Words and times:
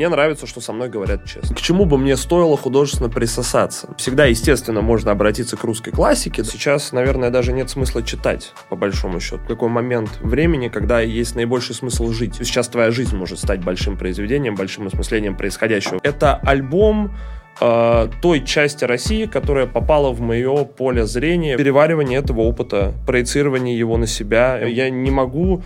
Мне 0.00 0.08
нравится, 0.08 0.46
что 0.46 0.62
со 0.62 0.72
мной 0.72 0.88
говорят 0.88 1.26
честно. 1.26 1.54
К 1.54 1.60
чему 1.60 1.84
бы 1.84 1.98
мне 1.98 2.16
стоило 2.16 2.56
художественно 2.56 3.10
присосаться? 3.10 3.86
Всегда, 3.98 4.24
естественно, 4.24 4.80
можно 4.80 5.10
обратиться 5.10 5.58
к 5.58 5.64
русской 5.64 5.90
классике. 5.90 6.42
Сейчас, 6.42 6.92
наверное, 6.92 7.28
даже 7.28 7.52
нет 7.52 7.68
смысла 7.68 8.02
читать, 8.02 8.54
по 8.70 8.76
большому 8.76 9.20
счету. 9.20 9.42
Какой 9.46 9.68
момент 9.68 10.08
времени, 10.22 10.68
когда 10.68 11.02
есть 11.02 11.36
наибольший 11.36 11.74
смысл 11.74 12.12
жить. 12.12 12.36
Сейчас 12.36 12.68
твоя 12.68 12.90
жизнь 12.90 13.14
может 13.14 13.40
стать 13.40 13.62
большим 13.62 13.98
произведением, 13.98 14.54
большим 14.54 14.86
осмыслением 14.86 15.36
происходящего. 15.36 16.00
Это 16.02 16.34
альбом 16.36 17.14
э, 17.60 18.08
той 18.22 18.42
части 18.46 18.86
России, 18.86 19.26
которая 19.26 19.66
попала 19.66 20.12
в 20.12 20.22
мое 20.22 20.64
поле 20.64 21.04
зрения, 21.04 21.58
переваривание 21.58 22.20
этого 22.20 22.40
опыта, 22.40 22.94
проецирование 23.06 23.78
его 23.78 23.98
на 23.98 24.06
себя. 24.06 24.60
Я 24.64 24.88
не 24.88 25.10
могу 25.10 25.62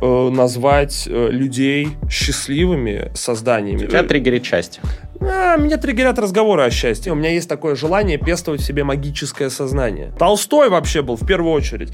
э, 0.00 0.30
назвать 0.30 1.06
э, 1.06 1.28
людей 1.30 1.88
счастливыми 2.10 3.10
созданиями. 3.14 3.86
Тебя 3.86 4.02
триггерит 4.02 4.44
счастье. 4.44 4.82
А, 5.20 5.56
меня 5.56 5.76
триггерят 5.76 6.18
разговоры 6.18 6.62
о 6.62 6.70
счастье. 6.70 7.12
У 7.12 7.14
меня 7.14 7.30
есть 7.30 7.48
такое 7.48 7.74
желание 7.74 8.18
пестовать 8.18 8.60
в 8.60 8.64
себе 8.64 8.84
магическое 8.84 9.50
сознание. 9.50 10.12
Толстой 10.18 10.68
вообще 10.68 11.02
был 11.02 11.16
в 11.16 11.26
первую 11.26 11.52
очередь. 11.52 11.92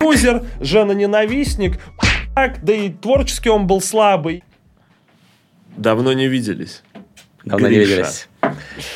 Лузер, 0.00 0.44
жена-ненавистник, 0.60 1.80
да 2.34 2.72
и 2.72 2.90
творчески 2.90 3.48
он 3.48 3.66
был 3.66 3.80
слабый. 3.80 4.44
Давно 5.76 6.12
не 6.12 6.28
виделись. 6.28 6.82
Давно 7.44 7.68
Гриша. 7.68 7.80
не 7.80 7.86
виделись. 7.86 8.28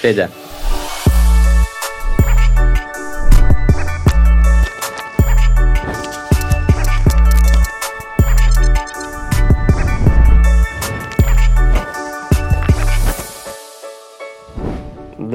Федя. 0.03 0.31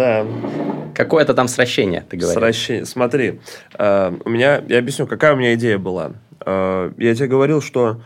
Да. 0.02 0.26
Какое-то 0.96 1.34
там 1.35 1.48
сращение, 1.48 2.04
ты 2.10 2.18
говоришь. 2.18 2.40
Сращение. 2.40 2.85
Смотри, 2.85 3.40
э, 3.77 4.18
у 4.26 4.30
меня, 4.30 4.63
я 4.68 4.80
объясню, 4.80 5.05
какая 5.05 5.34
у 5.34 5.35
меня 5.35 5.54
идея 5.54 5.77
была. 5.77 6.13
Э, 6.43 6.91
я 6.98 7.13
тебе 7.16 7.27
говорил, 7.27 7.62
что 7.62 8.02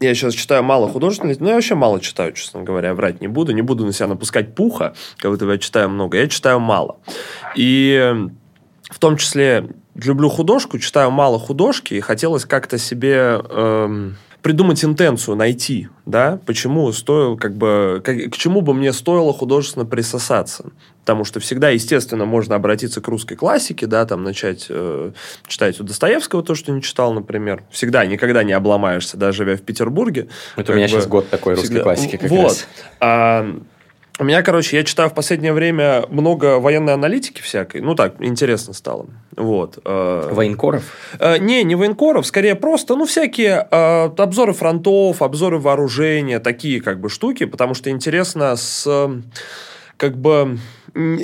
я 0.00 0.12
сейчас 0.14 0.34
читаю 0.34 0.64
мало 0.64 0.88
художественных, 0.88 1.38
но 1.38 1.50
я 1.50 1.54
вообще 1.54 1.76
мало 1.76 2.00
читаю, 2.00 2.32
честно 2.32 2.62
говоря, 2.62 2.94
врать 2.94 3.20
не 3.20 3.28
буду. 3.28 3.52
Не 3.52 3.62
буду 3.62 3.86
на 3.86 3.92
себя 3.92 4.08
напускать 4.08 4.56
пуха, 4.56 4.94
как 5.18 5.30
будто 5.30 5.48
я 5.48 5.58
читаю 5.58 5.88
много. 5.88 6.18
Я 6.18 6.26
читаю 6.26 6.58
мало. 6.58 6.98
И 7.54 8.12
в 8.82 8.98
том 8.98 9.16
числе 9.16 9.68
люблю 9.94 10.28
художку, 10.28 10.80
читаю 10.80 11.12
мало 11.12 11.38
художки, 11.38 11.94
и 11.94 12.00
хотелось 12.00 12.44
как-то 12.44 12.76
себе... 12.76 13.40
Эм, 13.50 14.16
придумать 14.42 14.84
интенцию, 14.84 15.36
найти, 15.36 15.88
да, 16.06 16.38
почему 16.46 16.90
стоило, 16.92 17.36
как 17.36 17.54
бы, 17.54 18.00
как, 18.04 18.16
к 18.30 18.36
чему 18.36 18.60
бы 18.60 18.74
мне 18.74 18.92
стоило 18.92 19.32
художественно 19.32 19.84
присосаться. 19.84 20.70
Потому 21.00 21.24
что 21.24 21.40
всегда, 21.40 21.70
естественно, 21.70 22.24
можно 22.26 22.54
обратиться 22.54 23.00
к 23.00 23.08
русской 23.08 23.34
классике, 23.34 23.86
да, 23.86 24.04
там 24.04 24.22
начать 24.22 24.66
э, 24.68 25.12
читать 25.46 25.80
у 25.80 25.84
Достоевского 25.84 26.42
то, 26.42 26.54
что 26.54 26.70
не 26.70 26.82
читал, 26.82 27.12
например. 27.12 27.62
Всегда, 27.70 28.04
никогда 28.04 28.42
не 28.44 28.52
обломаешься, 28.52 29.16
даже 29.16 29.38
живя 29.38 29.56
в 29.56 29.62
Петербурге. 29.62 30.28
Это 30.56 30.72
у 30.72 30.74
меня 30.74 30.86
бы, 30.86 30.92
сейчас 30.92 31.06
год 31.06 31.30
такой 31.30 31.54
русской 31.54 31.66
всегда, 31.66 31.82
классики 31.82 32.16
как 32.16 32.30
вот. 32.30 32.42
раз. 32.44 32.68
А, 33.00 33.58
у 34.18 34.24
меня, 34.24 34.42
короче, 34.42 34.76
я 34.76 34.84
читаю 34.84 35.10
в 35.10 35.14
последнее 35.14 35.52
время 35.52 36.04
много 36.08 36.58
военной 36.58 36.94
аналитики 36.94 37.40
всякой. 37.40 37.80
Ну 37.80 37.94
так, 37.94 38.14
интересно 38.18 38.74
стало. 38.74 39.06
Вот. 39.36 39.78
Э, 39.84 40.28
военкоров? 40.32 40.92
Э, 41.20 41.38
не, 41.38 41.62
не 41.62 41.76
военкоров, 41.76 42.26
скорее 42.26 42.56
просто, 42.56 42.96
ну, 42.96 43.06
всякие 43.06 43.68
э, 43.70 44.10
обзоры 44.16 44.52
фронтов, 44.52 45.22
обзоры 45.22 45.58
вооружения, 45.58 46.40
такие 46.40 46.80
как 46.80 47.00
бы 47.00 47.08
штуки, 47.08 47.46
потому 47.46 47.74
что 47.74 47.90
интересно 47.90 48.56
с 48.56 48.88
как 49.96 50.16
бы, 50.16 50.58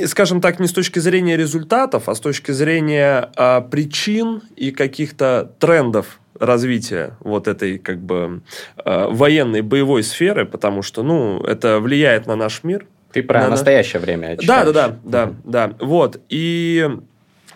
скажем 0.06 0.40
так, 0.40 0.58
не 0.58 0.66
с 0.66 0.72
точки 0.72 0.98
зрения 0.98 1.36
результатов, 1.36 2.08
а 2.08 2.14
с 2.14 2.20
точки 2.20 2.50
зрения 2.50 3.30
причин 3.70 4.42
и 4.56 4.72
каких-то 4.72 5.52
трендов 5.60 6.18
развития 6.38 7.16
вот 7.20 7.48
этой 7.48 7.78
как 7.78 7.98
бы 7.98 8.42
э, 8.84 9.06
военной 9.10 9.62
боевой 9.62 10.02
сферы, 10.02 10.46
потому 10.46 10.82
что, 10.82 11.02
ну, 11.02 11.40
это 11.42 11.80
влияет 11.80 12.26
на 12.26 12.36
наш 12.36 12.64
мир. 12.64 12.86
Ты 13.12 13.22
про 13.22 13.42
на 13.42 13.50
настоящее 13.50 14.00
время 14.00 14.36
читаешь. 14.36 14.66
Да, 14.66 14.72
да, 14.72 14.88
да, 14.88 14.98
да, 15.44 15.68
да. 15.68 15.84
Вот. 15.84 16.20
И 16.28 16.88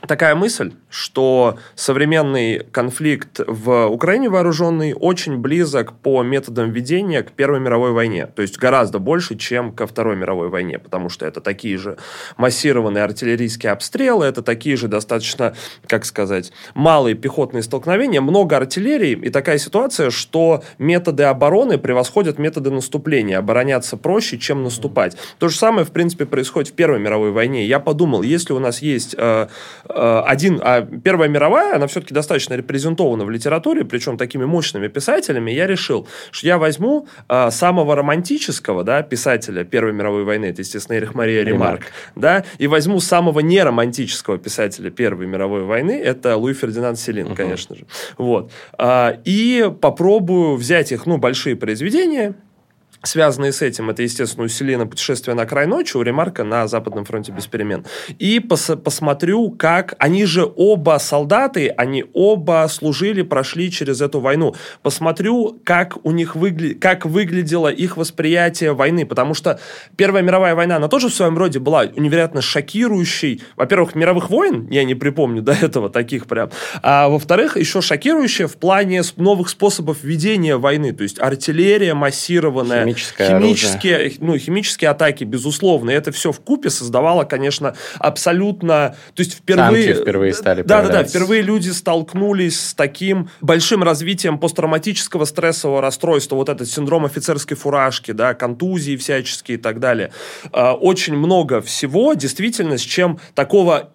такая 0.06 0.34
мысль, 0.34 0.72
что 0.91 1.59
современный 1.75 2.60
конфликт 2.72 3.41
в 3.47 3.87
Украине 3.87 4.28
вооруженный 4.28 4.94
очень 4.94 5.37
близок 5.37 5.93
по 5.93 6.22
методам 6.22 6.71
ведения 6.71 7.22
к 7.22 7.32
Первой 7.32 7.60
мировой 7.60 7.93
войне. 7.93 8.26
То 8.26 8.43
есть 8.43 8.59
гораздо 8.59 8.98
больше, 8.98 9.37
чем 9.37 9.72
ко 9.72 9.87
Второй 9.87 10.16
мировой 10.16 10.48
войне, 10.48 10.78
потому 10.78 11.09
что 11.09 11.27
это 11.27 11.41
такие 11.41 11.77
же 11.77 11.98
массированные 12.37 13.04
артиллерийские 13.04 13.72
обстрелы, 13.72 14.27
это 14.27 14.43
такие 14.43 14.77
же 14.77 14.88
достаточно, 14.88 15.54
как 15.87 16.04
сказать, 16.04 16.53
малые 16.75 17.15
пехотные 17.15 17.62
столкновения, 17.62 18.21
много 18.21 18.56
артиллерии, 18.56 19.12
и 19.12 19.31
такая 19.31 19.59
ситуация, 19.59 20.10
что 20.10 20.62
методы 20.78 21.25
обороны 21.25 21.78
превосходят 21.78 22.38
методы 22.38 22.71
наступления. 22.71 23.38
Обороняться 23.38 23.97
проще, 23.97 24.38
чем 24.38 24.62
наступать. 24.62 25.16
То 25.38 25.48
же 25.48 25.56
самое, 25.56 25.84
в 25.84 25.91
принципе, 25.91 26.27
происходит 26.27 26.71
в 26.71 26.72
Первой 26.72 26.98
мировой 26.98 27.31
войне. 27.31 27.66
Я 27.66 27.81
подумал, 27.81 28.22
если 28.22 28.53
у 28.53 28.59
нас 28.59 28.82
есть 28.82 29.15
э, 29.19 29.48
э, 29.88 30.22
один... 30.27 30.60
А 30.78 30.83
Первая 30.83 31.28
мировая, 31.28 31.77
она 31.77 31.87
все-таки 31.87 32.15
достаточно 32.15 32.55
репрезентована 32.55 33.25
в 33.25 33.31
литературе, 33.31 33.84
причем 33.84 34.16
такими 34.16 34.44
мощными 34.44 34.89
писателями, 34.89 35.50
я 35.50 35.66
решил, 35.66 36.06
что 36.31 36.47
я 36.47 36.59
возьму 36.59 37.06
э, 37.28 37.50
самого 37.50 37.97
романтического 37.97 38.84
да, 38.84 39.03
писателя 39.03 39.65
Первой 39.65 39.93
мировой 39.93 40.25
войны, 40.25 40.47
это, 40.47 40.62
естественно, 40.62 40.97
Эрих 40.97 41.15
Мария 41.15 41.43
Ремарк, 41.43 41.81
Ремарк, 41.81 41.93
да, 42.15 42.44
и 42.59 42.66
возьму 42.66 43.00
самого 43.00 43.41
неромантического 43.41 44.39
писателя 44.39 44.91
Первой 44.91 45.27
мировой 45.27 45.65
войны, 45.65 45.93
это 45.93 46.37
Луи 46.37 46.55
Фердинанд 46.55 46.99
Селин, 46.99 47.28
uh-huh. 47.28 47.37
конечно 47.37 47.77
же. 47.77 47.84
Вот. 48.16 48.53
Э, 48.78 49.16
и 49.25 49.71
попробую 49.81 50.56
взять 50.56 50.93
их, 50.93 51.06
ну, 51.06 51.19
большие 51.19 51.56
произведения, 51.56 52.34
Связанные 53.03 53.53
с 53.53 53.62
этим, 53.62 53.91
это, 53.91 54.03
естественно, 54.03 54.44
усиление 54.44 54.86
путешествия 54.86 55.34
на 55.34 55.47
край 55.47 55.66
ночи, 55.66 55.97
у 55.97 56.03
Ремарка 56.03 56.44
на 56.44 56.66
Западном 56.66 57.04
фронте 57.04 57.32
без 57.32 57.47
перемен. 57.47 57.84
И 58.19 58.41
пос 58.41 58.70
посмотрю, 58.82 59.50
как... 59.50 59.94
Они 59.98 60.25
же 60.25 60.50
оба 60.56 60.98
солдаты, 61.00 61.69
они 61.69 62.04
оба 62.12 62.66
служили, 62.70 63.22
прошли 63.22 63.70
через 63.70 64.00
эту 64.00 64.20
войну. 64.20 64.54
Посмотрю, 64.82 65.60
как 65.64 66.04
у 66.04 66.10
них 66.10 66.36
выгля... 66.36 66.75
как 66.75 67.06
выглядело 67.06 67.69
их 67.69 67.97
восприятие 67.97 68.72
войны, 68.72 69.06
потому 69.06 69.34
что 69.34 69.60
Первая 69.97 70.22
мировая 70.22 70.54
война, 70.54 70.76
она 70.76 70.88
тоже 70.88 71.09
в 71.09 71.15
своем 71.15 71.36
роде 71.38 71.59
была 71.59 71.86
невероятно 71.86 72.41
шокирующей. 72.41 73.42
Во-первых, 73.56 73.94
мировых 73.94 74.30
войн, 74.30 74.69
я 74.70 74.84
не 74.84 74.94
припомню 74.94 75.42
до 75.42 75.53
этого 75.53 75.91
таких 75.91 76.26
прям. 76.26 76.50
А 76.82 77.09
во-вторых, 77.09 77.56
еще 77.56 77.80
шокирующая 77.80 78.47
в 78.47 78.56
плане 78.56 79.03
новых 79.16 79.48
способов 79.48 80.03
ведения 80.03 80.56
войны, 80.56 80.92
то 80.92 81.03
есть 81.03 81.20
артиллерия 81.20 81.94
массированная, 81.94 82.88
Химическое 82.88 83.38
химические, 83.38 83.97
оружие. 83.97 84.19
ну, 84.21 84.38
химические 84.38 84.91
атаки, 84.91 85.25
безусловно. 85.25 85.91
И 85.91 85.94
это 85.94 86.12
все 86.12 86.32
в 86.32 86.41
купе 86.41 86.71
создавало, 86.71 87.25
конечно, 87.25 87.75
абсолютно... 87.99 88.97
То 89.15 89.22
есть 89.22 89.34
впервые... 89.34 89.87
Танки 89.87 90.03
впервые 90.03 90.34
стали 90.34 90.62
Да, 90.62 90.82
да, 90.82 90.88
да. 90.88 91.04
Впервые 91.04 91.43
люди 91.43 91.71
столкнулись 91.71 92.60
с 92.60 92.75
таким 92.75 93.31
большим 93.41 93.82
развитием 93.82 94.38
посттравматического 94.38 95.25
стрессового 95.25 95.81
расстройства, 95.81 96.37
вот 96.37 96.48
этот 96.48 96.69
синдром 96.69 97.04
офицерской 97.04 97.56
фуражки, 97.56 98.12
да, 98.12 98.34
контузии 98.34 98.97
всяческие 98.97 99.59
и 99.59 99.60
так 99.60 99.81
далее. 99.81 100.12
А, 100.53 100.75
очень 100.75 101.16
много 101.16 101.60
всего, 101.60 102.15
действительно, 102.15 102.78
с 102.78 102.82
чем 102.82 103.19
такого 103.34 103.93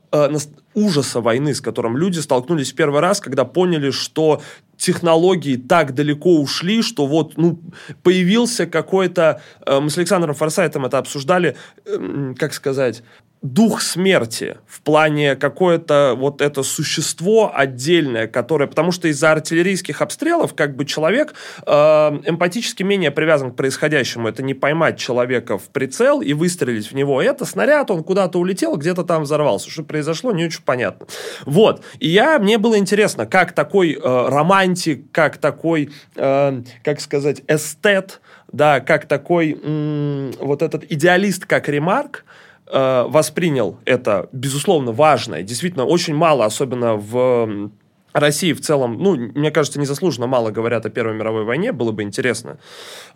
ужаса 0.73 1.21
войны, 1.21 1.53
с 1.53 1.61
которым 1.61 1.97
люди 1.97 2.19
столкнулись 2.19 2.71
в 2.71 2.75
первый 2.75 3.01
раз, 3.01 3.19
когда 3.19 3.45
поняли, 3.45 3.91
что 3.91 4.41
технологии 4.77 5.55
так 5.55 5.93
далеко 5.93 6.39
ушли, 6.39 6.81
что 6.81 7.05
вот 7.05 7.37
ну, 7.37 7.59
появился 8.03 8.65
какой-то... 8.65 9.41
Э, 9.65 9.79
мы 9.79 9.89
с 9.89 9.97
Александром 9.97 10.35
Форсайтом 10.35 10.85
это 10.85 10.97
обсуждали, 10.97 11.55
э, 11.85 12.33
как 12.37 12.53
сказать 12.53 13.03
дух 13.43 13.81
смерти 13.81 14.55
в 14.65 14.81
плане 14.81 15.35
какое-то 15.35 16.15
вот 16.17 16.41
это 16.41 16.63
существо 16.63 17.51
отдельное, 17.53 18.25
которое, 18.27 18.67
потому 18.67 18.93
что 18.93 19.09
из-за 19.09 19.33
артиллерийских 19.33 20.01
обстрелов 20.01 20.55
как 20.55 20.77
бы 20.77 20.85
человек 20.85 21.33
э, 21.65 21.71
эмпатически 21.71 22.83
менее 22.83 23.11
привязан 23.11 23.51
к 23.51 23.55
происходящему. 23.57 24.29
Это 24.29 24.41
не 24.43 24.53
поймать 24.53 24.97
человека 24.97 25.57
в 25.57 25.63
прицел 25.63 26.21
и 26.21 26.31
выстрелить 26.31 26.89
в 26.89 26.95
него. 26.95 27.21
Это 27.21 27.43
снаряд, 27.43 27.91
он 27.91 28.03
куда-то 28.03 28.39
улетел, 28.39 28.77
где-то 28.77 29.03
там 29.03 29.23
взорвался. 29.23 29.69
Что 29.69 29.83
произошло, 29.83 30.02
не 30.31 30.45
очень 30.45 30.63
понятно. 30.63 31.07
Вот. 31.45 31.83
И 31.99 32.09
я, 32.09 32.39
мне 32.39 32.57
было 32.57 32.77
интересно, 32.77 33.25
как 33.25 33.53
такой 33.53 33.93
э, 33.93 33.99
романтик, 34.01 35.11
как 35.11 35.37
такой, 35.37 35.89
э, 36.15 36.61
как 36.83 37.01
сказать, 37.01 37.41
эстет, 37.47 38.21
да, 38.51 38.79
как 38.79 39.05
такой 39.07 39.57
м- 39.61 40.31
вот 40.39 40.61
этот 40.61 40.83
идеалист, 40.91 41.45
как 41.45 41.67
Ремарк, 41.69 42.25
э, 42.67 43.05
воспринял 43.07 43.79
это, 43.85 44.29
безусловно, 44.31 44.91
важное. 44.91 45.43
Действительно, 45.43 45.85
очень 45.85 46.15
мало, 46.15 46.45
особенно 46.45 46.95
в 46.95 47.71
России 48.13 48.53
в 48.53 48.61
целом, 48.61 48.97
ну, 48.99 49.15
мне 49.15 49.51
кажется, 49.51 49.79
незаслуженно 49.79 50.27
мало 50.27 50.51
говорят 50.51 50.85
о 50.85 50.89
Первой 50.89 51.15
мировой 51.15 51.43
войне. 51.43 51.71
Было 51.71 51.91
бы 51.91 52.03
интересно 52.03 52.57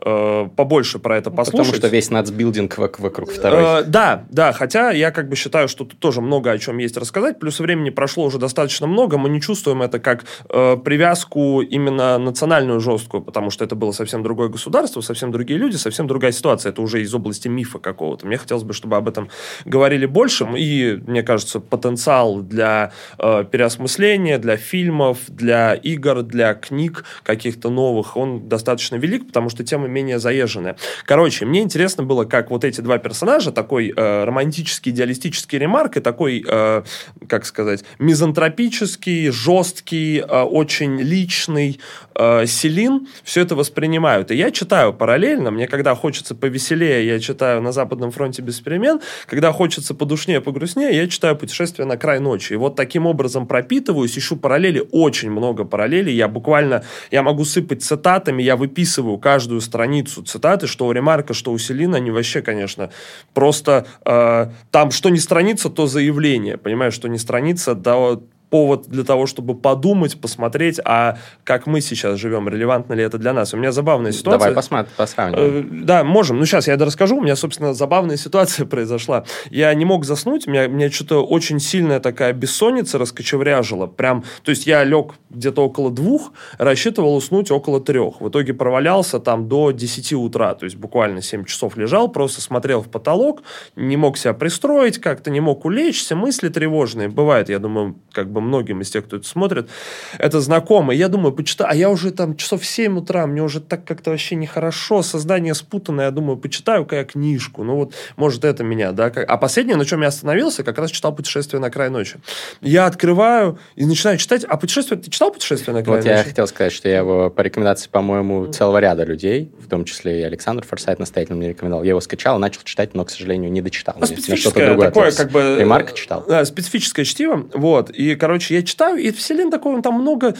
э, 0.03 0.47
побольше 0.55 0.99
про 0.99 1.17
это 1.17 1.31
послушать. 1.31 1.67
Потому 1.67 1.75
что 1.75 1.87
весь 1.87 2.09
нацбилдинг 2.09 2.77
вокруг 2.77 3.31
второй. 3.31 3.81
Э, 3.81 3.83
да, 3.83 4.25
да, 4.29 4.51
хотя 4.51 4.91
я 4.91 5.11
как 5.11 5.29
бы 5.29 5.35
считаю, 5.35 5.67
что 5.67 5.85
тут 5.85 5.99
тоже 5.99 6.21
много 6.21 6.51
о 6.51 6.57
чем 6.57 6.77
есть 6.79 6.97
рассказать. 6.97 7.39
Плюс 7.39 7.59
времени 7.59 7.89
прошло 7.89 8.25
уже 8.25 8.39
достаточно 8.39 8.87
много. 8.87 9.17
Мы 9.17 9.29
не 9.29 9.41
чувствуем 9.41 9.81
это 9.81 9.99
как 9.99 10.25
э, 10.49 10.77
привязку 10.77 11.61
именно 11.61 12.17
национальную 12.17 12.79
жесткую, 12.79 13.23
потому 13.23 13.49
что 13.49 13.63
это 13.63 13.75
было 13.75 13.91
совсем 13.91 14.23
другое 14.23 14.49
государство, 14.49 15.01
совсем 15.01 15.31
другие 15.31 15.59
люди, 15.59 15.75
совсем 15.75 16.07
другая 16.07 16.31
ситуация. 16.31 16.71
Это 16.71 16.81
уже 16.81 17.01
из 17.01 17.13
области 17.13 17.47
мифа 17.47 17.79
какого-то. 17.79 18.25
Мне 18.25 18.37
хотелось 18.37 18.63
бы, 18.63 18.73
чтобы 18.73 18.97
об 18.97 19.07
этом 19.07 19.29
говорили 19.65 20.05
больше. 20.05 20.47
И, 20.57 20.99
мне 21.05 21.23
кажется, 21.23 21.59
потенциал 21.59 22.41
для 22.41 22.91
э, 23.19 23.45
переосмысления, 23.49 24.37
для 24.37 24.57
фильма 24.57 24.86
фильмов, 24.87 25.17
для 25.27 25.73
игр, 25.73 26.23
для 26.23 26.53
книг 26.53 27.03
каких-то 27.23 27.69
новых, 27.69 28.15
он 28.15 28.47
достаточно 28.47 28.95
велик, 28.95 29.27
потому 29.27 29.49
что 29.49 29.65
тема 29.65 29.87
менее 29.87 30.17
заезженная. 30.17 30.77
Короче, 31.03 31.45
мне 31.45 31.61
интересно 31.61 32.03
было, 32.03 32.23
как 32.23 32.51
вот 32.51 32.63
эти 32.63 32.79
два 32.79 32.97
персонажа, 32.97 33.51
такой 33.51 33.93
э, 33.95 34.23
романтический, 34.23 34.93
идеалистический 34.93 35.59
ремарк 35.59 35.97
и 35.97 35.99
такой, 35.99 36.41
э, 36.47 36.83
как 37.27 37.45
сказать, 37.45 37.83
мизантропический, 37.99 39.29
жесткий, 39.29 40.19
э, 40.19 40.41
очень 40.43 41.01
личный 41.01 41.81
э, 42.17 42.45
Селин, 42.45 43.07
все 43.23 43.41
это 43.41 43.55
воспринимают. 43.55 44.31
И 44.31 44.35
я 44.35 44.51
читаю 44.51 44.93
параллельно, 44.93 45.51
мне 45.51 45.67
когда 45.67 45.95
хочется 45.95 46.35
повеселее, 46.35 47.05
я 47.05 47.19
читаю 47.19 47.61
«На 47.61 47.71
Западном 47.71 48.11
фронте 48.11 48.41
без 48.41 48.59
перемен», 48.59 48.99
когда 49.27 49.51
хочется 49.51 49.93
подушнее, 49.93 50.41
погрустнее, 50.41 50.95
я 50.95 51.07
читаю 51.07 51.35
«Путешествие 51.35 51.85
на 51.85 51.97
край 51.97 52.19
ночи». 52.19 52.53
И 52.53 52.55
вот 52.55 52.75
таким 52.75 53.05
образом 53.05 53.47
пропитываюсь, 53.47 54.17
ищу 54.17 54.35
параллели, 54.35 54.85
очень 54.91 55.31
много 55.31 55.63
параллелей. 55.63 56.13
Я 56.13 56.27
буквально, 56.27 56.83
я 57.11 57.23
могу 57.23 57.45
сыпать 57.45 57.83
цитатами, 57.83 58.41
я 58.43 58.55
выписываю 58.55 59.17
каждую 59.17 59.61
страницу 59.61 60.23
цитаты, 60.23 60.67
что 60.67 60.87
у 60.87 60.91
Ремарка, 60.91 61.33
что 61.33 61.51
у 61.51 61.57
Селина, 61.57 61.97
они 61.97 62.11
вообще, 62.11 62.41
конечно, 62.41 62.89
просто 63.33 63.85
э, 64.05 64.49
там 64.71 64.91
что 64.91 65.09
не 65.09 65.19
страница, 65.19 65.69
то 65.69 65.87
заявление, 65.87 66.57
понимаешь, 66.57 66.93
что 66.93 67.07
не 67.07 67.17
страница, 67.17 67.75
да, 67.75 68.17
повод 68.49 68.87
для 68.87 69.03
того, 69.03 69.25
чтобы 69.25 69.55
подумать, 69.55 70.19
посмотреть, 70.19 70.79
а 70.83 71.17
как 71.43 71.67
мы 71.67 71.81
сейчас 71.81 72.19
живем, 72.19 72.47
релевантно 72.47 72.93
ли 72.93 73.03
это 73.03 73.17
для 73.17 73.33
нас. 73.33 73.53
У 73.53 73.57
меня 73.57 73.71
забавная 73.71 74.11
ситуация. 74.11 74.39
Давай 74.39 74.55
посмотрим, 74.55 74.91
посравним. 74.95 75.39
Э, 75.39 75.63
да, 75.83 76.03
можем. 76.03 76.37
Ну, 76.39 76.45
сейчас 76.45 76.67
я 76.67 76.75
это 76.75 76.85
расскажу. 76.85 77.17
У 77.17 77.21
меня, 77.21 77.35
собственно, 77.35 77.73
забавная 77.73 78.17
ситуация 78.17 78.65
произошла. 78.67 79.25
Я 79.49 79.73
не 79.73 79.85
мог 79.85 80.05
заснуть, 80.05 80.47
меня, 80.47 80.67
меня 80.67 80.89
что-то 80.89 81.25
очень 81.25 81.59
сильная 81.59 81.99
такая 81.99 82.33
бессонница 82.33 82.97
раскочевряжила. 82.97 83.87
Прям, 83.87 84.23
то 84.43 84.51
есть 84.51 84.65
я 84.65 84.83
лег 84.83 85.15
где-то 85.29 85.65
около 85.65 85.91
двух, 85.91 86.31
рассчитывал 86.57 87.15
уснуть 87.15 87.51
около 87.51 87.81
трех. 87.81 88.21
В 88.21 88.29
итоге 88.29 88.53
провалялся 88.53 89.19
там 89.19 89.47
до 89.47 89.71
10 89.71 90.13
утра, 90.13 90.55
то 90.55 90.65
есть 90.65 90.77
буквально 90.77 91.21
7 91.21 91.43
часов 91.45 91.75
лежал, 91.77 92.07
просто 92.07 92.41
смотрел 92.41 92.81
в 92.81 92.89
потолок, 92.89 93.43
не 93.75 93.97
мог 93.97 94.17
себя 94.17 94.33
пристроить, 94.33 94.99
как-то 94.99 95.29
не 95.29 95.41
мог 95.41 95.65
улечься, 95.65 96.15
мысли 96.15 96.49
тревожные. 96.49 97.09
Бывает, 97.09 97.49
я 97.49 97.59
думаю, 97.59 97.95
как 98.11 98.31
бы 98.31 98.36
бы 98.37 98.41
многим 98.41 98.81
из 98.81 98.89
тех, 98.89 99.05
кто 99.05 99.17
это 99.17 99.27
смотрит, 99.27 99.69
это 100.17 100.39
знакомо. 100.39 100.93
И 100.93 100.97
я 100.97 101.07
думаю, 101.07 101.33
почитаю, 101.33 101.71
а 101.71 101.75
я 101.75 101.89
уже 101.89 102.11
там 102.11 102.35
часов 102.35 102.61
в 102.61 102.65
7 102.65 102.97
утра, 102.97 103.25
мне 103.27 103.41
уже 103.41 103.59
так 103.59 103.85
как-то 103.85 104.11
вообще 104.11 104.35
нехорошо, 104.35 105.01
сознание 105.01 105.53
спутанное, 105.53 106.05
я 106.05 106.11
думаю, 106.11 106.37
почитаю-ка 106.37 106.97
я 106.97 107.03
книжку. 107.03 107.63
Ну 107.63 107.75
вот, 107.75 107.93
может, 108.15 108.45
это 108.45 108.63
меня, 108.63 108.91
да. 108.91 109.05
А 109.05 109.37
последнее, 109.37 109.77
на 109.77 109.85
чем 109.85 110.01
я 110.01 110.07
остановился, 110.07 110.63
как 110.63 110.77
раз 110.77 110.91
читал 110.91 111.15
«Путешествие 111.15 111.59
на 111.59 111.69
край 111.69 111.89
ночи». 111.89 112.17
Я 112.61 112.85
открываю 112.85 113.59
и 113.75 113.85
начинаю 113.85 114.17
читать. 114.17 114.43
А 114.43 114.57
путешествие, 114.57 114.99
ты 114.99 115.09
читал 115.09 115.31
«Путешествие 115.31 115.73
на 115.73 115.83
край 115.83 115.97
вот 115.97 116.05
ночи»? 116.05 116.09
Вот 116.09 116.17
я 116.17 116.23
хотел 116.23 116.47
сказать, 116.47 116.73
что 116.73 116.89
я 116.89 116.97
его 116.97 117.29
по 117.29 117.41
рекомендации, 117.41 117.89
по-моему, 117.89 118.47
целого 118.47 118.77
ряда 118.77 119.03
людей, 119.03 119.51
в 119.59 119.67
том 119.67 119.85
числе 119.85 120.21
и 120.21 120.23
Александр 120.23 120.65
Форсайт 120.65 120.99
настоятельно 120.99 121.37
мне 121.37 121.49
рекомендовал. 121.49 121.83
Я 121.83 121.89
его 121.89 122.01
скачал, 122.01 122.39
начал 122.39 122.61
читать, 122.63 122.93
но, 122.93 123.05
к 123.05 123.09
сожалению, 123.09 123.51
не 123.51 123.61
дочитал. 123.61 123.95
Ну, 123.99 124.05
специфическое 124.05 124.77
такое, 124.77 125.11
как 125.11 125.31
бы... 125.31 125.57
Ремарка 125.59 125.93
читал. 125.93 126.23
Да, 126.27 126.45
специфическое 126.45 127.05
чтиво. 127.05 127.47
Вот. 127.53 127.89
И, 127.91 128.15
короче, 128.27 128.55
я 128.55 128.61
читаю, 128.61 128.97
и 128.97 129.09
Вселен 129.11 129.49
такой, 129.49 129.73
он 129.73 129.81
там 129.81 130.01
много 130.01 130.35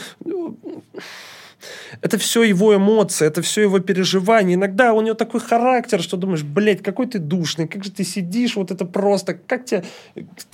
это 2.02 2.18
все 2.18 2.42
его 2.42 2.74
эмоции, 2.74 3.26
это 3.26 3.42
все 3.42 3.62
его 3.62 3.78
переживания. 3.80 4.54
Иногда 4.54 4.92
у 4.92 5.00
него 5.00 5.14
такой 5.14 5.40
характер, 5.40 6.02
что 6.02 6.16
думаешь, 6.16 6.42
блядь, 6.42 6.82
какой 6.82 7.06
ты 7.06 7.18
душный, 7.18 7.66
как 7.66 7.84
же 7.84 7.90
ты 7.90 8.04
сидишь, 8.04 8.56
вот 8.56 8.70
это 8.70 8.84
просто, 8.84 9.34
как 9.34 9.64
тебе... 9.64 9.84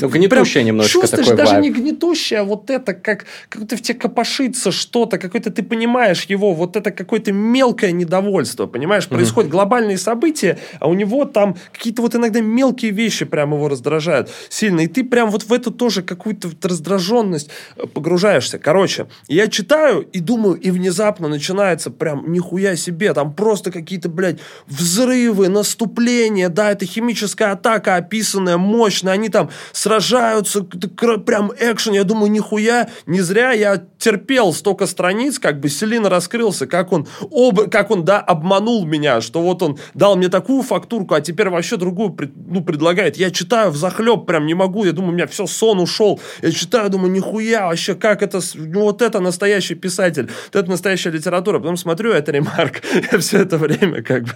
Ну, 0.01 0.09
гнетущее 0.09 0.65
немножко 0.65 0.93
чувствуешь 0.93 1.27
такой 1.27 1.37
даже 1.37 1.53
вайб. 1.53 1.63
не 1.63 1.71
гнетущее, 1.71 2.41
а 2.41 2.45
вот 2.45 2.71
это, 2.71 2.95
как, 2.95 3.27
как-то 3.49 3.77
в 3.77 3.83
тебе 3.83 3.99
копошится 3.99 4.73
что-то, 4.73 5.19
какой-то 5.19 5.51
ты 5.51 5.63
понимаешь 5.63 6.25
его, 6.25 6.55
вот 6.55 6.77
это 6.77 6.91
какое-то 6.91 7.33
мелкое 7.33 7.93
недовольство, 7.93 8.67
понимаешь? 8.67 9.07
Происходят 9.09 9.49
угу. 9.49 9.59
глобальные 9.59 9.99
события, 9.99 10.59
а 10.81 10.89
у 10.89 10.95
него 10.95 11.25
там 11.25 11.57
какие-то 11.73 12.03
вот 12.03 12.15
иногда 12.15 12.41
мелкие 12.41 12.91
вещи 12.91 13.25
прям 13.25 13.53
его 13.53 13.69
раздражают 13.69 14.31
сильно, 14.49 14.81
и 14.81 14.87
ты 14.87 15.05
прям 15.05 15.31
вот 15.31 15.45
в 15.45 15.53
эту 15.53 15.71
тоже 15.71 16.03
какую-то 16.03 16.51
раздраженность 16.63 17.51
э, 17.77 17.87
погружаешься. 17.87 18.59
Короче, 18.59 19.07
я 19.29 19.49
читаю 19.49 20.01
и 20.01 20.21
думаю, 20.21 20.55
и 20.55 20.71
внезапно 20.71 20.94
начинается 21.29 21.91
прям 21.91 22.31
нихуя 22.33 22.77
себе, 22.77 23.13
там 23.15 23.35
просто 23.35 23.71
какие-то, 23.71 24.09
блядь, 24.09 24.39
взрывы, 24.67 25.49
наступления, 25.49 26.49
да, 26.49 26.73
это 26.73 26.87
химическая 26.87 27.53
атака 27.53 27.97
описанная, 27.97 28.57
мощная, 28.57 29.15
они 29.15 29.29
там 29.29 29.51
сражаются, 29.73 30.63
прям 30.63 31.53
экшен, 31.59 31.95
я 31.95 32.05
думаю, 32.05 32.31
нихуя, 32.31 32.89
не 33.07 33.21
зря 33.21 33.53
я 33.53 33.85
терпел 33.99 34.53
столько 34.53 34.87
страниц, 34.87 35.39
как 35.39 35.61
бы 35.61 35.69
Селина 35.69 36.09
раскрылся, 36.09 36.67
как 36.67 36.93
он, 36.93 37.07
об, 37.31 37.71
как 37.71 37.91
он, 37.91 38.05
да, 38.05 38.21
обманул 38.21 38.85
меня, 38.85 39.21
что 39.21 39.41
вот 39.41 39.63
он 39.63 39.79
дал 39.95 40.17
мне 40.17 40.29
такую 40.29 40.63
фактурку, 40.63 41.15
а 41.15 41.21
теперь 41.21 41.49
вообще 41.49 41.77
другую, 41.77 42.17
ну, 42.47 42.63
предлагает. 42.63 43.17
Я 43.17 43.31
читаю 43.31 43.71
в 43.71 43.77
захлеб, 43.77 44.27
прям 44.27 44.47
не 44.47 44.55
могу, 44.55 44.85
я 44.85 44.93
думаю, 44.93 45.13
у 45.13 45.15
меня 45.15 45.27
все, 45.27 45.47
сон 45.47 45.81
ушел. 45.81 46.21
Я 46.43 46.51
читаю, 46.51 46.91
думаю, 46.91 47.11
нихуя, 47.13 47.67
вообще, 47.67 47.95
как 47.95 48.23
это, 48.23 48.41
ну, 48.55 48.83
вот 48.83 49.01
это 49.01 49.21
настоящий 49.21 49.75
писатель, 49.75 50.31
вот 50.53 50.57
это 50.57 50.71
настоящая 50.85 51.11
литература. 51.11 51.59
Потом 51.59 51.77
смотрю, 51.77 52.13
это 52.13 52.31
ремарк. 52.31 52.83
Я 53.13 53.19
все 53.19 53.39
это 53.39 53.57
время 53.57 54.03
как 54.03 54.25
бы 54.25 54.33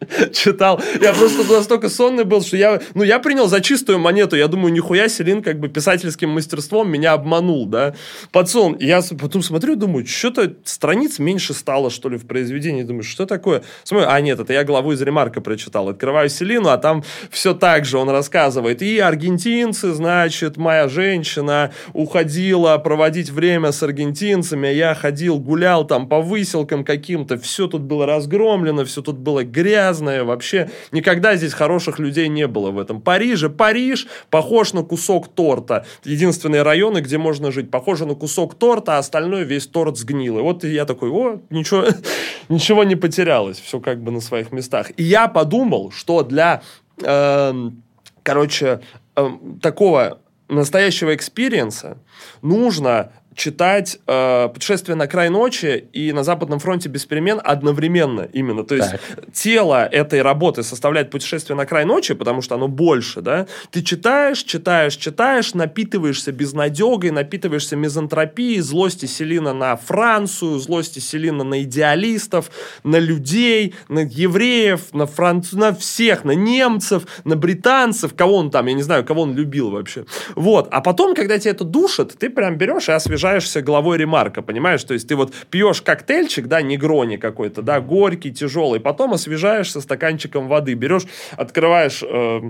читал. 0.32 0.80
Я 1.00 1.12
просто 1.12 1.44
настолько 1.52 1.88
сонный 1.88 2.24
был, 2.24 2.42
что 2.42 2.56
я, 2.56 2.80
ну, 2.94 3.02
я 3.02 3.18
принял 3.18 3.48
за 3.48 3.60
чистую 3.60 3.98
монету. 3.98 4.36
Я 4.36 4.48
думаю, 4.48 4.72
нихуя 4.72 5.08
Селин 5.08 5.42
как 5.42 5.58
бы 5.58 5.68
писательским 5.68 6.30
мастерством 6.30 6.90
меня 6.90 7.12
обманул, 7.12 7.66
да. 7.66 7.94
Подсон. 8.32 8.76
Я 8.78 9.02
потом 9.18 9.42
смотрю, 9.42 9.76
думаю, 9.76 10.06
что-то 10.06 10.54
страниц 10.64 11.18
меньше 11.18 11.54
стало, 11.54 11.90
что 11.90 12.08
ли, 12.08 12.16
в 12.16 12.26
произведении. 12.26 12.82
Думаю, 12.82 13.02
что 13.02 13.26
такое? 13.26 13.62
Смотрю, 13.84 14.08
а 14.08 14.20
нет, 14.20 14.40
это 14.40 14.52
я 14.52 14.64
главу 14.64 14.92
из 14.92 15.02
ремарка 15.02 15.40
прочитал. 15.40 15.88
Открываю 15.88 16.28
Селину, 16.28 16.68
а 16.68 16.78
там 16.78 17.04
все 17.30 17.54
так 17.54 17.84
же 17.84 17.98
он 17.98 18.08
рассказывает. 18.08 18.82
И 18.82 18.98
аргентинцы, 18.98 19.92
значит, 19.92 20.56
моя 20.56 20.88
женщина 20.88 21.72
уходила 21.92 22.76
проводить 22.78 23.30
время 23.30 23.72
с 23.72 23.82
аргентинцами, 23.82 24.68
я 24.68 24.94
ходил, 24.94 25.38
гулял 25.38 25.86
там 25.86 26.08
по 26.08 26.20
выселкам 26.20 26.84
каким-то, 26.84 27.38
все 27.38 27.66
тут 27.66 27.82
было 27.82 28.06
разгромлено, 28.06 28.84
все 28.84 29.02
тут 29.02 29.18
было 29.18 29.44
грязно, 29.44 29.87
грязное, 29.88 30.24
вообще 30.24 30.70
никогда 30.92 31.36
здесь 31.36 31.52
хороших 31.52 31.98
людей 31.98 32.28
не 32.28 32.46
было 32.46 32.70
в 32.70 32.78
этом. 32.78 33.00
Париже, 33.00 33.48
Париж 33.48 34.06
похож 34.30 34.72
на 34.72 34.82
кусок 34.82 35.28
торта. 35.28 35.86
Единственные 36.04 36.62
районы, 36.62 37.00
где 37.00 37.18
можно 37.18 37.50
жить, 37.50 37.70
похоже 37.70 38.06
на 38.06 38.14
кусок 38.14 38.54
торта, 38.54 38.96
а 38.96 38.98
остальное 38.98 39.44
весь 39.44 39.66
торт 39.66 39.96
сгнил. 39.96 40.38
И 40.38 40.42
вот 40.42 40.64
я 40.64 40.84
такой, 40.84 41.10
о, 41.10 41.40
ничего, 41.50 41.84
ничего 42.48 42.84
не 42.84 42.96
потерялось, 42.96 43.58
все 43.58 43.80
как 43.80 44.02
бы 44.02 44.10
на 44.10 44.20
своих 44.20 44.52
местах. 44.52 44.90
И 44.96 45.02
я 45.02 45.28
подумал, 45.28 45.90
что 45.90 46.22
для, 46.22 46.62
э, 47.02 47.70
короче, 48.22 48.80
э, 49.16 49.28
такого 49.62 50.18
настоящего 50.48 51.14
experience 51.14 51.90
а 51.90 51.98
нужно 52.42 53.12
читать 53.38 53.98
э, 54.06 54.48
«Путешествие 54.52 54.96
на 54.96 55.06
край 55.06 55.30
ночи» 55.30 55.88
и 55.92 56.12
«На 56.12 56.24
Западном 56.24 56.58
фронте 56.58 56.88
без 56.88 57.06
перемен» 57.06 57.40
одновременно 57.42 58.28
именно. 58.32 58.64
То 58.64 58.74
есть 58.74 58.90
так. 58.90 59.32
тело 59.32 59.86
этой 59.86 60.22
работы 60.22 60.62
составляет 60.62 61.10
«Путешествие 61.10 61.56
на 61.56 61.64
край 61.64 61.84
ночи», 61.84 62.14
потому 62.14 62.42
что 62.42 62.56
оно 62.56 62.68
больше, 62.68 63.20
да? 63.22 63.46
Ты 63.70 63.82
читаешь, 63.82 64.42
читаешь, 64.42 64.96
читаешь, 64.96 65.54
напитываешься 65.54 66.32
безнадегой, 66.32 67.12
напитываешься 67.12 67.76
мизантропией, 67.76 68.60
злости 68.60 69.06
Селина 69.06 69.54
на 69.54 69.76
Францию, 69.76 70.58
злости 70.58 70.98
Селина 70.98 71.44
на 71.44 71.62
идеалистов, 71.62 72.50
на 72.82 72.98
людей, 72.98 73.74
на 73.88 74.00
евреев, 74.00 74.92
на, 74.92 75.06
франц... 75.06 75.52
на 75.52 75.72
всех, 75.72 76.24
на 76.24 76.32
немцев, 76.32 77.04
на 77.24 77.36
британцев, 77.36 78.14
кого 78.16 78.36
он 78.36 78.50
там, 78.50 78.66
я 78.66 78.74
не 78.74 78.82
знаю, 78.82 79.04
кого 79.04 79.22
он 79.22 79.34
любил 79.34 79.70
вообще. 79.70 80.06
Вот. 80.34 80.68
А 80.72 80.80
потом, 80.80 81.14
когда 81.14 81.38
тебя 81.38 81.52
это 81.52 81.64
душит, 81.64 82.18
ты 82.18 82.30
прям 82.30 82.58
берешь 82.58 82.88
и 82.88 82.92
освежаешь 82.92 83.27
освежаешься 83.28 83.62
головой 83.62 83.98
ремарка, 83.98 84.42
понимаешь? 84.42 84.82
То 84.84 84.94
есть 84.94 85.08
ты 85.08 85.16
вот 85.16 85.34
пьешь 85.50 85.82
коктейльчик, 85.82 86.46
да, 86.46 86.62
негрони 86.62 87.16
какой-то, 87.16 87.62
да, 87.62 87.80
горький, 87.80 88.32
тяжелый, 88.32 88.80
потом 88.80 89.12
освежаешься 89.12 89.80
стаканчиком 89.80 90.48
воды, 90.48 90.74
берешь, 90.74 91.06
открываешь... 91.36 92.02
Э, 92.02 92.40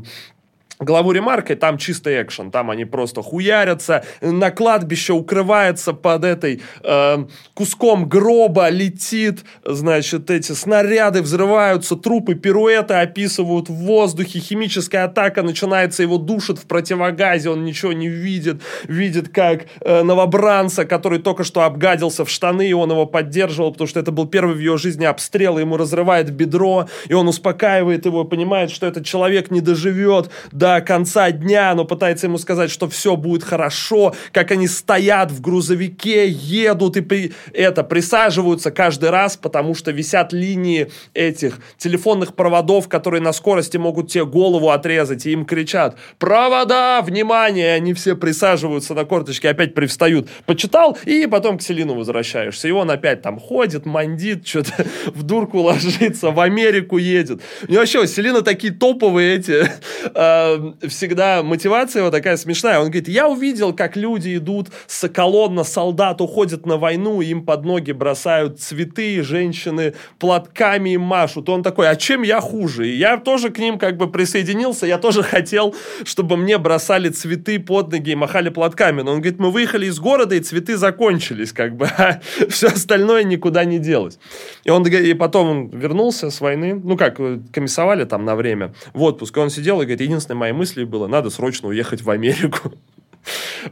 главу 0.79 1.13
ремаркой, 1.13 1.57
там 1.57 1.79
чистый 1.79 2.23
экшен, 2.23 2.51
там 2.51 2.71
они 2.71 2.85
просто 2.85 3.23
хуярятся, 3.23 4.05
на 4.21 4.51
кладбище 4.51 5.13
укрывается 5.13 5.93
под 5.93 6.25
этой 6.25 6.63
э, 6.83 7.25
куском 7.55 8.09
гроба, 8.09 8.69
летит, 8.69 9.41
значит, 9.65 10.31
эти 10.31 10.53
снаряды 10.53 11.23
взрываются, 11.23 11.97
трупы, 11.97 12.35
пируэты 12.35 12.95
описывают 12.95 13.69
в 13.69 13.75
воздухе, 13.75 14.39
химическая 14.39 15.05
атака 15.05 15.43
начинается, 15.43 16.03
его 16.03 16.19
душит 16.19 16.59
в 16.59 16.67
противогазе, 16.67 17.51
он 17.51 17.65
ничего 17.65 17.93
не 17.93 18.09
видит, 18.09 18.63
видит 18.85 19.31
как 19.31 19.67
э, 19.81 20.03
новобранца, 20.03 20.85
который 20.85 21.19
только 21.19 21.45
что 21.45 21.63
обгадился 21.63 22.25
в 22.25 22.31
штаны, 22.31 22.69
и 22.69 22.73
он 22.73 22.91
его 22.91 23.07
поддерживал, 23.07 23.73
потому 23.73 23.89
что 23.89 24.01
это 24.01 24.13
был 24.13 24.27
первый 24.27 24.55
в 24.55 24.61
его 24.61 24.77
жизни 24.77 25.05
обстрел, 25.05 25.59
и 25.59 25.63
ему 25.63 25.77
разрывает 25.77 26.31
бедро, 26.31 26.89
и 27.09 27.15
он 27.15 27.27
успокаивает 27.27 28.07
его, 28.07 28.25
понимает, 28.25 28.71
что 28.71 28.87
этот 28.87 29.05
человек 29.05 29.51
не 29.51 29.61
доживет 29.61 30.31
до 30.53 30.68
до 30.69 30.81
конца 30.83 31.31
дня, 31.31 31.75
но 31.75 31.85
пытается 31.85 32.27
ему 32.27 32.37
сказать, 32.37 32.71
что 32.71 32.89
все 32.89 33.17
будет 33.17 33.43
хорошо, 33.43 34.15
как 34.33 34.51
они 34.51 34.69
стоят 34.69 35.31
в 35.31 35.41
грузовике, 35.41 36.29
едут 36.29 36.97
и 36.99 37.01
при... 37.01 37.33
это 37.55 37.83
присаживаются 37.83 38.71
каждый 38.71 39.09
раз, 39.09 39.37
потому 39.37 39.75
что 39.75 39.93
висят 39.93 40.33
линии 40.33 40.91
этих 41.15 41.59
телефонных 41.79 42.35
проводов, 42.35 42.89
которые 42.89 43.23
на 43.23 43.33
скорости 43.33 43.79
могут 43.79 44.11
тебе 44.11 44.27
голову 44.27 44.69
отрезать, 44.71 45.25
и 45.25 45.33
им 45.33 45.47
кричат 45.47 45.97
«Провода! 46.19 47.01
Внимание!» 47.01 47.75
Они 47.75 47.95
все 47.95 48.15
присаживаются 48.15 48.95
на 48.95 49.05
корточки, 49.05 49.47
опять 49.47 49.75
привстают. 49.75 50.29
Почитал, 50.45 50.99
и 51.07 51.27
потом 51.27 51.57
к 51.59 51.63
Селину 51.63 51.95
возвращаешься. 51.95 52.69
И 52.69 52.73
он 52.73 52.91
опять 52.91 53.23
там 53.23 53.39
ходит, 53.39 53.87
мандит, 53.87 54.47
что-то 54.47 54.85
в 55.07 55.23
дурку 55.23 55.61
ложится, 55.61 56.31
в 56.31 56.41
Америку 56.41 56.99
едет. 56.99 57.41
У 57.69 57.73
вообще, 57.73 58.01
у 58.01 58.07
Селина 58.07 58.43
такие 58.43 58.73
топовые 58.73 59.37
эти 59.37 59.71
э, 60.15 60.58
всегда 60.88 61.43
мотивация 61.43 62.00
его 62.00 62.11
такая 62.11 62.37
смешная. 62.37 62.79
Он 62.79 62.87
говорит, 62.87 63.09
я 63.09 63.29
увидел, 63.29 63.73
как 63.73 63.97
люди 63.97 64.37
идут 64.37 64.69
с 64.87 65.09
колонна 65.09 65.65
солдат, 65.65 66.21
уходят 66.21 66.67
на 66.67 66.77
войну, 66.77 67.21
им 67.21 67.45
под 67.45 67.65
ноги 67.65 67.93
бросают 67.93 68.61
цветы, 68.61 69.23
женщины 69.23 69.95
платками 70.19 70.97
машут. 70.97 71.49
Он 71.49 71.62
такой, 71.62 71.88
а 71.88 71.97
чем 71.97 72.23
я 72.23 72.41
хуже? 72.41 72.88
И 72.88 72.97
я 72.97 73.19
тоже 73.19 73.50
к 73.50 73.59
ним 73.59 73.79
как 73.79 73.97
бы 73.97 74.11
присоединился, 74.11 74.87
я 74.87 74.99
тоже 74.99 75.23
хотел, 75.23 75.75
чтобы 76.05 76.37
мне 76.37 76.59
бросали 76.59 77.09
цветы 77.09 77.59
под 77.59 77.93
ноги 77.93 78.12
и 78.12 78.15
махали 78.15 78.49
платками. 78.49 79.03
Но 79.03 79.12
он 79.12 79.21
говорит, 79.21 79.38
мы 79.38 79.50
выехали 79.50 79.87
из 79.87 79.99
города, 79.99 80.35
и 80.35 80.41
цветы 80.41 80.77
закончились, 80.77 81.53
как 81.53 81.77
бы, 81.77 81.87
а 81.99 82.21
все 82.49 82.69
остальное 82.69 83.25
никуда 83.25 83.65
не 83.65 83.79
делось. 83.79 84.19
И 84.65 84.71
он 84.71 84.87
и 84.87 85.15
потом 85.15 85.49
он 85.49 85.69
вернулся 85.69 86.31
с 86.31 86.41
войны, 86.41 86.81
ну 86.83 86.97
как, 86.97 87.19
комиссовали 87.53 88.05
там 88.05 88.25
на 88.25 88.37
время 88.37 88.75
в 88.95 89.03
отпуск, 89.03 89.37
и 89.37 89.41
он 89.41 89.50
сидел 89.50 89.81
и 89.81 89.85
говорит, 89.85 90.00
единственная 90.00 90.38
моей 90.49 90.59
мыслью 90.59 90.87
было, 90.87 91.07
надо 91.07 91.31
срочно 91.31 91.69
уехать 91.69 92.02
в 92.02 92.11
Америку. 92.11 92.73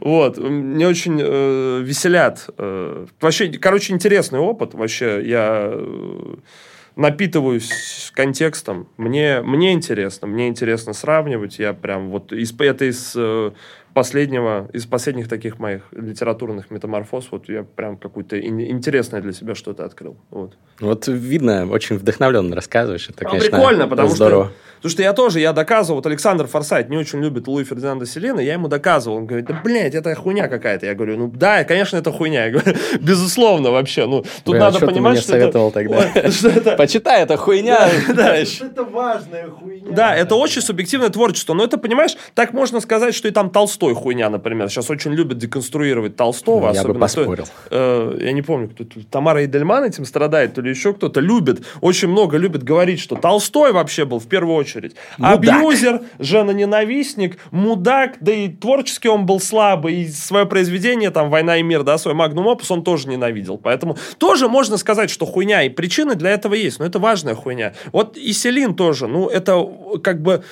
Вот, 0.01 0.37
мне 0.37 0.87
очень 0.87 1.19
э, 1.19 1.81
веселят. 1.81 2.49
Э, 2.57 3.07
вообще, 3.19 3.49
короче, 3.49 3.93
интересный 3.93 4.39
опыт. 4.39 4.75
Вообще, 4.75 5.21
я 5.25 5.71
э, 5.71 6.35
напитываюсь 6.95 8.11
контекстом. 8.13 8.87
Мне, 8.97 9.41
мне 9.41 9.73
интересно, 9.73 10.27
мне 10.27 10.47
интересно 10.47 10.93
сравнивать. 10.93 11.57
Я 11.57 11.73
прям 11.73 12.09
вот 12.09 12.33
из, 12.33 12.53
это 12.59 12.85
из 12.85 13.13
э, 13.15 13.51
последнего, 13.97 14.69
из 14.73 14.85
последних 14.85 15.27
таких 15.27 15.57
моих 15.57 15.81
литературных 15.91 16.69
метаморфоз, 16.69 17.29
вот 17.31 17.49
я 17.49 17.63
прям 17.63 17.97
какое-то 17.97 18.39
интересное 18.39 19.21
для 19.21 19.33
себя 19.33 19.55
что-то 19.55 19.85
открыл. 19.85 20.17
Вот. 20.29 20.53
вот 20.79 21.07
видно, 21.07 21.65
очень 21.71 21.97
вдохновленно 21.97 22.55
рассказываешь. 22.55 23.09
Это, 23.09 23.25
а 23.25 23.29
конечно, 23.29 23.49
прикольно, 23.49 23.87
потому 23.87 24.09
здорово. 24.09 24.45
что 24.45 24.53
Потому 24.77 24.91
что 24.91 25.01
я 25.01 25.13
тоже, 25.13 25.39
я 25.39 25.53
доказывал, 25.53 25.97
вот 25.97 26.05
Александр 26.05 26.45
Форсайт 26.45 26.89
не 26.89 26.97
очень 26.97 27.19
любит 27.19 27.47
Луи 27.47 27.63
Фердинанда 27.63 28.05
Селина, 28.05 28.39
я 28.39 28.53
ему 28.53 28.67
доказывал, 28.67 29.17
он 29.17 29.25
говорит, 29.25 29.47
да, 29.47 29.59
блядь, 29.63 29.95
это 29.95 30.13
хуйня 30.13 30.47
какая-то. 30.47 30.85
Я 30.85 30.93
говорю, 30.93 31.17
ну 31.17 31.31
да, 31.33 31.63
конечно, 31.63 31.97
это 31.97 32.11
хуйня. 32.11 32.45
Я 32.45 32.51
говорю, 32.51 32.77
безусловно, 33.01 33.71
вообще. 33.71 34.05
Ну, 34.05 34.21
тут 34.21 34.53
Блин, 34.53 34.59
надо 34.59 34.77
что 34.77 34.85
понимать, 34.85 35.17
что 35.17 35.29
советовал 35.29 35.69
это... 35.69 35.79
тогда? 35.79 36.31
Что 36.37 36.49
это... 36.49 36.75
Почитай, 36.75 37.23
это 37.23 37.37
хуйня. 37.37 37.89
Это 38.07 38.83
важная 38.83 39.49
хуйня. 39.49 39.91
Да, 39.91 40.15
это 40.15 40.35
очень 40.35 40.61
субъективное 40.61 41.09
творчество. 41.09 41.53
Но 41.53 41.63
это, 41.63 41.77
понимаешь, 41.77 42.15
так 42.35 42.53
можно 42.53 42.79
сказать, 42.79 43.15
что 43.15 43.27
и 43.27 43.31
там 43.31 43.49
Толстой 43.49 43.86
хуйня, 43.93 44.29
например. 44.29 44.69
Сейчас 44.69 44.89
очень 44.89 45.13
любят 45.13 45.37
деконструировать 45.37 46.15
Толстого. 46.15 46.71
Я 46.73 46.83
бы 46.83 46.93
поспорил. 46.93 47.45
Э, 47.69 48.17
я 48.21 48.31
не 48.31 48.41
помню, 48.41 48.69
кто 48.69 48.83
Тамара 49.09 49.45
Идельман 49.45 49.83
этим 49.83 50.05
страдает, 50.05 50.53
то 50.53 50.61
ли 50.61 50.69
еще 50.69 50.93
кто-то 50.93 51.19
любит. 51.19 51.65
Очень 51.81 52.09
много 52.09 52.37
любит 52.37 52.63
говорить, 52.63 52.99
что 52.99 53.15
Толстой 53.15 53.71
вообще 53.71 54.05
был 54.05 54.19
в 54.19 54.27
первую 54.27 54.55
очередь. 54.55 54.95
А 55.19 55.33
абьюзер, 55.33 56.01
жена-ненавистник, 56.19 57.37
мудак, 57.51 58.17
да 58.19 58.31
и 58.31 58.49
творчески 58.49 59.07
он 59.07 59.25
был 59.25 59.39
слабый, 59.39 59.95
и 60.01 60.07
свое 60.07 60.45
произведение, 60.45 61.11
там, 61.11 61.29
«Война 61.29 61.57
и 61.57 61.63
мир», 61.63 61.83
да, 61.83 61.97
свой 61.97 62.13
магнум 62.13 62.47
опус 62.47 62.71
он 62.71 62.83
тоже 62.83 63.07
ненавидел. 63.07 63.57
Поэтому 63.57 63.97
тоже 64.17 64.47
можно 64.47 64.77
сказать, 64.77 65.09
что 65.09 65.25
хуйня, 65.25 65.63
и 65.63 65.69
причины 65.69 66.15
для 66.15 66.31
этого 66.31 66.53
есть, 66.53 66.79
но 66.79 66.85
это 66.85 66.99
важная 66.99 67.35
хуйня. 67.35 67.73
Вот 67.91 68.17
и 68.17 68.33
Селин 68.33 68.75
тоже, 68.75 69.07
ну, 69.07 69.27
это 69.27 69.67
как 70.03 70.21
бы, 70.21 70.43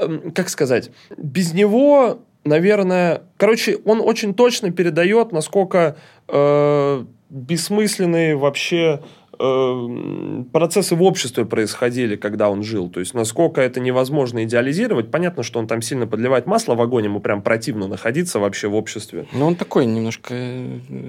эм, 0.00 0.30
как 0.32 0.48
сказать, 0.48 0.90
без 1.16 1.52
него 1.52 2.20
наверное, 2.46 3.22
короче, 3.36 3.78
он 3.84 4.00
очень 4.00 4.34
точно 4.34 4.70
передает, 4.70 5.32
насколько 5.32 5.96
э, 6.28 7.04
бессмысленные 7.30 8.36
вообще 8.36 9.00
Э, 9.38 10.44
процессы 10.52 10.94
в 10.94 11.02
обществе 11.02 11.44
происходили, 11.44 12.16
когда 12.16 12.48
он 12.48 12.62
жил. 12.62 12.88
То 12.88 13.00
есть, 13.00 13.14
насколько 13.14 13.60
это 13.60 13.80
невозможно 13.80 14.44
идеализировать. 14.44 15.10
Понятно, 15.10 15.42
что 15.42 15.58
он 15.58 15.66
там 15.66 15.82
сильно 15.82 16.06
подливает 16.06 16.46
масло 16.46 16.74
в 16.74 16.80
огонь, 16.80 17.04
ему 17.04 17.20
прям 17.20 17.42
противно 17.42 17.86
находиться 17.86 18.38
вообще 18.38 18.68
в 18.68 18.74
обществе. 18.74 19.26
Ну, 19.32 19.46
он 19.46 19.56
такой 19.56 19.86
немножко 19.86 20.34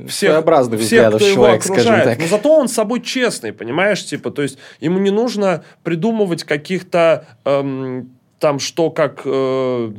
всех, 0.08 0.32
своеобразный 0.32 0.77
всех, 0.77 1.10
кто 1.10 1.20
человек, 1.20 1.63
его 1.63 1.74
окружает. 1.74 2.03
так. 2.03 2.20
Но 2.20 2.27
зато 2.27 2.58
он 2.58 2.67
с 2.67 2.74
собой 2.74 3.01
честный, 3.01 3.53
понимаешь? 3.53 4.03
Типа, 4.03 4.32
то 4.32 4.41
есть, 4.41 4.58
ему 4.79 5.00
не 5.00 5.12
нужно 5.12 5.63
придумывать 5.84 6.44
каких-то 6.44 7.27
эм, 7.46 8.12
там, 8.39 8.60
что 8.60 8.89
как... 8.89 9.22
Э, 9.25 9.91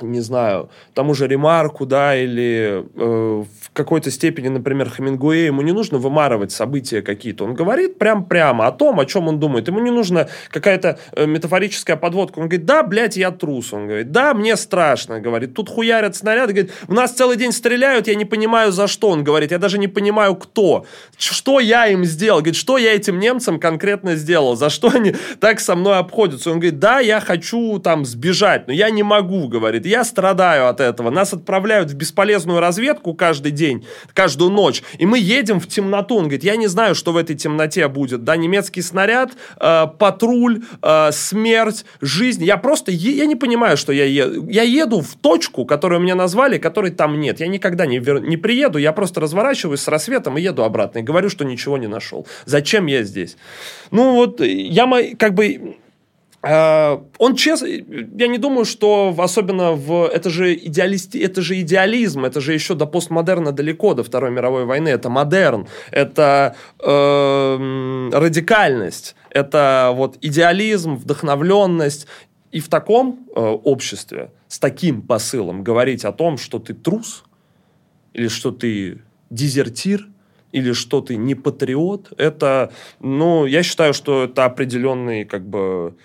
не 0.00 0.20
знаю, 0.20 0.70
тому 0.92 1.14
же 1.14 1.28
Ремарку, 1.28 1.86
да, 1.86 2.16
или 2.16 2.84
э, 2.96 3.44
в 3.44 3.70
какой-то 3.72 4.10
степени, 4.10 4.48
например, 4.48 4.90
Хемингуэй, 4.90 5.46
ему 5.46 5.62
не 5.62 5.72
нужно 5.72 5.98
вымарывать 5.98 6.50
события 6.50 7.00
какие-то. 7.00 7.44
Он 7.44 7.54
говорит 7.54 7.98
прям 7.98 8.24
прямо 8.24 8.66
о 8.66 8.72
том, 8.72 8.98
о 8.98 9.06
чем 9.06 9.28
он 9.28 9.38
думает. 9.38 9.68
Ему 9.68 9.78
не 9.78 9.92
нужна 9.92 10.26
какая-то 10.50 10.98
э, 11.12 11.26
метафорическая 11.26 11.96
подводка. 11.96 12.40
Он 12.40 12.48
говорит, 12.48 12.66
да, 12.66 12.82
блядь, 12.82 13.16
я 13.16 13.30
трус. 13.30 13.72
Он 13.72 13.86
говорит, 13.86 14.10
да, 14.10 14.34
мне 14.34 14.56
страшно. 14.56 15.20
Говорит, 15.20 15.54
тут 15.54 15.68
хуярят 15.68 16.16
снаряды. 16.16 16.52
Говорит, 16.52 16.72
в 16.88 16.92
нас 16.92 17.12
целый 17.12 17.36
день 17.36 17.52
стреляют, 17.52 18.08
я 18.08 18.16
не 18.16 18.24
понимаю, 18.24 18.72
за 18.72 18.88
что. 18.88 19.10
Он 19.10 19.22
говорит, 19.22 19.52
я 19.52 19.58
даже 19.58 19.78
не 19.78 19.88
понимаю, 19.88 20.34
кто. 20.34 20.86
Что 21.16 21.60
я 21.60 21.86
им 21.86 22.04
сделал? 22.04 22.40
Говорит, 22.40 22.56
что 22.56 22.78
я 22.78 22.94
этим 22.94 23.20
немцам 23.20 23.60
конкретно 23.60 24.16
сделал? 24.16 24.56
За 24.56 24.70
что 24.70 24.90
они 24.92 25.14
так 25.38 25.60
со 25.60 25.76
мной 25.76 25.98
обходятся? 25.98 26.50
Он 26.50 26.56
говорит, 26.56 26.80
да, 26.80 26.98
я 26.98 27.20
хочу 27.20 27.78
там 27.78 28.04
сбежать, 28.04 28.66
но 28.66 28.72
я 28.72 28.90
не 28.90 29.04
могу, 29.04 29.46
говорит 29.46 29.83
я 29.84 30.04
страдаю 30.04 30.68
от 30.68 30.80
этого. 30.80 31.10
Нас 31.10 31.32
отправляют 31.32 31.90
в 31.90 31.94
бесполезную 31.94 32.60
разведку 32.60 33.14
каждый 33.14 33.52
день, 33.52 33.86
каждую 34.12 34.50
ночь, 34.50 34.82
и 34.98 35.06
мы 35.06 35.18
едем 35.18 35.60
в 35.60 35.66
темноту. 35.66 36.16
Он 36.16 36.24
говорит, 36.24 36.44
я 36.44 36.56
не 36.56 36.66
знаю, 36.66 36.94
что 36.94 37.12
в 37.12 37.16
этой 37.16 37.36
темноте 37.36 37.88
будет. 37.88 38.24
Да, 38.24 38.36
немецкий 38.36 38.82
снаряд, 38.82 39.32
э, 39.60 39.86
патруль, 39.98 40.62
э, 40.82 41.10
смерть, 41.12 41.84
жизнь. 42.00 42.44
Я 42.44 42.56
просто, 42.56 42.90
я 42.90 43.26
не 43.26 43.36
понимаю, 43.36 43.76
что 43.76 43.92
я 43.92 44.04
еду. 44.04 44.48
Я 44.48 44.62
еду 44.62 45.00
в 45.00 45.16
точку, 45.16 45.64
которую 45.64 46.00
мне 46.00 46.14
назвали, 46.14 46.58
которой 46.58 46.90
там 46.90 47.20
нет. 47.20 47.40
Я 47.40 47.46
никогда 47.46 47.86
не, 47.86 47.98
вер... 47.98 48.20
не 48.20 48.36
приеду, 48.36 48.78
я 48.78 48.92
просто 48.92 49.20
разворачиваюсь 49.20 49.80
с 49.80 49.88
рассветом 49.88 50.38
и 50.38 50.42
еду 50.42 50.62
обратно. 50.62 50.98
И 50.98 51.02
говорю, 51.02 51.28
что 51.28 51.44
ничего 51.44 51.78
не 51.78 51.86
нашел. 51.86 52.26
Зачем 52.44 52.86
я 52.86 53.02
здесь? 53.02 53.36
Ну 53.90 54.14
вот, 54.14 54.40
я 54.40 54.86
как 55.18 55.34
бы 55.34 55.76
он 56.46 57.36
честно, 57.36 57.66
я 57.66 58.26
не 58.26 58.38
думаю, 58.38 58.64
что 58.66 59.14
особенно 59.16 59.72
в 59.72 60.06
это 60.06 60.28
же 60.28 60.54
идеалисти, 60.54 61.16
это 61.18 61.40
же 61.40 61.58
идеализм, 61.60 62.24
это 62.24 62.40
же 62.40 62.52
еще 62.52 62.74
до 62.74 62.86
постмодерна 62.86 63.52
далеко 63.52 63.94
до 63.94 64.02
Второй 64.02 64.30
мировой 64.30 64.66
войны, 64.66 64.88
это 64.88 65.08
модерн, 65.08 65.66
это 65.90 66.54
э, 66.80 68.10
радикальность, 68.12 69.16
это 69.30 69.92
вот 69.94 70.18
идеализм, 70.20 70.96
вдохновленность, 70.96 72.06
и 72.52 72.60
в 72.60 72.68
таком 72.68 73.26
э, 73.34 73.40
обществе 73.40 74.30
с 74.46 74.58
таким 74.58 75.02
посылом 75.02 75.64
говорить 75.64 76.04
о 76.04 76.12
том, 76.12 76.36
что 76.36 76.58
ты 76.58 76.74
трус 76.74 77.24
или 78.12 78.28
что 78.28 78.52
ты 78.52 79.02
дезертир 79.30 80.08
или 80.52 80.72
что 80.72 81.00
ты 81.00 81.16
не 81.16 81.34
патриот, 81.34 82.12
это, 82.16 82.70
ну, 83.00 83.44
я 83.44 83.64
считаю, 83.64 83.92
что 83.92 84.24
это 84.24 84.44
определенный 84.44 85.24
как 85.24 85.44
бы 85.44 85.96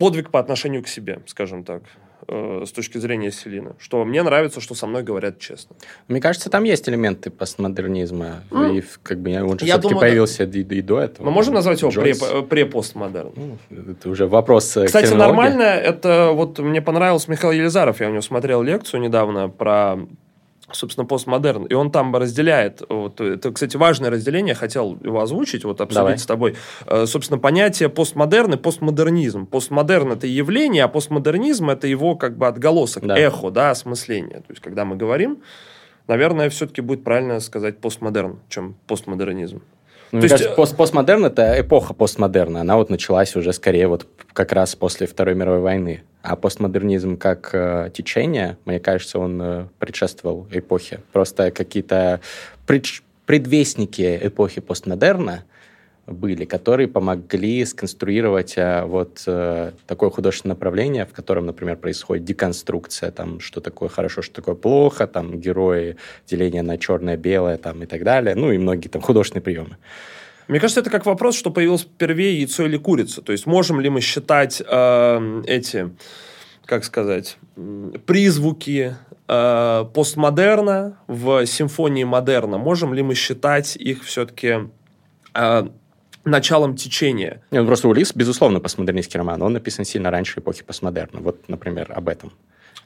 подвиг 0.00 0.30
по 0.30 0.40
отношению 0.40 0.82
к 0.82 0.88
себе, 0.88 1.20
скажем 1.26 1.62
так 1.62 1.82
э, 2.26 2.64
с 2.66 2.72
точки 2.72 2.96
зрения 2.96 3.30
Селины, 3.30 3.74
что 3.78 4.02
мне 4.06 4.22
нравится, 4.22 4.62
что 4.62 4.74
со 4.74 4.86
мной 4.86 5.02
говорят 5.02 5.38
честно. 5.38 5.76
Мне 6.08 6.22
кажется, 6.22 6.48
там 6.48 6.64
есть 6.64 6.88
элементы 6.88 7.30
постмодернизма, 7.30 8.42
mm. 8.50 8.78
и 8.78 8.84
как 9.02 9.20
бы 9.20 9.30
он 9.42 9.58
же 9.58 9.66
Я 9.66 9.78
все-таки 9.78 10.00
появился 10.00 10.46
да. 10.46 10.58
и, 10.58 10.62
и 10.62 10.80
до 10.80 11.00
этого. 11.00 11.26
Мы 11.26 11.32
можем 11.32 11.52
назвать 11.52 11.82
его 11.82 11.90
пре-постмодерн? 12.44 13.32
Ну, 13.36 13.58
это 13.92 14.08
уже 14.08 14.26
вопрос 14.26 14.78
Кстати, 14.86 15.12
нормально, 15.12 15.64
это 15.64 16.30
вот 16.32 16.58
мне 16.58 16.80
понравился 16.80 17.30
Михаил 17.30 17.52
Елизаров, 17.52 18.00
я 18.00 18.08
у 18.08 18.10
него 18.10 18.22
смотрел 18.22 18.62
лекцию 18.62 19.02
недавно 19.02 19.50
про 19.50 19.98
собственно, 20.74 21.06
постмодерн. 21.06 21.64
И 21.64 21.74
он 21.74 21.90
там 21.90 22.14
разделяет, 22.14 22.82
вот, 22.88 23.20
это, 23.20 23.52
кстати, 23.52 23.76
важное 23.76 24.10
разделение, 24.10 24.54
хотел 24.54 24.98
его 25.02 25.20
озвучить, 25.20 25.64
вот 25.64 25.80
обсудить 25.80 25.96
Давай. 25.96 26.18
с 26.18 26.26
тобой. 26.26 26.56
Э, 26.86 27.06
собственно, 27.06 27.38
понятие 27.38 27.88
постмодерн 27.88 28.54
и 28.54 28.56
постмодернизм. 28.56 29.46
Постмодерн– 29.46 30.12
это 30.12 30.26
явление, 30.26 30.84
а 30.84 30.88
постмодернизм– 30.88 31.70
это 31.70 31.86
его 31.86 32.14
как 32.16 32.36
бы 32.36 32.46
отголосок, 32.46 33.06
да. 33.06 33.18
эхо, 33.18 33.50
да, 33.50 33.70
осмысление. 33.70 34.38
То 34.38 34.50
есть, 34.50 34.60
когда 34.60 34.84
мы 34.84 34.96
говорим, 34.96 35.42
наверное, 36.06 36.50
все-таки 36.50 36.80
будет 36.80 37.04
правильно 37.04 37.40
сказать 37.40 37.78
постмодерн, 37.78 38.40
чем 38.48 38.76
постмодернизм. 38.86 39.62
Ну, 40.12 40.18
мне 40.18 40.24
есть... 40.24 40.34
кажется, 40.34 40.54
пост 40.54 40.76
постмодерн 40.76 41.26
это 41.26 41.60
эпоха 41.60 41.94
постмодерна. 41.94 42.60
Она 42.60 42.76
вот 42.76 42.90
началась 42.90 43.36
уже 43.36 43.52
скорее 43.52 43.86
вот 43.86 44.06
как 44.32 44.52
раз 44.52 44.74
после 44.74 45.06
Второй 45.06 45.34
мировой 45.34 45.60
войны. 45.60 46.02
А 46.22 46.36
постмодернизм 46.36 47.16
как 47.16 47.50
э, 47.52 47.90
течение, 47.94 48.58
мне 48.64 48.78
кажется, 48.78 49.18
он 49.18 49.40
э, 49.40 49.66
предшествовал 49.78 50.46
эпохе. 50.50 51.00
Просто 51.12 51.50
какие-то 51.50 52.20
пред... 52.66 52.86
предвестники 53.24 54.18
эпохи 54.22 54.60
постмодерна 54.60 55.44
были, 56.10 56.44
которые 56.44 56.88
помогли 56.88 57.64
сконструировать 57.64 58.54
а, 58.56 58.84
вот 58.86 59.22
а, 59.26 59.72
такое 59.86 60.10
художественное 60.10 60.54
направление, 60.54 61.06
в 61.06 61.12
котором, 61.12 61.46
например, 61.46 61.76
происходит 61.76 62.24
деконструкция, 62.24 63.10
там, 63.10 63.40
что 63.40 63.60
такое 63.60 63.88
хорошо, 63.88 64.22
что 64.22 64.34
такое 64.34 64.54
плохо, 64.54 65.06
там, 65.06 65.40
герои, 65.40 65.96
деление 66.26 66.62
на 66.62 66.78
черное-белое, 66.78 67.56
там, 67.56 67.82
и 67.82 67.86
так 67.86 68.02
далее, 68.02 68.34
ну, 68.34 68.52
и 68.52 68.58
многие 68.58 68.88
там 68.88 69.02
художественные 69.02 69.42
приемы. 69.42 69.76
Мне 70.50 70.58
кажется, 70.58 70.80
это 70.80 70.90
как 70.90 71.06
вопрос, 71.06 71.36
что 71.36 71.52
появилось 71.52 71.86
первее 71.96 72.38
яйцо 72.38 72.66
или 72.66 72.76
курица. 72.76 73.22
То 73.22 73.30
есть 73.30 73.46
можем 73.46 73.80
ли 73.80 73.88
мы 73.88 74.00
считать 74.00 74.60
э, 74.66 75.42
эти, 75.46 75.90
как 76.66 76.84
сказать, 76.84 77.38
призвуки 78.04 78.96
э, 79.28 79.84
постмодерна 79.94 80.98
в 81.06 81.46
симфонии 81.46 82.02
модерна? 82.02 82.58
Можем 82.58 82.94
ли 82.94 83.02
мы 83.04 83.14
считать 83.14 83.76
их 83.76 84.02
все-таки 84.02 84.70
э, 85.34 85.68
началом 86.24 86.76
течения? 86.76 87.42
Нет, 87.50 87.62
ну, 87.62 87.66
просто 87.66 87.88
Улис, 87.88 88.12
безусловно, 88.14 88.60
постмодернистский 88.60 89.18
роман. 89.18 89.42
Он 89.42 89.52
написан 89.52 89.84
сильно 89.84 90.10
раньше 90.10 90.40
эпохи 90.40 90.62
постмодерна. 90.62 91.20
Вот, 91.20 91.48
например, 91.48 91.92
об 91.94 92.08
этом. 92.08 92.32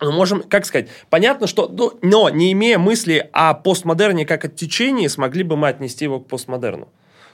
Мы 0.00 0.12
можем, 0.12 0.42
как 0.42 0.66
сказать, 0.66 0.88
понятно, 1.08 1.46
что, 1.46 1.68
ну, 1.68 1.92
но 2.02 2.28
не 2.28 2.52
имея 2.52 2.78
мысли 2.78 3.28
о 3.32 3.54
постмодерне 3.54 4.26
как 4.26 4.44
о 4.44 4.48
течении, 4.48 5.06
смогли 5.06 5.42
бы 5.44 5.56
мы 5.56 5.68
отнести 5.68 6.04
его 6.04 6.20
к 6.20 6.26
постмодерну. 6.26 6.88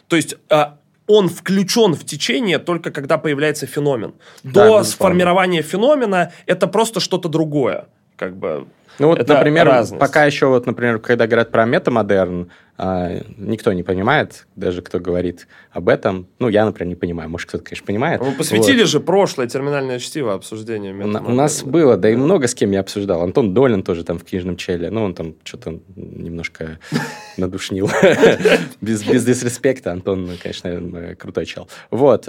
То 0.08 0.16
есть 0.16 0.34
э, 0.50 0.64
он 1.06 1.28
включен 1.28 1.94
в 1.94 2.04
течение 2.04 2.58
только 2.58 2.90
когда 2.90 3.18
появляется 3.18 3.66
феномен. 3.66 4.14
До 4.42 4.78
да, 4.78 4.84
сформирования 4.84 5.62
феномена 5.62 6.32
это 6.46 6.66
просто 6.66 7.00
что-то 7.00 7.28
другое. 7.28 7.86
Как 8.20 8.36
бы 8.36 8.66
ну 8.98 9.06
вот, 9.06 9.18
это 9.18 9.32
например, 9.32 9.66
разность. 9.66 9.98
пока 9.98 10.26
еще 10.26 10.48
вот, 10.48 10.66
например, 10.66 10.98
когда 10.98 11.26
говорят 11.26 11.50
про 11.50 11.64
метамодерн, 11.64 12.50
а, 12.76 13.22
никто 13.38 13.72
не 13.72 13.82
понимает, 13.82 14.46
даже 14.56 14.82
кто 14.82 15.00
говорит 15.00 15.48
об 15.72 15.88
этом. 15.88 16.26
Ну, 16.38 16.48
я, 16.48 16.66
например, 16.66 16.88
не 16.88 16.96
понимаю. 16.96 17.30
Может, 17.30 17.48
кто-то, 17.48 17.64
конечно, 17.64 17.86
понимает. 17.86 18.20
Вы 18.20 18.32
посвятили 18.32 18.80
вот. 18.80 18.90
же 18.90 19.00
прошлое 19.00 19.46
терминальное 19.46 19.98
чтиво 20.00 20.34
обсуждению 20.34 21.02
У 21.02 21.32
нас 21.32 21.62
было, 21.62 21.96
да 21.96 22.10
и 22.10 22.14
много 22.14 22.46
с 22.46 22.54
кем 22.54 22.72
я 22.72 22.80
обсуждал. 22.80 23.22
Антон 23.22 23.54
Долин 23.54 23.82
тоже 23.82 24.04
там 24.04 24.18
в 24.18 24.24
книжном 24.24 24.58
челе. 24.58 24.90
Ну, 24.90 25.02
он 25.02 25.14
там 25.14 25.34
что-то 25.44 25.80
немножко 25.96 26.78
надушнил. 27.38 27.90
Без 28.82 29.02
дисреспекта. 29.02 29.92
Антон, 29.92 30.28
конечно, 30.42 31.16
крутой 31.16 31.46
чел. 31.46 31.68
Вот. 31.90 32.28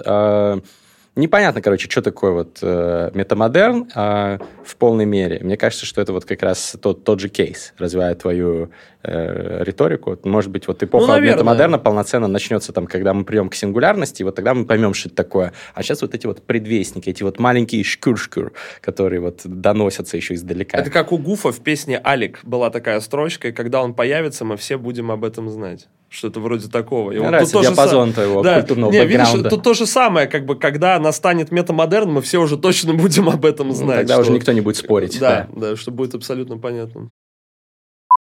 Непонятно, 1.15 1.61
короче, 1.61 1.89
что 1.89 2.01
такое 2.01 2.31
вот 2.31 2.59
э, 2.61 3.11
метамодерн 3.13 3.89
э, 3.93 4.37
в 4.63 4.75
полной 4.77 5.05
мере. 5.05 5.39
Мне 5.41 5.57
кажется, 5.57 5.85
что 5.85 5.99
это 5.99 6.13
вот 6.13 6.23
как 6.23 6.41
раз 6.41 6.77
тот, 6.81 7.03
тот 7.03 7.19
же 7.19 7.27
кейс, 7.27 7.73
развивая 7.77 8.15
твою 8.15 8.71
э, 9.03 9.61
риторику. 9.65 10.17
Может 10.23 10.51
быть, 10.51 10.69
вот 10.69 10.81
эпоха 10.81 11.17
ну, 11.17 11.19
метамодерна 11.19 11.79
полноценно 11.79 12.27
начнется 12.27 12.71
там, 12.71 12.87
когда 12.87 13.13
мы 13.13 13.25
придем 13.25 13.49
к 13.49 13.55
сингулярности, 13.55 14.21
и 14.21 14.23
вот 14.23 14.35
тогда 14.35 14.53
мы 14.53 14.65
поймем, 14.65 14.93
что 14.93 15.09
это 15.09 15.17
такое. 15.17 15.51
А 15.73 15.83
сейчас 15.83 16.01
вот 16.01 16.15
эти 16.15 16.27
вот 16.27 16.43
предвестники, 16.43 17.09
эти 17.09 17.23
вот 17.23 17.39
маленькие 17.39 17.83
шкюр-шкюр, 17.83 18.53
которые 18.79 19.19
вот 19.19 19.41
доносятся 19.43 20.15
еще 20.15 20.35
издалека. 20.35 20.77
Это 20.77 20.89
как 20.89 21.11
у 21.11 21.17
Гуфа 21.17 21.51
в 21.51 21.59
песне 21.59 21.99
«Алик» 22.01 22.39
была 22.43 22.69
такая 22.69 23.01
строчка, 23.01 23.49
и 23.49 23.51
когда 23.51 23.83
он 23.83 23.95
появится, 23.95 24.45
мы 24.45 24.55
все 24.55 24.77
будем 24.77 25.11
об 25.11 25.25
этом 25.25 25.49
знать 25.49 25.89
что-то 26.11 26.41
вроде 26.41 26.67
такого. 26.67 27.11
И 27.11 27.17
Мне 27.17 27.27
нравится 27.27 27.53
тут 27.53 27.63
диапазон 27.63 28.11
твоего 28.11 28.43
да, 28.43 28.59
культурного 28.59 28.91
не, 28.91 29.05
видишь, 29.05 29.29
тут 29.49 29.63
то 29.63 29.73
же 29.73 29.85
самое, 29.85 30.27
как 30.27 30.45
бы, 30.45 30.55
когда 30.55 30.99
настанет 30.99 31.51
метамодерн, 31.51 32.11
мы 32.11 32.21
все 32.21 32.39
уже 32.39 32.57
точно 32.57 32.93
будем 33.01 33.29
об 33.29 33.45
этом 33.45 33.69
ну, 33.69 33.73
знать. 33.73 33.87
Ну, 33.87 33.95
тогда 34.01 34.13
что... 34.15 34.23
уже 34.23 34.31
никто 34.31 34.51
не 34.51 34.61
будет 34.61 34.75
спорить. 34.75 35.17
Да, 35.19 35.47
да, 35.53 35.69
да, 35.69 35.75
что 35.77 35.91
будет 35.91 36.13
абсолютно 36.13 36.57
понятно. 36.57 37.09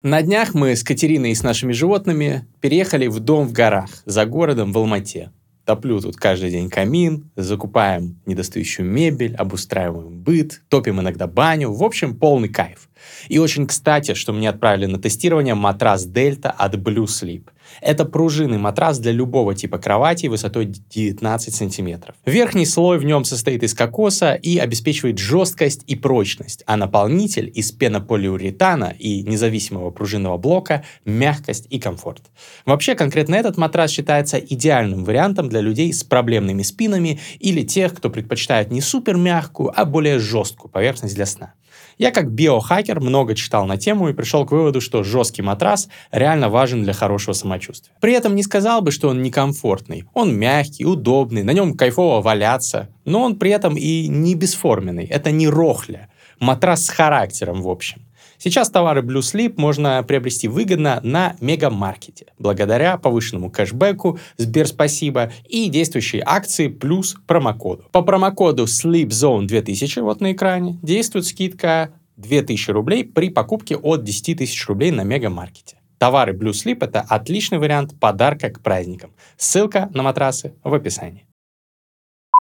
На 0.03 0.23
днях 0.23 0.55
мы 0.55 0.77
с 0.77 0.85
Катериной 0.85 1.33
и 1.33 1.35
с 1.35 1.43
нашими 1.43 1.73
животными 1.73 2.47
переехали 2.61 3.09
в 3.09 3.19
дом 3.19 3.49
в 3.49 3.53
горах 3.53 3.91
за 4.05 4.25
городом 4.25 4.73
в 4.73 4.79
Алмате. 4.79 5.33
Топлю 5.65 5.99
тут 5.99 6.17
каждый 6.17 6.51
день 6.51 6.69
камин, 6.69 7.31
закупаем 7.37 8.21
недостающую 8.27 8.87
мебель, 8.87 9.35
обустраиваем 9.35 10.21
быт, 10.21 10.61
топим 10.69 11.01
иногда 11.01 11.27
баню. 11.27 11.73
В 11.73 11.83
общем, 11.83 12.17
полный 12.17 12.51
кайф. 12.51 12.91
И 13.29 13.39
очень 13.39 13.67
кстати, 13.67 14.13
что 14.13 14.35
мне 14.35 14.51
отправили 14.51 14.85
на 14.87 14.99
тестирование 14.99 15.55
матрас 15.55 16.05
Дельта 16.05 16.51
от 16.51 16.75
Blue 16.75 17.07
Sleep. 17.07 17.49
Это 17.81 18.05
пружинный 18.05 18.59
матрас 18.59 18.99
для 18.99 19.13
любого 19.13 19.55
типа 19.55 19.79
кровати 19.79 20.27
высотой 20.27 20.67
19 20.67 21.55
сантиметров. 21.55 22.15
Верхний 22.27 22.67
слой 22.67 22.99
в 22.99 23.05
нем 23.05 23.25
состоит 23.25 23.63
из 23.63 23.75
кокоса 23.75 24.35
и 24.35 24.59
обеспечивает 24.59 25.19
жесткость 25.19 25.85
и 25.87 25.97
прочность, 25.97 26.63
а 26.67 26.77
наполнитель 26.77 27.51
из 27.55 27.73
пенополиуретана 27.73 28.95
и 28.99 29.23
независимого 29.23 29.91
пружинного 29.91 30.39
блока– 30.39 30.85
мягкость 31.05 31.67
и 31.71 31.79
комфорт. 31.79 32.23
Вообще, 32.67 32.95
конкретно 32.95 33.35
этот 33.35 33.57
матрас 33.57 33.91
считается 33.91 34.39
идеальным 34.39 35.05
вариантом 35.05 35.49
для 35.49 35.61
людей 35.61 35.93
с 35.93 36.05
проблемными 36.05 36.63
спинами 36.63 37.21
или 37.39 37.63
тех, 37.63 37.95
кто 37.95 38.11
предпочитает 38.11 38.71
не 38.71 38.81
супер 38.81 39.17
мягкую, 39.17 39.73
а 39.75 39.85
более 39.85 40.19
жесткую 40.19 40.71
поверхность 40.71 41.15
для 41.15 41.27
сна. 41.27 41.55
Я 41.99 42.11
как 42.11 42.31
биохакер 42.31 43.01
много 43.01 43.35
читал 43.35 43.67
на 43.67 43.77
тему 43.77 44.09
и 44.09 44.13
пришел 44.13 44.45
к 44.45 44.53
выводу, 44.53 44.81
что 44.81 45.03
жесткий 45.03 45.43
матрас 45.43 45.89
реально 46.11 46.49
важен 46.49 46.83
для 46.83 46.93
хорошего 46.93 47.35
самочувствия. 47.35 47.95
При 48.01 48.13
этом 48.13 48.35
не 48.35 48.43
сказал 48.43 48.83
бы, 48.83 48.91
что 48.91 49.09
он 49.09 49.23
некомфортный. 49.23 50.05
Он 50.13 50.37
мягкий, 50.37 50.85
удобный, 50.85 51.43
на 51.43 51.53
нем 51.53 51.75
кайфово 51.75 52.21
валяться, 52.21 52.89
но 53.05 53.23
он 53.23 53.37
при 53.37 53.51
этом 53.51 53.77
и 53.77 54.09
не 54.09 54.35
бесформенный. 54.35 55.05
Это 55.05 55.31
не 55.31 55.49
рохля. 55.49 56.09
Матрас 56.41 56.87
с 56.87 56.89
характером, 56.89 57.63
в 57.63 57.69
общем. 57.69 58.03
Сейчас 58.45 58.69
товары 58.69 59.01
Blue 59.01 59.21
Sleep 59.21 59.55
можно 59.57 60.03
приобрести 60.03 60.49
выгодно 60.49 61.01
на 61.03 61.35
мегамаркете, 61.41 62.27
благодаря 62.39 62.99
повышенному 62.99 63.51
кэшбэку, 63.51 64.19
Сбер 64.37 64.67
спасибо 64.67 65.33
и 65.49 65.71
действующей 65.71 66.21
акции 66.23 66.69
плюс 66.69 67.17
промокоду. 67.27 67.87
По 67.91 68.03
промокоду 68.03 68.65
SleepZone 68.65 69.47
2000, 69.47 70.01
вот 70.01 70.21
на 70.21 70.33
экране, 70.33 70.79
действует 70.83 71.25
скидка 71.25 71.95
2000 72.19 72.71
рублей 72.73 73.05
при 73.05 73.31
покупке 73.31 73.77
от 73.77 74.05
10 74.05 74.37
тысяч 74.37 74.69
рублей 74.69 74.91
на 74.91 75.05
мегамаркете. 75.05 75.79
Товары 75.97 76.35
Blue 76.35 76.53
Sleep– 76.53 76.77
это 76.83 77.01
отличный 77.01 77.57
вариант 77.57 77.99
подарка 77.99 78.51
к 78.51 78.61
праздникам. 78.61 79.13
Ссылка 79.39 79.89
на 79.95 80.03
матрасы 80.03 80.53
в 80.63 80.75
описании. 80.75 81.25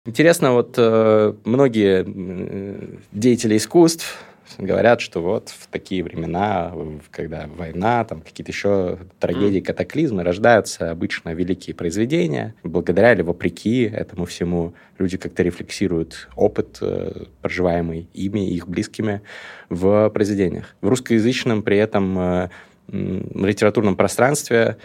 Интересно, 0.05 0.53
вот 0.53 0.75
э, 0.77 1.33
многие 1.45 2.05
э, 2.07 2.97
деятели 3.13 3.57
искусств, 3.57 4.28
говорят, 4.57 5.01
что 5.01 5.21
вот 5.21 5.51
в 5.51 5.67
такие 5.69 6.03
времена, 6.03 6.73
когда 7.11 7.47
война, 7.47 8.05
там 8.05 8.21
какие-то 8.21 8.53
еще 8.53 8.99
трагедии, 9.19 9.61
катаклизмы, 9.61 10.23
рождаются 10.23 10.91
обычно 10.91 11.35
великие 11.35 11.75
произведения. 11.75 12.55
Благодаря 12.63 13.13
или 13.13 13.23
вопреки 13.23 13.83
этому 13.83 14.25
всему 14.25 14.75
люди 14.99 15.17
как-то 15.17 15.43
рефлексируют 15.43 16.29
опыт, 16.37 16.79
э, 16.81 17.25
проживаемый 17.43 18.09
ими 18.15 18.49
и 18.51 18.55
их 18.57 18.69
близкими 18.69 19.23
в 19.69 20.09
произведениях. 20.11 20.75
В 20.81 20.89
русскоязычном 20.89 21.63
при 21.63 21.79
этом 21.79 22.19
э, 22.19 22.49
литературном 22.89 23.97
пространстве 23.97 24.79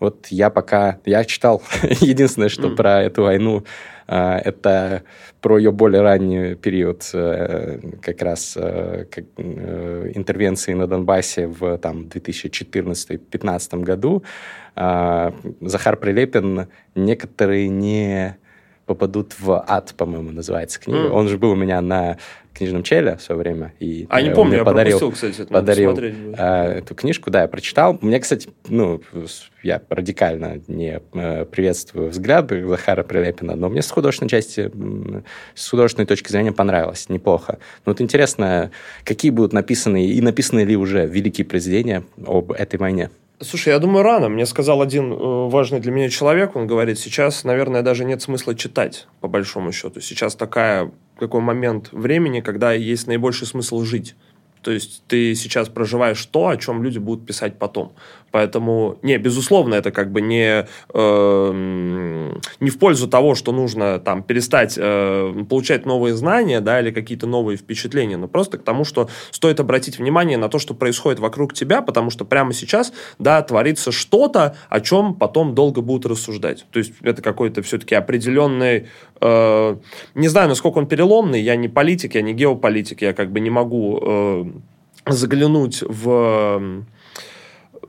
вот 0.00 0.26
я 0.28 0.50
пока... 0.50 0.98
Я 1.04 1.24
читал 1.24 1.62
единственное, 1.82 2.48
что 2.48 2.68
mm. 2.68 2.76
про 2.76 3.02
эту 3.02 3.22
войну, 3.24 3.64
э, 4.08 4.36
это 4.44 5.02
про 5.40 5.58
ее 5.58 5.70
более 5.70 6.02
ранний 6.02 6.54
период 6.54 7.08
э, 7.12 7.78
как 8.00 8.22
раз 8.22 8.56
э, 8.56 9.04
как, 9.10 9.24
интервенции 9.38 10.72
на 10.72 10.86
Донбассе 10.86 11.46
в 11.46 11.78
там, 11.78 12.08
2014-2015 12.12 13.82
году. 13.82 14.24
Захар 14.74 15.96
Прилепин 15.96 16.68
некоторые 16.94 17.68
не 17.68 18.36
попадут 18.86 19.38
в 19.38 19.64
ад, 19.68 19.94
по-моему, 19.96 20.32
называется 20.32 20.80
книга. 20.80 21.06
М. 21.06 21.12
Он 21.12 21.28
же 21.28 21.38
был 21.38 21.52
у 21.52 21.56
меня 21.56 21.80
на 21.80 22.16
книжном 22.60 22.82
челе 22.82 23.16
в 23.16 23.22
свое 23.22 23.38
время. 23.40 23.72
И, 23.80 24.06
А, 24.10 24.20
не 24.20 24.28
э, 24.28 24.34
помню, 24.34 24.58
я 24.58 24.64
подарил, 24.64 24.98
пропустил, 24.98 25.30
кстати, 25.30 25.46
это 25.46 25.54
подарил 25.54 25.98
э, 25.98 26.78
эту 26.78 26.94
книжку, 26.94 27.30
да, 27.30 27.42
я 27.42 27.48
прочитал. 27.48 27.98
Мне, 28.02 28.20
кстати, 28.20 28.50
ну, 28.68 29.00
я 29.62 29.80
радикально 29.88 30.60
не 30.68 31.00
э, 31.14 31.44
приветствую 31.46 32.10
взгляды 32.10 32.66
Захара 32.66 33.02
Прилепина, 33.02 33.56
но 33.56 33.70
мне 33.70 33.80
с 33.80 33.90
художественной 33.90 34.28
части, 34.28 34.70
с 35.54 35.70
художественной 35.70 36.06
точки 36.06 36.30
зрения 36.30 36.52
понравилось, 36.52 37.08
неплохо. 37.08 37.58
Но 37.86 37.92
вот 37.92 38.02
интересно, 38.02 38.70
какие 39.04 39.30
будут 39.30 39.54
написаны 39.54 40.06
и 40.06 40.20
написаны 40.20 40.64
ли 40.64 40.76
уже 40.76 41.06
великие 41.06 41.46
произведения 41.46 42.04
об 42.26 42.52
этой 42.52 42.78
войне? 42.78 43.10
Слушай, 43.42 43.70
я 43.70 43.78
думаю, 43.78 44.02
рано. 44.02 44.28
Мне 44.28 44.44
сказал 44.44 44.82
один 44.82 45.12
э, 45.12 45.16
важный 45.16 45.80
для 45.80 45.90
меня 45.90 46.10
человек, 46.10 46.56
он 46.56 46.66
говорит, 46.66 46.98
сейчас, 46.98 47.42
наверное, 47.42 47.80
даже 47.80 48.04
нет 48.04 48.20
смысла 48.20 48.54
читать, 48.54 49.06
по 49.22 49.28
большому 49.28 49.72
счету. 49.72 50.02
Сейчас 50.02 50.34
такая, 50.34 50.92
такой 51.18 51.40
момент 51.40 51.88
времени, 51.90 52.40
когда 52.40 52.74
есть 52.74 53.06
наибольший 53.06 53.46
смысл 53.46 53.82
жить. 53.82 54.14
То 54.60 54.70
есть 54.70 55.04
ты 55.08 55.34
сейчас 55.34 55.70
проживаешь 55.70 56.22
то, 56.26 56.48
о 56.48 56.56
чем 56.58 56.82
люди 56.82 56.98
будут 56.98 57.24
писать 57.24 57.58
потом. 57.58 57.94
Поэтому, 58.30 58.98
не, 59.02 59.18
безусловно, 59.18 59.74
это 59.74 59.90
как 59.90 60.12
бы 60.12 60.20
не, 60.20 60.66
э, 60.92 62.32
не 62.60 62.70
в 62.70 62.78
пользу 62.78 63.08
того, 63.08 63.34
что 63.34 63.52
нужно 63.52 63.98
там 63.98 64.22
перестать 64.22 64.76
э, 64.78 65.44
получать 65.48 65.86
новые 65.86 66.14
знания, 66.14 66.60
да, 66.60 66.80
или 66.80 66.90
какие-то 66.90 67.26
новые 67.26 67.56
впечатления, 67.56 68.16
но 68.16 68.28
просто 68.28 68.58
к 68.58 68.62
тому, 68.62 68.84
что 68.84 69.08
стоит 69.30 69.60
обратить 69.60 69.98
внимание 69.98 70.38
на 70.38 70.48
то, 70.48 70.58
что 70.58 70.74
происходит 70.74 71.18
вокруг 71.18 71.54
тебя, 71.54 71.82
потому 71.82 72.10
что 72.10 72.24
прямо 72.24 72.52
сейчас, 72.52 72.92
да, 73.18 73.42
творится 73.42 73.92
что-то, 73.92 74.56
о 74.68 74.80
чем 74.80 75.14
потом 75.14 75.54
долго 75.54 75.80
будут 75.80 76.06
рассуждать. 76.06 76.66
То 76.70 76.78
есть 76.78 76.92
это 77.02 77.22
какой-то 77.22 77.62
все-таки 77.62 77.94
определенный, 77.94 78.88
э, 79.20 79.76
не 80.14 80.28
знаю, 80.28 80.48
насколько 80.48 80.78
он 80.78 80.86
переломный, 80.86 81.40
я 81.40 81.56
не 81.56 81.68
политик, 81.68 82.14
я 82.14 82.22
не 82.22 82.32
геополитик, 82.32 83.02
я 83.02 83.12
как 83.12 83.32
бы 83.32 83.40
не 83.40 83.50
могу 83.50 84.00
э, 84.02 84.44
заглянуть 85.06 85.82
в 85.82 86.84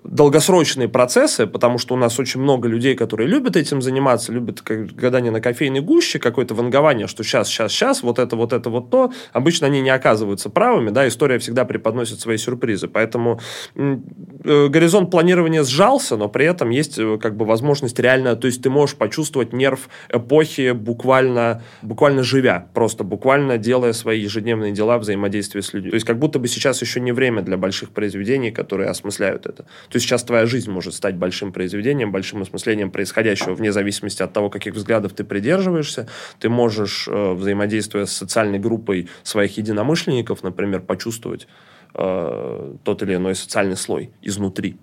долгосрочные 0.04 0.90
процессы, 0.90 1.46
потому 1.46 1.78
что 1.78 1.94
у 1.94 1.98
нас 1.98 2.20
очень 2.20 2.42
много 2.42 2.68
людей, 2.68 2.96
которые 2.96 3.28
любят 3.28 3.56
этим 3.56 3.82
заниматься, 3.82 4.32
любят 4.32 4.62
гадание 4.64 5.32
на 5.32 5.42
кофейной 5.42 5.82
гуще, 5.82 6.20
какое-то 6.20 6.56
вангование, 6.56 7.08
что 7.08 7.24
сейчас, 7.24 7.48
сейчас, 7.48 7.72
сейчас, 7.72 8.02
вот 8.02 8.18
это, 8.20 8.36
вот 8.36 8.52
это, 8.54 8.70
вот 8.70 8.90
то. 8.90 9.12
Обычно 9.32 9.68
они 9.68 9.82
не 9.82 9.90
оказываются 9.90 10.50
правыми, 10.50 10.90
да, 10.90 11.08
история 11.08 11.38
всегда 11.38 11.66
преподносит 11.66 12.20
свои 12.20 12.38
сюрпризы. 12.38 12.88
Поэтому 12.88 13.40
э, 13.76 14.68
горизонт 14.68 15.12
планирования 15.12 15.64
сжался, 15.64 16.18
но 16.18 16.30
при 16.30 16.46
этом 16.46 16.72
есть 16.72 16.98
э, 16.98 17.20
как 17.22 17.38
бы 17.38 17.46
возможность 17.46 18.00
реально, 18.00 18.36
то 18.36 18.48
есть 18.48 18.64
ты 18.64 18.70
можешь 18.70 18.96
почувствовать 18.96 19.54
нерв 19.54 19.88
эпохи 20.10 20.72
буквально, 20.72 21.62
буквально 21.84 22.24
живя, 22.24 22.68
просто 22.74 23.04
буквально 23.04 23.58
делая 23.58 23.94
свои 23.94 24.20
ежедневные 24.20 24.72
дела, 24.72 24.98
взаимодействие 24.98 25.62
с 25.62 25.74
людьми. 25.74 25.92
То 25.92 25.96
есть 25.96 26.08
как 26.08 26.18
будто 26.18 26.40
бы 26.40 26.48
сейчас 26.48 26.82
еще 26.82 27.00
не 27.00 27.12
время 27.12 27.44
для 27.44 27.58
больших 27.58 27.92
произведений, 27.92 28.52
которые 28.52 28.90
осмысляют 28.90 29.46
это. 29.46 29.66
То 29.92 29.98
есть 29.98 30.08
сейчас 30.08 30.24
твоя 30.24 30.46
жизнь 30.46 30.72
может 30.72 30.94
стать 30.94 31.16
большим 31.16 31.52
произведением, 31.52 32.14
большим 32.14 32.42
осмыслением 32.42 32.92
происходящего, 32.92 33.54
вне 33.54 33.74
зависимости 33.74 34.24
от 34.24 34.32
того, 34.32 34.50
каких 34.50 34.74
взглядов 34.74 35.12
ты 35.12 35.26
придерживаешься. 35.26 36.08
Ты 36.40 36.48
можешь, 36.48 37.10
э, 37.10 37.34
взаимодействуя 37.34 38.06
с 38.06 38.14
социальной 38.14 38.58
группой 38.58 39.10
своих 39.24 39.58
единомышленников, 39.58 40.44
например, 40.44 40.82
почувствовать 40.82 41.48
э, 41.94 42.76
тот 42.86 43.04
или 43.04 43.16
иной 43.16 43.36
социальный 43.36 43.76
слой 43.76 44.12
изнутри, 44.22 44.78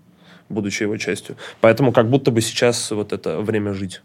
будучи 0.51 0.83
его 0.83 0.99
частью. 0.99 1.37
Поэтому 1.63 1.91
как 1.93 2.11
будто 2.11 2.31
бы 2.31 2.43
сейчас 2.43 2.91
вот 2.91 3.15
это 3.15 3.41
время 3.41 3.73
жить. 3.73 4.03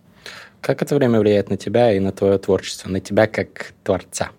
Как 0.63 0.81
это 0.81 0.95
время 0.95 1.19
влияет 1.19 1.49
на 1.49 1.57
тебя 1.57 1.91
и 1.91 1.99
на 1.99 2.13
твое 2.13 2.37
творчество, 2.37 2.87
на 2.87 3.01
тебя 3.01 3.27
как 3.27 3.73
творца? 3.83 4.29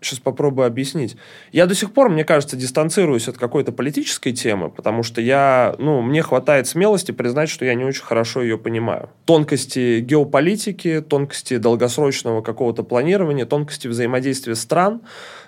Сейчас 0.00 0.18
попробую 0.18 0.66
объяснить. 0.66 1.16
Я 1.52 1.66
до 1.66 1.74
сих 1.76 1.92
пор, 1.92 2.08
мне 2.08 2.24
кажется, 2.24 2.56
дистанцируюсь 2.56 3.28
от 3.28 3.38
какой-то 3.38 3.70
политической 3.70 4.32
темы, 4.32 4.70
потому 4.70 5.04
что 5.04 5.20
я, 5.20 5.76
ну, 5.78 6.02
мне 6.02 6.20
хватает 6.20 6.66
смелости 6.66 7.12
признать, 7.12 7.48
что 7.48 7.64
я 7.64 7.74
не 7.74 7.84
очень 7.84 8.02
хорошо 8.02 8.42
ее 8.42 8.58
понимаю. 8.58 9.08
Тонкости 9.24 10.00
геополитики, 10.00 11.00
тонкости 11.00 11.58
долгосрочного 11.58 12.42
какого-то 12.42 12.82
планирования, 12.82 13.46
тонкости 13.46 13.86
взаимодействия 13.86 14.56
стран, 14.56 15.00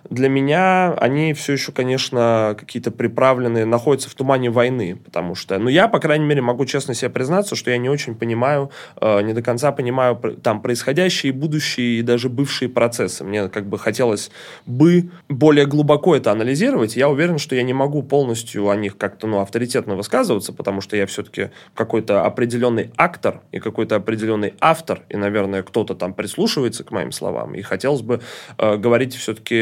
для 0.09 0.28
меня 0.28 0.92
они 0.94 1.32
все 1.35 1.54
еще, 1.54 1.72
конечно, 1.72 2.56
какие-то 2.59 2.90
приправленные, 2.90 3.64
находятся 3.64 4.11
в 4.11 4.14
тумане 4.14 4.50
войны, 4.50 4.96
потому 5.04 5.35
что, 5.35 5.59
ну, 5.59 5.68
я, 5.68 5.88
по 5.88 5.98
крайней 5.98 6.24
мере, 6.24 6.42
могу 6.42 6.64
честно 6.66 6.94
себе 6.94 7.11
признаться, 7.11 7.56
что 7.56 7.70
я 7.70 7.78
не 7.78 7.88
очень 7.88 8.14
понимаю, 8.14 8.70
э, 9.00 9.22
не 9.22 9.32
до 9.32 9.42
конца 9.42 9.72
понимаю 9.72 10.16
там 10.42 10.62
происходящие, 10.62 11.32
будущие 11.32 11.98
и 11.98 12.02
даже 12.02 12.28
бывшие 12.28 12.68
процессы. 12.68 13.24
Мне 13.24 13.48
как 13.48 13.66
бы 13.66 13.78
хотелось 13.78 14.30
бы 14.66 15.11
более 15.28 15.66
глубоко 15.66 16.16
это 16.16 16.32
анализировать. 16.32 16.96
Я 16.96 17.09
уверен, 17.09 17.38
что 17.38 17.54
я 17.54 17.62
не 17.62 17.74
могу 17.74 18.02
полностью 18.02 18.68
о 18.68 18.76
них 18.76 18.96
как-то, 18.96 19.26
ну, 19.26 19.40
авторитетно 19.40 19.96
высказываться, 19.96 20.52
потому 20.52 20.80
что 20.80 20.96
я 20.96 21.06
все-таки 21.06 21.50
какой-то 21.74 22.24
определенный 22.24 22.90
актор 22.96 23.42
и 23.52 23.59
какой-то 23.59 23.96
определенный 23.96 24.54
автор, 24.61 25.02
и, 25.09 25.16
наверное, 25.16 25.62
кто-то 25.62 25.94
там 25.94 26.14
прислушивается 26.14 26.85
к 26.85 26.90
моим 26.90 27.12
словам, 27.12 27.54
и 27.54 27.62
хотелось 27.62 28.02
бы 28.02 28.20
э, 28.59 28.76
говорить 28.76 29.14
все-таки 29.14 29.56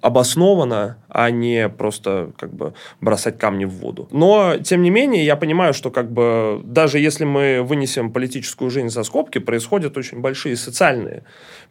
обоснованно, 0.00 0.96
а 1.08 1.30
не 1.30 1.68
просто 1.68 2.32
как 2.38 2.52
бы 2.52 2.74
бросать 3.00 3.38
камни 3.38 3.64
в 3.64 3.70
воду. 3.70 4.08
Но, 4.10 4.56
тем 4.58 4.82
не 4.82 4.90
менее, 4.90 5.24
я 5.24 5.36
понимаю, 5.36 5.74
что 5.74 5.90
как 5.90 6.10
бы 6.10 6.60
даже 6.64 6.98
если 6.98 7.24
мы 7.24 7.62
вынесем 7.62 8.12
политическую 8.12 8.70
жизнь 8.70 8.88
за 8.88 9.02
скобки, 9.04 9.38
происходят 9.38 9.96
очень 9.96 10.20
большие 10.20 10.56
социальные 10.56 11.22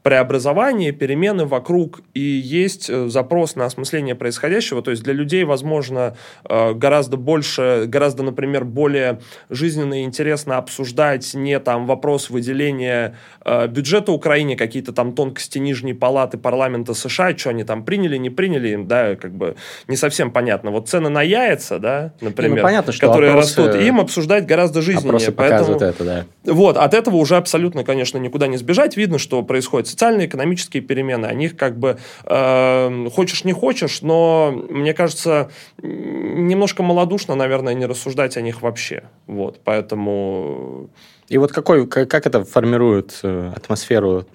преобразования, 0.04 0.92
перемены 0.92 1.46
вокруг, 1.46 2.02
и 2.14 2.20
есть 2.20 2.90
э, 2.90 3.08
запрос 3.08 3.56
на 3.56 3.66
осмысление 3.66 4.16
происходящего. 4.16 4.82
То 4.82 4.92
есть 4.92 5.02
для 5.02 5.14
людей, 5.14 5.46
возможно, 5.46 6.18
э, 6.48 6.74
гораздо 6.74 7.16
больше, 7.16 7.86
гораздо, 7.88 8.24
например, 8.24 8.66
более 8.66 9.22
жизненно 9.50 10.02
и 10.02 10.04
интересно 10.04 10.58
обсуждать 10.58 11.34
не 11.34 11.58
там 11.60 11.88
вопрос 11.88 12.30
выделения 12.30 13.16
э, 13.46 13.68
бюджета 13.68 14.12
Украине, 14.12 14.58
какие-то 14.58 14.92
там 14.92 15.14
тонкости 15.14 15.58
нижней 15.58 15.94
палаты 15.94 16.38
парламента 16.38 16.94
США, 16.94 17.36
что 17.38 17.52
они 17.52 17.64
там 17.64 17.86
приняли, 17.86 18.18
не 18.18 18.30
приняли, 18.30 18.76
да, 18.84 19.16
как 19.16 19.34
бы 19.34 19.56
не 19.88 19.96
совсем 19.96 20.32
понятно. 20.32 20.72
Вот 20.72 20.90
цены 20.90 21.08
на 21.08 21.22
яйца, 21.22 21.80
да, 21.80 22.12
например, 22.20 22.58
ну, 22.58 22.64
понятно, 22.64 22.92
что 22.92 23.08
которые 23.08 23.32
опросы- 23.32 23.64
растут, 23.64 23.76
им 23.76 24.02
обсуждать 24.02 24.46
гораздо 24.46 24.82
жизненнее. 24.82 25.08
Опросы 25.08 25.32
Поэтому- 25.32 25.78
это, 25.78 26.04
да. 26.04 26.26
вот, 26.44 26.76
от 26.76 26.94
этого 26.94 27.16
уже 27.16 27.38
абсолютно, 27.38 27.86
конечно, 27.86 28.18
никуда 28.18 28.48
не 28.48 28.58
сбежать. 28.58 28.98
Видно, 28.98 29.18
что 29.18 29.42
происходят 29.44 29.93
социальные, 29.94 30.28
экономические 30.28 30.82
перемены. 30.82 31.28
О 31.28 31.34
них 31.34 31.56
как 31.56 31.78
бы 31.78 31.98
э, 32.26 33.10
хочешь, 33.14 33.44
не 33.44 33.54
хочешь, 33.54 34.02
но, 34.02 34.52
мне 34.70 34.94
кажется, 34.94 35.50
немножко 35.82 36.84
малодушно, 36.84 37.36
наверное, 37.36 37.74
не 37.74 37.86
рассуждать 37.86 38.38
о 38.38 38.42
них 38.42 38.62
вообще. 38.62 39.04
Вот, 39.28 39.60
поэтому... 39.64 40.90
И 41.30 41.38
вот 41.38 41.52
какой, 41.52 41.88
как, 41.88 42.10
как 42.10 42.26
это 42.26 42.44
формирует 42.44 43.20
э, 43.24 43.52
атмосферу 43.56 44.26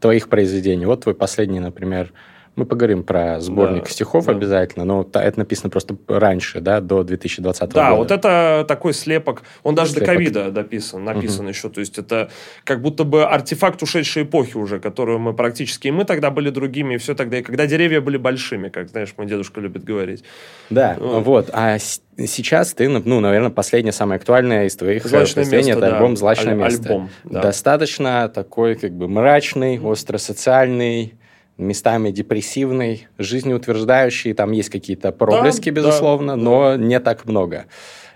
твоих 0.00 0.28
произведений? 0.28 0.86
Вот 0.86 1.02
твой 1.02 1.14
последний, 1.14 1.60
например, 1.60 2.12
мы 2.56 2.64
поговорим 2.64 3.04
про 3.04 3.38
сборник 3.40 3.84
Да, 3.84 3.90
стихов 3.90 4.24
да. 4.26 4.32
обязательно, 4.32 4.84
но 4.86 5.06
это 5.12 5.38
написано 5.38 5.68
просто 5.70 5.96
раньше, 6.08 6.60
да, 6.60 6.80
до 6.80 7.04
2020 7.04 7.68
Да, 7.70 7.90
года. 7.90 7.96
вот 7.96 8.10
это 8.10 8.64
такой 8.66 8.94
слепок. 8.94 9.42
Он 9.62 9.74
даже 9.74 9.92
до 9.92 9.98
Слепок. 10.00 10.14
ковида 10.14 10.50
дописан, 10.50 11.04
написан 11.04 11.46
еще. 11.48 11.68
То 11.68 11.80
есть 11.80 11.98
это 11.98 12.30
как 12.64 12.80
будто 12.80 13.04
бы 13.04 13.24
артефакт 13.24 13.82
ушедшей 13.82 14.22
эпохи 14.22 14.56
уже, 14.56 14.80
которую 14.80 15.18
мы 15.18 15.34
практически... 15.34 15.88
И 15.88 15.90
мы 15.90 16.04
тогда 16.04 16.30
были 16.30 16.48
другими, 16.50 16.94
и 16.94 16.96
все 16.96 17.14
тогда. 17.14 17.38
И 17.38 17.42
когда 17.42 17.66
деревья 17.66 18.00
были 18.00 18.16
большими, 18.16 18.70
как, 18.70 18.88
знаешь, 18.88 19.12
мой 19.18 19.26
дедушка 19.26 19.60
любит 19.60 19.84
говорить. 19.84 20.24
Да, 20.70 20.96
Ну. 20.98 21.20
вот. 21.20 21.50
А 21.52 21.76
сейчас 21.78 22.72
ты, 22.72 22.88
ну, 22.88 23.20
наверное, 23.20 23.50
последнее, 23.50 23.92
самое 23.92 24.16
актуальное 24.18 24.64
из 24.64 24.74
твоих 24.76 25.04
э, 25.04 25.08
«Злачное 25.10 25.44
произведений 25.44 25.68
место», 25.72 25.80
это 25.84 25.90
да. 25.90 25.96
альбом 25.98 26.16
«Злачное 26.16 26.52
Аль- 26.54 26.58
место». 26.58 26.88
альбом, 26.88 27.10
да. 27.24 27.42
Достаточно 27.42 28.28
такой, 28.30 28.74
как 28.76 28.92
бы, 28.92 29.08
мрачный, 29.08 29.78
остросоциальный, 29.78 31.14
местами 31.58 32.10
депрессивный, 32.10 33.08
жизнеутверждающий. 33.18 34.34
Там 34.34 34.52
есть 34.52 34.70
какие-то 34.70 35.12
проблески, 35.12 35.70
да, 35.70 35.80
безусловно, 35.80 36.36
да. 36.36 36.42
но 36.42 36.76
не 36.76 37.00
так 37.00 37.24
много. 37.24 37.66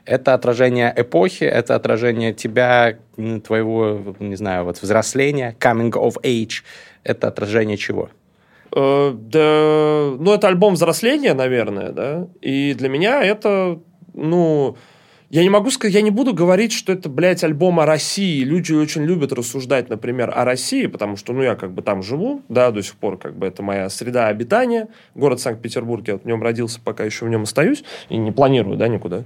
Это 0.04 0.34
отражение 0.34 0.92
эпохи, 0.96 1.44
это 1.44 1.74
отражение 1.74 2.32
тебя, 2.32 2.98
твоего, 3.44 4.16
не 4.18 4.36
знаю, 4.36 4.64
вот 4.64 4.80
взросления, 4.80 5.56
coming 5.58 5.92
of 5.92 6.14
age. 6.22 6.62
Это 7.04 7.28
отражение 7.28 7.76
чего? 7.76 8.10
Э, 8.74 9.12
да, 9.14 10.16
ну, 10.18 10.32
это 10.32 10.48
альбом 10.48 10.74
взросления, 10.74 11.34
наверное, 11.34 11.92
да. 11.92 12.28
И 12.40 12.74
для 12.74 12.88
меня 12.88 13.22
это, 13.22 13.78
ну, 14.14 14.76
я 15.30 15.44
не 15.44 15.50
могу 15.50 15.70
сказать, 15.70 15.94
я 15.94 16.02
не 16.02 16.10
буду 16.10 16.34
говорить, 16.34 16.72
что 16.72 16.92
это, 16.92 17.08
блядь, 17.08 17.44
альбом 17.44 17.78
о 17.78 17.86
России. 17.86 18.42
Люди 18.42 18.72
очень 18.72 19.04
любят 19.04 19.32
рассуждать, 19.32 19.88
например, 19.88 20.32
о 20.34 20.44
России, 20.44 20.86
потому 20.86 21.16
что, 21.16 21.32
ну, 21.32 21.42
я 21.42 21.54
как 21.54 21.72
бы 21.72 21.82
там 21.82 22.02
живу, 22.02 22.42
да, 22.48 22.72
до 22.72 22.82
сих 22.82 22.96
пор, 22.96 23.16
как 23.16 23.36
бы 23.36 23.46
это 23.46 23.62
моя 23.62 23.88
среда 23.88 24.26
обитания. 24.26 24.88
Город 25.14 25.40
Санкт-Петербург, 25.40 26.06
я 26.08 26.14
вот 26.14 26.24
в 26.24 26.26
нем 26.26 26.42
родился, 26.42 26.80
пока 26.84 27.04
еще 27.04 27.26
в 27.26 27.28
нем 27.28 27.42
остаюсь, 27.42 27.84
и 28.08 28.16
не 28.16 28.32
планирую, 28.32 28.76
да, 28.76 28.88
никуда 28.88 29.24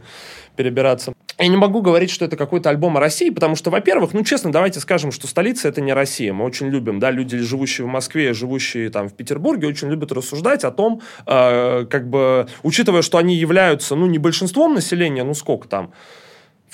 перебираться. 0.56 1.14
я 1.38 1.48
не 1.48 1.56
могу 1.56 1.82
говорить, 1.82 2.10
что 2.10 2.24
это 2.24 2.36
какой-то 2.36 2.70
альбом 2.70 2.96
о 2.96 3.00
России, 3.00 3.30
потому 3.30 3.56
что, 3.56 3.70
во-первых, 3.70 4.14
ну, 4.14 4.22
честно, 4.24 4.52
давайте 4.52 4.80
скажем, 4.80 5.12
что 5.12 5.26
столица– 5.26 5.68
это 5.70 5.80
не 5.80 5.92
Россия. 5.92 6.32
Мы 6.32 6.44
очень 6.44 6.68
любим, 6.68 7.00
да, 7.00 7.10
люди, 7.10 7.36
живущие 7.38 7.86
в 7.86 7.90
Москве, 7.90 8.32
живущие 8.34 8.90
там 8.90 9.08
в 9.08 9.14
Петербурге, 9.14 9.68
очень 9.68 9.88
любят 9.88 10.12
рассуждать 10.12 10.64
о 10.64 10.70
том, 10.70 11.00
э, 11.26 11.86
как 11.90 12.08
бы, 12.08 12.46
учитывая, 12.62 13.02
что 13.02 13.18
они 13.18 13.36
являются, 13.36 13.94
ну, 13.94 14.06
не 14.06 14.18
большинством 14.18 14.74
населения, 14.74 15.24
ну, 15.24 15.34
сколько 15.34 15.68
там, 15.68 15.92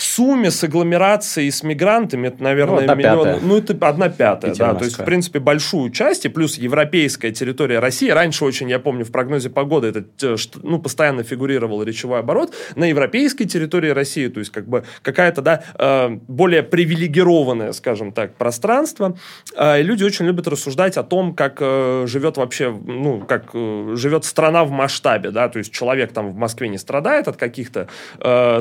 в 0.01 0.03
сумме 0.03 0.51
с 0.51 0.65
агломерацией, 0.65 1.51
с 1.51 1.63
мигрантами, 1.63 2.29
это, 2.29 2.43
наверное, 2.43 2.87
Ну, 2.87 2.95
миллион... 2.95 3.19
пятая. 3.27 3.41
Ну, 3.43 3.57
это 3.59 3.87
одна 3.87 4.09
пятая, 4.09 4.53
Питер, 4.53 4.73
да. 4.73 4.75
То 4.75 4.85
есть, 4.87 4.99
в 4.99 5.05
принципе, 5.05 5.41
большую 5.41 5.91
часть, 5.91 6.25
и 6.25 6.31
плюс 6.31 6.57
европейская 6.57 7.33
территория 7.33 7.81
России. 7.81 8.09
Раньше 8.09 8.47
очень, 8.47 8.71
я 8.71 8.79
помню, 8.79 9.05
в 9.05 9.13
прогнозе 9.13 9.51
погоды 9.51 9.89
это, 9.89 10.05
э, 10.23 10.37
ну, 10.63 10.79
постоянно 10.79 11.23
фигурировал 11.23 11.83
речевой 11.83 12.21
оборот. 12.21 12.55
На 12.77 12.85
европейской 12.85 13.45
территории 13.45 13.91
России, 13.91 14.29
то 14.29 14.41
есть, 14.41 14.51
как 14.51 14.67
бы, 14.67 14.85
какая-то, 15.03 15.43
да, 15.43 15.65
э, 15.79 16.09
более 16.29 16.63
привилегированное, 16.63 17.73
скажем 17.73 18.13
так, 18.13 18.37
пространство. 18.37 19.19
Э, 19.55 19.81
и 19.81 19.83
люди 19.83 20.03
очень 20.03 20.25
любят 20.25 20.49
рассуждать 20.49 20.97
о 20.97 21.03
том, 21.03 21.35
как 21.35 21.59
э, 21.61 22.07
живет 22.07 22.39
вообще, 22.39 22.71
ну, 22.71 23.21
как 23.21 23.51
живет 23.53 24.25
страна 24.25 24.65
в 24.65 24.71
масштабе, 24.71 25.31
да, 25.31 25.51
то 25.51 25.59
есть, 25.59 25.71
человек 25.71 26.13
там 26.13 26.31
в 26.31 26.37
Москве 26.37 26.69
не 26.69 26.79
страдает 26.79 27.29
от 27.29 27.37
каких-то 27.37 27.89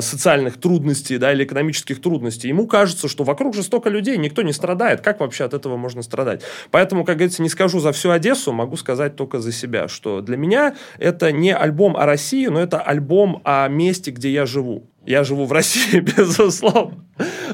социальных 0.00 0.60
трудностей, 0.60 1.16
да, 1.16 1.29
или 1.32 1.44
экономических 1.44 2.00
трудностей. 2.00 2.48
Ему 2.48 2.66
кажется, 2.66 3.08
что 3.08 3.24
вокруг 3.24 3.54
же 3.54 3.62
столько 3.62 3.88
людей, 3.88 4.16
никто 4.16 4.42
не 4.42 4.52
страдает. 4.52 5.00
Как 5.00 5.20
вообще 5.20 5.44
от 5.44 5.54
этого 5.54 5.76
можно 5.76 6.02
страдать? 6.02 6.42
Поэтому, 6.70 7.04
как 7.04 7.16
говорится, 7.16 7.42
не 7.42 7.48
скажу 7.48 7.80
за 7.80 7.92
всю 7.92 8.10
Одессу, 8.10 8.52
могу 8.52 8.76
сказать 8.76 9.16
только 9.16 9.40
за 9.40 9.52
себя, 9.52 9.88
что 9.88 10.20
для 10.20 10.36
меня 10.36 10.74
это 10.98 11.32
не 11.32 11.54
альбом 11.54 11.96
о 11.96 12.06
России, 12.06 12.46
но 12.46 12.60
это 12.60 12.80
альбом 12.80 13.40
о 13.44 13.68
месте, 13.68 14.10
где 14.10 14.30
я 14.30 14.46
живу. 14.46 14.84
Я 15.06 15.24
живу 15.24 15.46
в 15.46 15.52
России, 15.52 16.00
безусловно. 16.16 17.04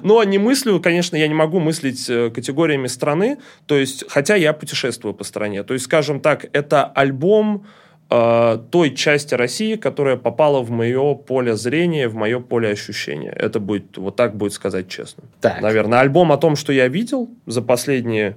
Но 0.03 0.23
не 0.25 0.39
мыслю, 0.39 0.81
конечно, 0.81 1.17
я 1.17 1.29
не 1.29 1.35
могу 1.35 1.61
мыслить 1.61 2.09
э, 2.09 2.31
категориями 2.31 2.87
страны, 2.87 3.39
то 3.67 3.77
есть, 3.77 4.05
хотя 4.09 4.35
я 4.35 4.53
путешествую 4.53 5.15
по 5.15 5.25
стране. 5.25 5.63
То 5.63 5.75
есть, 5.75 5.87
скажем 5.87 6.21
так, 6.21 6.47
это 6.53 6.85
альбом 6.85 7.67
э, 8.11 8.59
той 8.71 8.95
части 8.95 9.35
России, 9.35 9.77
которая 9.77 10.17
попала 10.17 10.61
в 10.61 10.71
мое 10.71 11.15
поле 11.15 11.57
зрения, 11.57 12.09
в 12.09 12.15
мое 12.15 12.41
поле 12.41 12.71
ощущения. 12.71 13.31
Это 13.31 13.61
будет, 13.61 13.97
вот 13.97 14.17
так 14.17 14.37
будет 14.37 14.53
сказать 14.53 14.89
честно. 14.89 15.25
Так. 15.41 15.61
Наверное, 15.61 16.01
альбом 16.01 16.33
о 16.33 16.37
том, 16.37 16.57
что 16.57 16.73
я 16.73 16.89
видел 16.89 17.29
за 17.47 17.63
последние, 17.63 18.37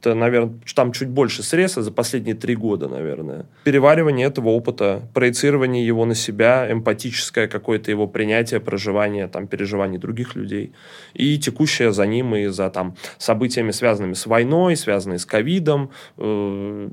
это, 0.00 0.14
наверное, 0.14 0.54
там 0.74 0.90
чуть 0.90 1.08
больше 1.08 1.44
среза, 1.44 1.80
за 1.80 1.92
последние 1.92 2.34
три 2.34 2.56
года, 2.56 2.88
наверное. 2.88 3.46
Переваривание 3.62 4.26
этого 4.26 4.48
опыта, 4.48 5.02
проецирование 5.14 5.86
его 5.86 6.04
на 6.04 6.16
себя, 6.16 6.66
эмпатическое 6.70 7.46
какое-то 7.46 7.92
его 7.92 8.08
принятие, 8.08 8.58
проживание, 8.58 9.28
там, 9.28 9.46
переживаний 9.46 9.98
других 9.98 10.34
людей. 10.34 10.72
И 11.14 11.38
текущее 11.38 11.92
за 11.92 12.04
ним 12.04 12.34
и 12.34 12.46
за 12.46 12.68
там 12.70 12.96
событиями, 13.18 13.70
связанными 13.70 14.14
с 14.14 14.26
войной, 14.26 14.74
связанными 14.74 15.18
с 15.18 15.24
ковидом, 15.24 15.90
э, 16.18 16.88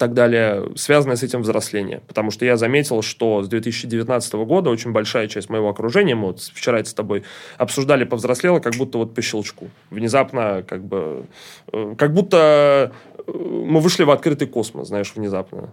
так 0.00 0.14
далее, 0.14 0.70
связанное 0.76 1.16
с 1.16 1.22
этим 1.22 1.42
взросление. 1.42 2.00
Потому 2.08 2.30
что 2.30 2.46
я 2.46 2.56
заметил, 2.56 3.02
что 3.02 3.42
с 3.42 3.48
2019 3.48 4.32
года 4.46 4.70
очень 4.70 4.92
большая 4.92 5.28
часть 5.28 5.50
моего 5.50 5.68
окружения, 5.68 6.14
мы 6.14 6.28
вот 6.28 6.40
вчера 6.40 6.80
это 6.80 6.88
с 6.88 6.94
тобой 6.94 7.22
обсуждали, 7.58 8.04
повзрослела, 8.04 8.60
как 8.60 8.76
будто 8.76 8.96
вот 8.96 9.14
по 9.14 9.20
щелчку. 9.20 9.68
Внезапно, 9.90 10.64
как 10.66 10.82
бы, 10.82 11.26
э, 11.72 11.94
как 11.98 12.14
будто 12.14 12.92
э, 13.26 13.30
мы 13.32 13.80
вышли 13.80 14.04
в 14.04 14.10
открытый 14.10 14.48
космос, 14.48 14.88
знаешь, 14.88 15.12
внезапно. 15.14 15.68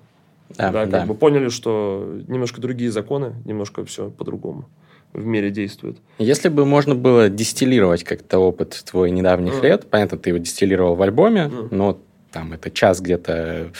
Да, 0.58 0.72
Да, 0.72 0.82
как 0.82 0.90
да. 0.92 1.06
бы 1.06 1.13
поняли, 1.13 1.48
что 1.48 2.06
немножко 2.28 2.60
другие 2.60 2.92
законы, 2.92 3.34
немножко 3.46 3.86
все 3.86 4.10
по-другому 4.10 4.66
в 5.13 5.26
мире 5.26 5.52
действует. 5.52 5.98
Если 6.20 6.50
бы 6.50 6.66
можно 6.66 6.96
было 6.96 7.30
дистиллировать 7.30 8.04
как-то 8.04 8.40
опыт 8.40 8.84
твой 8.92 9.10
недавних 9.12 9.54
Мгм. 9.54 9.63
лет, 9.63 9.90
понятно, 9.90 10.18
ты 10.18 10.32
его 10.32 10.38
дистиллировал 10.40 10.96
в 10.96 11.02
альбоме, 11.02 11.46
Мгм. 11.48 11.68
но 11.72 11.98
там 12.34 12.52
это 12.54 12.70
час 12.70 13.00
где-то 13.00 13.72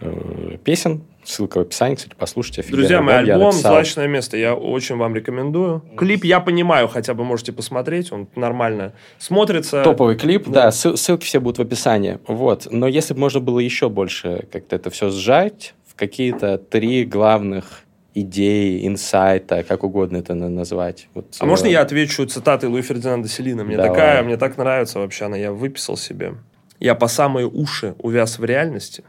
э, 0.00 0.56
песен, 0.64 1.02
ссылка 1.24 1.58
в 1.58 1.60
описании, 1.62 1.94
кстати, 1.96 2.14
послушайте. 2.18 2.64
Друзья, 2.70 3.02
мой 3.02 3.12
я 3.26 3.34
альбом. 3.34 3.52
«Злачное 3.52 4.06
место» 4.08 4.36
я 4.36 4.54
очень 4.54 4.96
вам 4.96 5.14
рекомендую. 5.14 5.82
Клип 5.96 6.24
я 6.24 6.40
понимаю, 6.40 6.88
хотя 6.88 7.14
бы 7.14 7.24
можете 7.24 7.52
посмотреть, 7.52 8.10
он 8.12 8.28
нормально 8.36 8.92
смотрится. 9.18 9.82
Топовый 9.82 10.16
клип, 10.16 10.44
Да. 10.46 10.62
да, 10.64 10.68
ссыл- 10.70 10.96
ссылки 10.96 11.24
все 11.24 11.40
будут 11.40 11.58
в 11.58 11.62
описании. 11.62 12.18
Вот. 12.26 12.68
Но 12.70 12.86
если 12.88 13.14
бы 13.14 13.20
можно 13.20 13.40
было 13.40 13.58
еще 13.60 13.88
больше 13.88 14.46
как-то 14.50 14.76
это 14.76 14.90
все 14.90 15.10
сжать 15.10 15.74
в 15.86 15.94
какие-то 15.94 16.58
три 16.58 17.04
главных 17.04 17.82
идеи, 18.14 18.86
инсайта, 18.86 19.62
как 19.62 19.84
угодно 19.84 20.16
это 20.16 20.34
на- 20.34 20.48
назвать. 20.48 21.08
Вот, 21.14 21.26
А 21.38 21.46
можно 21.46 21.68
э, 21.68 21.70
я 21.72 21.82
отвечу 21.82 22.26
цитатой 22.26 22.68
Луи 22.68 22.82
Фердинанда 22.82 23.28
Селина? 23.28 23.62
Мне 23.64 23.76
Давай. 23.76 23.90
такая, 23.90 24.22
мне 24.24 24.36
так 24.36 24.56
нравится 24.58 24.98
вообще 24.98 25.26
она, 25.26 25.36
я 25.36 25.52
выписал 25.52 25.96
себе. 25.96 26.34
Я 26.80 26.94
по 26.96 27.06
самые 27.08 27.46
уши 27.46 27.94
увяз 27.98 28.38
в 28.38 28.44
реальности. 28.44 29.04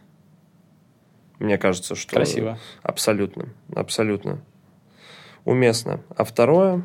Мне 1.41 1.57
кажется, 1.57 1.95
что... 1.95 2.15
Красиво. 2.15 2.59
Абсолютно, 2.83 3.49
абсолютно. 3.75 4.39
Уместно. 5.43 6.01
А 6.15 6.23
второе, 6.23 6.83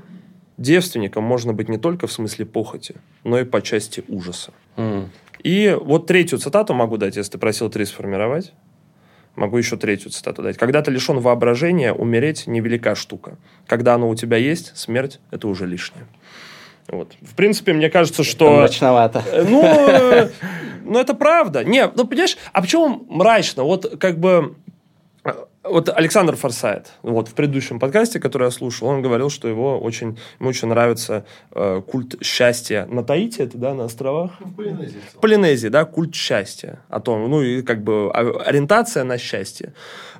девственником 0.57 1.25
можно 1.25 1.53
быть 1.53 1.69
не 1.69 1.77
только 1.77 2.07
в 2.07 2.13
смысле 2.13 2.47
похоти, 2.47 2.97
но 3.23 3.39
и 3.39 3.45
по 3.45 3.61
части 3.61 4.03
ужаса. 4.09 4.53
М. 4.77 5.11
И 5.43 5.77
вот 5.79 6.07
третью 6.07 6.39
цитату 6.39 6.73
могу 6.73 6.97
дать, 6.97 7.17
если 7.17 7.33
ты 7.33 7.39
просил 7.39 7.69
три 7.69 7.85
сформировать. 7.85 8.55
Могу 9.35 9.59
еще 9.59 9.77
третью 9.77 10.11
цитату 10.11 10.43
дать. 10.43 10.57
Когда 10.57 10.81
ты 10.81 10.91
лишен 10.91 11.19
воображения, 11.21 11.93
умереть 11.93 12.47
невелика 12.47 12.95
штука. 12.95 13.37
Когда 13.67 13.95
оно 13.95 14.09
у 14.09 14.15
тебя 14.15 14.39
есть, 14.39 14.75
смерть– 14.75 15.21
это 15.31 15.49
уже 15.49 15.67
лишнее. 15.67 16.07
Вот. 16.89 17.13
В 17.21 17.35
принципе, 17.35 17.75
мне 17.75 17.91
кажется, 17.91 18.25
что... 18.25 18.57
Мрачновато. 18.57 19.23
Э, 19.31 19.45
Ну, 19.47 19.63
ну, 20.87 20.99
это 20.99 21.15
правда. 21.15 21.65
Не, 21.65 21.89
ну, 21.95 22.07
понимаешь, 22.07 22.37
а 22.53 22.61
почему 22.61 23.05
мрачно? 23.09 23.65
Вот 23.65 23.99
как 23.99 24.19
бы... 24.19 24.57
Вот 25.69 25.89
Александр 25.89 26.37
Форсайт, 26.37 26.93
вот 27.03 27.29
в 27.29 27.35
предыдущем 27.35 27.81
подкасте, 27.81 28.21
который 28.21 28.45
я 28.45 28.51
слушал, 28.51 28.89
он 28.89 29.03
говорил, 29.03 29.31
что 29.31 29.49
его 29.49 29.79
очень, 29.79 30.19
ему 30.39 30.51
очень 30.51 30.69
нравится 30.69 31.25
э, 31.53 31.83
культ 31.87 32.17
счастья 32.23 32.87
на 32.87 33.03
Таити, 33.03 33.43
это, 33.43 33.59
да, 33.59 33.75
на 33.75 33.85
островах? 33.85 34.33
В 34.41 34.55
Полинезии. 34.55 35.01
В 35.15 35.21
Полинезии, 35.21 35.69
да, 35.69 35.85
культ 35.85 36.15
счастья. 36.15 36.81
О 36.89 37.01
том, 37.01 37.29
ну, 37.29 37.43
и 37.43 37.63
как 37.63 37.83
бы 37.83 38.11
ориентация 38.13 39.05
на 39.05 39.19
счастье. 39.19 39.73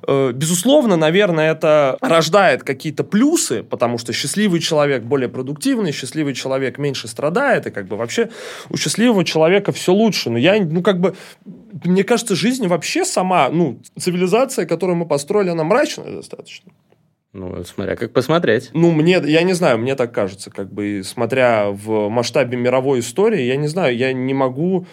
Э, 0.05 0.31
Безусловно, 0.33 0.97
наверное, 0.97 1.51
это 1.51 1.97
рождает 2.01 2.63
какие-то 2.63 3.03
плюсы, 3.03 3.63
потому 3.63 3.97
что 3.97 4.13
счастливый 4.13 4.59
человек 4.59 5.03
более 5.03 5.29
продуктивный, 5.29 5.91
счастливый 5.91 6.33
человек 6.33 6.77
меньше 6.77 7.07
страдает, 7.07 7.67
и 7.67 7.71
как 7.71 7.87
бы 7.87 7.95
вообще 7.95 8.29
у 8.69 8.77
счастливого 8.77 9.23
человека 9.23 9.71
все 9.71 9.93
лучше. 9.93 10.29
Но 10.29 10.37
я, 10.37 10.61
ну, 10.63 10.81
как 10.81 10.99
бы, 10.99 11.15
мне 11.83 12.03
кажется, 12.03 12.35
жизнь 12.35 12.67
вообще 12.67 13.05
сама, 13.05 13.49
ну, 13.49 13.79
цивилизация, 13.97 14.65
которую 14.65 14.97
мы 14.97 15.05
построили, 15.05 15.36
она 15.41 15.63
мрачная 15.63 16.11
достаточно. 16.11 16.71
Ну, 17.33 17.63
смотря 17.63 17.95
как 17.95 18.13
посмотреть. 18.13 18.71
Ну, 18.73 18.91
мне, 18.91 19.21
я 19.23 19.43
не 19.43 19.53
знаю, 19.53 19.77
мне 19.77 19.95
так 19.95 20.11
кажется, 20.11 20.49
как 20.49 20.71
бы, 20.73 21.01
смотря 21.03 21.69
в 21.69 22.09
масштабе 22.09 22.57
мировой 22.57 22.99
истории, 22.99 23.43
я 23.43 23.57
не 23.57 23.67
знаю, 23.67 23.95
я 23.95 24.11
не 24.13 24.33
могу 24.33 24.87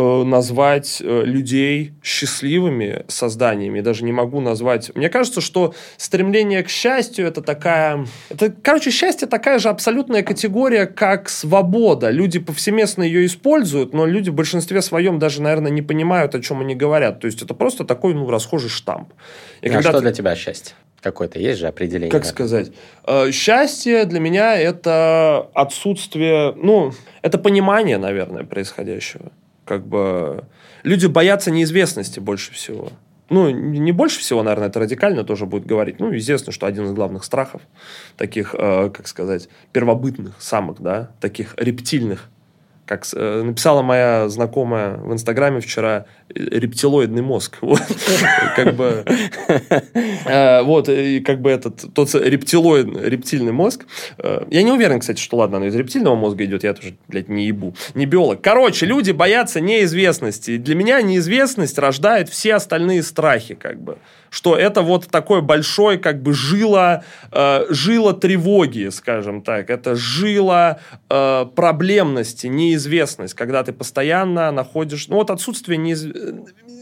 назвать 0.00 1.00
э, 1.02 1.22
людей 1.24 1.94
счастливыми 2.02 3.04
созданиями, 3.08 3.80
даже 3.80 4.04
не 4.04 4.12
могу 4.12 4.40
назвать... 4.40 4.94
Мне 4.94 5.08
кажется, 5.08 5.40
что 5.40 5.74
стремление 5.96 6.62
к 6.62 6.68
счастью 6.68 7.26
это 7.26 7.40
такая... 7.40 8.06
Это, 8.28 8.50
короче, 8.50 8.90
счастье 8.90 9.26
такая 9.26 9.58
же 9.58 9.70
абсолютная 9.70 10.22
категория, 10.22 10.84
как 10.86 11.30
свобода. 11.30 12.10
Люди 12.10 12.38
повсеместно 12.38 13.02
ее 13.02 13.24
используют, 13.24 13.94
но 13.94 14.04
люди 14.04 14.28
в 14.28 14.34
большинстве 14.34 14.82
своем 14.82 15.18
даже, 15.18 15.40
наверное, 15.40 15.70
не 15.70 15.82
понимают, 15.82 16.34
о 16.34 16.42
чем 16.42 16.60
они 16.60 16.74
говорят. 16.74 17.20
То 17.20 17.26
есть 17.26 17.40
это 17.40 17.54
просто 17.54 17.84
такой, 17.84 18.12
ну, 18.12 18.28
расхожий 18.28 18.68
штамп. 18.68 19.14
И 19.62 19.68
а 19.68 19.72
когда 19.72 19.88
что 19.88 19.98
ты- 19.98 20.02
для 20.02 20.12
тебя 20.12 20.36
счастье? 20.36 20.74
Какое-то 21.00 21.38
есть 21.38 21.60
же 21.60 21.68
определение? 21.68 22.10
как 22.10 22.24
сказать? 22.24 22.72
Э, 23.06 23.30
Счастье 23.30 24.04
для 24.06 24.18
меня 24.18 24.56
это 24.56 25.48
отсутствие, 25.54 26.52
ну, 26.56 26.92
это 27.22 27.38
понимание, 27.38 27.96
наверное, 27.96 28.44
происходящего. 28.44 29.30
Как 29.66 29.86
бы 29.86 30.44
люди 30.84 31.06
боятся 31.06 31.50
неизвестности 31.50 32.20
больше 32.20 32.54
всего. 32.54 32.90
Ну, 33.28 33.50
не 33.50 33.90
больше 33.90 34.20
всего, 34.20 34.42
наверное, 34.44 34.68
это 34.68 34.78
радикально 34.78 35.24
тоже 35.24 35.46
будет 35.46 35.66
говорить. 35.66 35.98
Ну, 35.98 36.16
известно, 36.16 36.52
что 36.52 36.66
один 36.66 36.84
из 36.84 36.92
главных 36.92 37.24
страхов, 37.24 37.60
таких, 38.16 38.54
э, 38.56 38.88
как 38.90 39.08
сказать, 39.08 39.48
первобытных 39.72 40.40
самок, 40.40 40.80
да, 40.80 41.10
таких 41.20 41.54
рептильных, 41.58 42.30
как 42.86 43.04
э, 43.14 43.42
написала 43.42 43.82
моя 43.82 44.28
знакомая 44.28 44.96
в 44.96 45.12
Инстаграме 45.12 45.60
вчера, 45.60 46.06
рептилоидный 46.34 47.22
мозг. 47.22 47.58
Как 48.56 48.74
бы... 48.74 49.04
э, 50.24 50.62
Вот, 50.62 50.88
и 50.88 51.20
как 51.20 51.40
бы 51.40 51.50
этот, 51.50 51.92
тот 51.94 52.14
рептилоид, 52.14 52.96
рептильный 53.02 53.52
мозг. 53.52 53.86
Э, 54.18 54.44
Я 54.50 54.62
не 54.62 54.70
уверен, 54.70 55.00
кстати, 55.00 55.20
что, 55.20 55.38
ладно, 55.38 55.56
оно 55.58 55.66
из 55.66 55.74
рептильного 55.74 56.14
мозга 56.14 56.44
идет, 56.44 56.64
я 56.64 56.74
тоже, 56.74 56.94
блядь, 57.08 57.28
не 57.28 57.46
ебу. 57.46 57.74
Не 57.94 58.06
биолог. 58.06 58.40
Короче, 58.40 58.86
люди 58.86 59.10
боятся 59.10 59.60
неизвестности. 59.60 60.56
Для 60.56 60.74
меня 60.74 61.02
неизвестность 61.02 61.78
рождает 61.78 62.28
все 62.28 62.54
остальные 62.54 63.02
страхи, 63.02 63.54
как 63.54 63.80
бы. 63.80 63.98
Что 64.30 64.56
это 64.56 64.82
вот 64.82 65.08
такой 65.08 65.42
большой, 65.42 65.98
как 65.98 66.22
бы, 66.22 66.32
жило, 66.32 67.04
э, 67.32 67.66
жило 67.70 68.12
тревоги, 68.12 68.88
скажем 68.90 69.42
так. 69.42 69.70
Это 69.70 69.94
жило 69.94 70.80
э, 71.08 71.46
проблемности, 71.54 72.46
неизвестность, 72.46 73.34
когда 73.34 73.62
ты 73.62 73.72
постоянно 73.72 74.50
находишь... 74.50 75.08
Ну, 75.08 75.16
вот 75.16 75.30
отсутствие 75.30 75.78
неиз... 75.78 76.06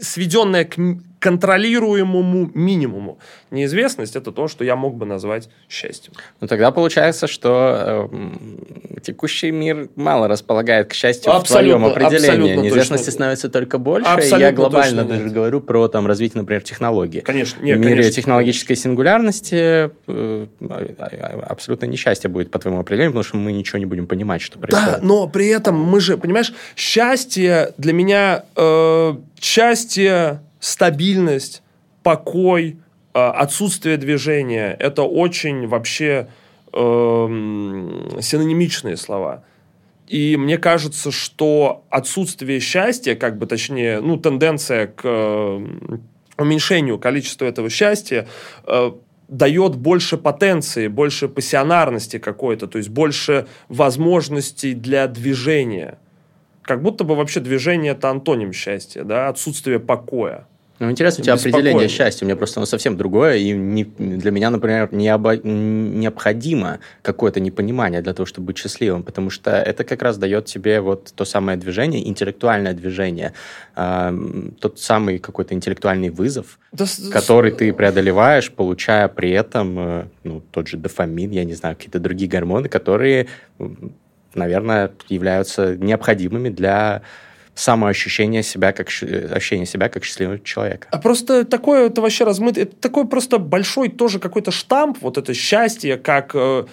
сведенное 0.01 0.65
к 0.65 0.77
контролируемому 1.25 2.51
минимуму. 2.53 3.17
Неизвестность– 3.49 4.15
это 4.17 4.31
то, 4.31 4.47
что 4.47 4.63
я 4.63 4.75
мог 4.75 4.95
бы 4.95 5.07
назвать 5.07 5.49
счастьем. 5.67 6.13
Ну, 6.39 6.47
тогда 6.47 6.69
получается, 6.69 7.25
что 7.25 8.09
эм, 8.11 8.99
текущий 9.01 9.49
мир 9.49 9.89
мало 9.95 10.27
располагает 10.27 10.89
к 10.89 10.93
счастью 10.93 11.31
в 11.33 11.35
Абсолютно, 11.35 11.89
твоем 11.89 11.91
определении. 11.91 12.55
Неизвестности 12.57 13.05
точно. 13.05 13.11
становится 13.11 13.49
только 13.49 13.79
больше. 13.79 14.07
и 14.07 14.13
Абсолютно 14.13 14.45
я 14.45 14.51
глобально 14.51 15.03
даже 15.03 15.23
нет. 15.23 15.33
говорю 15.33 15.61
про 15.61 15.87
там, 15.87 16.05
развитие, 16.05 16.41
например, 16.41 16.61
технологий. 16.61 17.21
Конечно, 17.21 17.59
в 17.59 17.63
нет, 17.63 17.79
мире 17.79 17.89
конечно. 17.95 18.11
технологической 18.11 18.75
сингулярности 18.75 19.89
э, 20.07 20.47
абсолютно 21.47 21.85
несчастье 21.87 22.29
будет 22.29 22.51
по 22.51 22.59
твоему 22.59 22.79
определению, 22.81 23.11
потому 23.13 23.23
что 23.23 23.37
мы 23.37 23.51
ничего 23.51 23.79
не 23.79 23.85
будем 23.87 24.05
понимать, 24.05 24.41
что 24.43 24.59
Да, 24.59 24.67
происходит. 24.67 25.01
но 25.03 25.27
при 25.27 25.47
этом 25.47 25.75
мы 25.75 25.99
же, 25.99 26.17
понимаешь, 26.17 26.53
счастье 26.75 27.73
для 27.79 27.93
меня, 27.93 28.43
э, 28.55 29.15
счастье, 29.39 30.41
стабильность, 30.59 31.63
покой, 32.03 32.77
э, 33.13 33.19
отсутствие 33.19 33.97
движения, 33.97 34.75
это 34.79 35.03
очень 35.03 35.67
вообще 35.67 36.27
эм, 36.73 38.17
синонимичные 38.21 38.97
слова. 38.97 39.43
И 40.07 40.37
мне 40.37 40.57
кажется, 40.57 41.11
что 41.11 41.83
отсутствие 41.89 42.59
счастья, 42.59 43.15
как 43.15 43.37
бы 43.37 43.47
точнее, 43.47 44.01
ну, 44.01 44.17
тенденция 44.17 44.87
к 44.87 45.01
э, 45.03 45.65
уменьшению 46.37 46.99
количества 46.99 47.45
этого 47.45 47.69
счастья 47.69 48.27
э, 48.65 48.91
дает 49.27 49.75
больше 49.75 50.17
потенции, 50.17 50.87
больше 50.87 51.27
пассионарности 51.27 52.19
какой-то, 52.19 52.67
то 52.67 52.77
есть 52.77 52.89
больше 52.89 53.47
возможностей 53.67 54.73
для 54.73 55.07
движения. 55.07 55.97
Как 56.65 56.81
будто 56.81 57.03
бы 57.03 57.15
вообще 57.15 57.39
движение 57.39 57.91
это 57.93 58.09
антоним 58.09 58.51
счастья, 58.53 59.03
да, 59.03 59.29
отсутствие 59.29 59.79
покоя. 59.79 60.47
Ну, 60.77 60.91
интересно, 60.91 61.21
у 61.21 61.23
тебя 61.23 61.35
Беспокойно. 61.35 61.57
определение 61.57 61.87
счастья. 61.87 62.25
У 62.25 62.27
меня 62.27 62.35
просто 62.35 62.59
оно 62.59 62.65
совсем 62.65 62.97
другое. 62.97 63.37
И 63.37 63.53
не- 63.53 63.85
для 63.85 64.29
меня, 64.31 64.49
например, 64.49 64.89
не 64.91 65.07
обо- 65.07 65.39
необходимо 65.41 66.79
какое-то 67.01 67.39
непонимание 67.39 68.01
для 68.01 68.13
того, 68.13 68.25
чтобы 68.25 68.47
быть 68.47 68.57
счастливым. 68.57 69.03
Потому 69.03 69.29
что 69.29 69.51
это 69.51 69.85
как 69.85 70.01
раз 70.01 70.17
дает 70.17 70.45
тебе 70.47 70.81
вот 70.81 71.13
то 71.15 71.23
самое 71.23 71.57
движение, 71.57 72.05
интеллектуальное 72.05 72.73
движение. 72.73 73.31
эм, 73.77 74.53
тот 74.59 74.77
самый 74.79 75.19
какой-то 75.19 75.53
интеллектуальный 75.53 76.09
вызов, 76.09 76.59
Да 76.73 76.85
с- 76.85 77.09
который 77.09 77.51
ты 77.51 77.71
преодолеваешь, 77.71 78.51
получая 78.51 79.07
при 79.07 79.31
этом 79.31 79.79
э, 79.79 80.05
ну, 80.25 80.41
тот 80.51 80.67
же 80.67 80.75
дофамин, 80.77 81.31
я 81.31 81.45
не 81.45 81.53
знаю, 81.53 81.75
какие-то 81.77 81.99
другие 81.99 82.29
гормоны, 82.29 82.67
которые, 82.67 83.27
наверное, 84.35 84.91
являются 85.09 85.75
необходимыми 85.75 86.49
для 86.49 87.01
самоощущения 87.53 88.41
себя 88.41 88.73
как, 88.73 88.89
щ- 88.89 89.31
ощущения 89.31 89.65
себя 89.65 89.87
как 89.89 90.03
счастливого 90.03 90.39
человека. 90.39 90.89
А 90.91 90.97
просто 90.97 91.45
такое, 91.45 91.87
это 91.87 92.01
вообще 92.01 92.25
размыто, 92.25 92.61
это 92.61 92.75
такой 92.75 93.07
просто 93.07 93.37
большой 93.39 93.89
тоже 93.89 94.19
какой-то 94.19 94.51
штамп, 94.51 94.97
вот 95.01 95.17
это 95.17 95.33
счастье, 95.33 95.97
как... 95.97 96.31
э, 96.33 96.65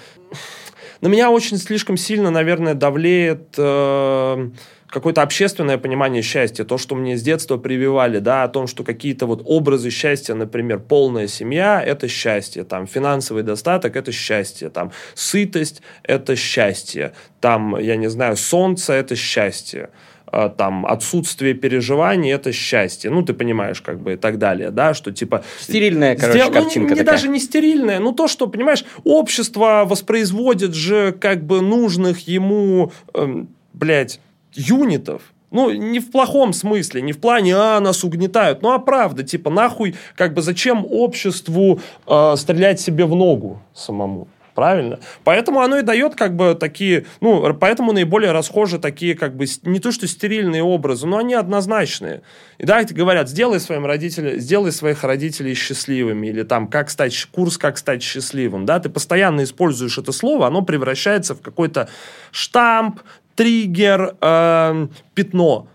на 1.00 1.08
меня 1.08 1.30
очень 1.30 1.56
слишком 1.58 1.96
сильно, 1.96 2.30
наверное, 2.30 2.74
давлеет 2.74 3.54
э, 3.56 4.50
какое-то 4.92 5.22
общественное 5.22 5.78
понимание 5.78 6.20
счастья, 6.20 6.64
то, 6.64 6.76
что 6.76 6.94
мне 6.94 7.16
с 7.16 7.22
детства 7.22 7.56
прививали, 7.56 8.18
да, 8.18 8.44
о 8.44 8.48
том, 8.48 8.66
что 8.66 8.84
какие-то 8.84 9.24
вот 9.24 9.42
образы 9.46 9.88
счастья, 9.88 10.34
например, 10.34 10.80
полная 10.80 11.28
семья– 11.28 11.82
это 11.86 12.08
счастье, 12.08 12.64
там, 12.64 12.86
финансовый 12.86 13.42
достаток– 13.42 13.96
это 13.96 14.12
счастье, 14.12 14.68
там, 14.68 14.92
сытость– 15.14 15.80
это 16.02 16.36
счастье, 16.36 17.14
там, 17.40 17.78
я 17.78 17.96
не 17.96 18.10
знаю, 18.10 18.36
солнце– 18.36 18.92
это 18.94 19.16
счастье, 19.16 19.88
а, 20.26 20.50
там, 20.50 20.84
отсутствие 20.84 21.54
переживаний– 21.54 22.30
это 22.34 22.52
счастье. 22.52 23.10
Ну, 23.10 23.22
ты 23.22 23.32
понимаешь, 23.32 23.80
как 23.80 23.98
бы, 23.98 24.12
и 24.12 24.16
так 24.16 24.36
далее, 24.36 24.70
да, 24.70 24.92
что, 24.92 25.10
типа... 25.10 25.42
Стерильная, 25.58 26.16
короче, 26.16 26.38
Сдел- 26.38 26.50
ну, 26.50 26.58
не- 26.58 26.64
картинка 26.64 26.90
не, 26.90 26.96
такая. 26.96 27.14
даже 27.14 27.28
не 27.28 27.40
стерильная, 27.40 27.98
ну, 27.98 28.12
то, 28.12 28.28
что, 28.28 28.46
понимаешь, 28.46 28.84
общество 29.04 29.84
воспроизводит 29.86 30.74
же, 30.74 31.12
как 31.12 31.46
бы, 31.46 31.62
нужных 31.62 32.28
ему, 32.28 32.92
эм, 33.14 33.48
блядь, 33.72 34.20
юнитов. 34.54 35.22
Ну, 35.50 35.70
не 35.70 36.00
в 36.00 36.10
плохом 36.10 36.54
смысле, 36.54 37.02
не 37.02 37.12
в 37.12 37.20
плане, 37.20 37.54
а, 37.54 37.78
нас 37.80 38.04
угнетают. 38.04 38.62
Ну, 38.62 38.72
а 38.72 38.78
правда, 38.78 39.22
типа, 39.22 39.50
нахуй, 39.50 39.94
как 40.16 40.32
бы, 40.32 40.40
зачем 40.40 40.86
обществу 40.88 41.78
э, 42.06 42.34
стрелять 42.36 42.80
себе 42.80 43.04
в 43.04 43.14
ногу 43.14 43.60
самому? 43.74 44.28
Правильно? 44.54 44.98
Поэтому 45.24 45.60
оно 45.60 45.78
и 45.78 45.82
дает 45.82 46.14
как 46.14 46.36
бы 46.36 46.54
такие, 46.54 47.06
ну, 47.20 47.54
поэтому 47.54 47.92
наиболее 47.92 48.32
расхожи 48.32 48.78
такие 48.78 49.14
как 49.14 49.34
бы, 49.34 49.46
не 49.62 49.78
то 49.78 49.92
что 49.92 50.06
стерильные 50.06 50.62
образы, 50.62 51.06
но 51.06 51.18
они 51.18 51.34
однозначные. 51.34 52.22
И 52.58 52.66
да, 52.66 52.84
говорят, 52.84 53.30
сделай 53.30 53.60
своим 53.60 53.86
родителям, 53.86 54.38
сделай 54.38 54.70
своих 54.72 55.04
родителей 55.04 55.54
счастливыми, 55.54 56.26
или 56.26 56.42
там, 56.42 56.68
как 56.68 56.90
стать, 56.90 57.26
курс 57.32 57.56
«Как 57.56 57.78
стать 57.78 58.02
счастливым», 58.02 58.66
да, 58.66 58.78
ты 58.78 58.90
постоянно 58.90 59.42
используешь 59.42 59.96
это 59.96 60.12
слово, 60.12 60.46
оно 60.46 60.62
превращается 60.62 61.34
в 61.34 61.40
какой-то 61.40 61.88
штамп, 62.30 63.00
триггер, 63.34 64.16
эм, 64.20 64.90
пятно. 65.14 65.66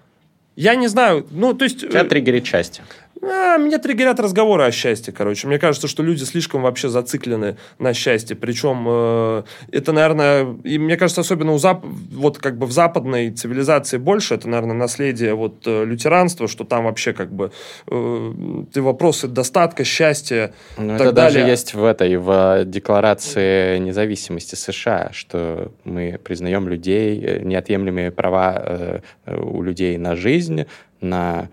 Я 0.56 0.76
не 0.76 0.88
знаю, 0.88 1.28
ну, 1.32 1.54
то 1.54 1.66
есть... 1.66 1.82
Тебя 1.82 2.02
э, 2.02 2.06
триггерит 2.06 2.46
счастье. 2.46 2.84
А, 3.22 3.58
меня 3.58 3.80
триггерят 3.80 4.20
разговоры 4.20 4.64
о 4.64 4.72
счастье, 4.72 5.14
короче. 5.14 5.48
Мне 5.48 5.60
кажется, 5.60 5.88
что 5.88 6.04
люди 6.04 6.24
слишком 6.24 6.62
вообще 6.62 6.90
зациклены 6.90 7.58
на 7.80 7.94
счастье. 7.94 8.36
Причем 8.36 8.86
э, 8.88 9.44
это, 9.72 9.92
наверное, 9.92 10.56
и 10.64 10.78
мне 10.78 10.98
кажется, 10.98 11.22
особенно 11.22 11.54
у 11.54 11.58
зап... 11.58 11.84
вот 12.12 12.38
как 12.38 12.58
бы 12.58 12.68
в 12.68 12.72
западной 12.72 13.32
цивилизации 13.32 13.98
больше, 13.98 14.36
это, 14.36 14.48
наверное, 14.48 14.76
наследие 14.76 15.34
вот 15.34 15.64
э, 15.66 15.86
лютеранства, 15.86 16.48
что 16.48 16.64
там 16.64 16.86
вообще 16.86 17.14
как 17.14 17.32
бы 17.32 17.52
э, 17.88 18.34
ты 18.74 18.82
вопросы 18.82 19.28
достатка, 19.28 19.84
счастья, 19.84 20.54
Ну, 20.78 20.98
так 20.98 21.08
это 21.08 21.12
даже 21.12 21.36
далее. 21.36 21.52
есть 21.52 21.74
в 21.74 21.84
этой, 21.84 22.18
в 22.18 22.64
Декларации 22.66 23.78
независимости 23.80 24.56
США, 24.56 25.10
что 25.12 25.72
мы 25.84 26.20
признаем 26.24 26.68
людей, 26.68 27.20
э, 27.24 27.40
неотъемлемые 27.44 28.12
права 28.12 28.54
э, 28.58 29.00
э, 29.26 29.40
у 29.40 29.62
людей 29.62 29.98
на 29.98 30.16
жизнь, 30.16 30.66
на 31.02 31.50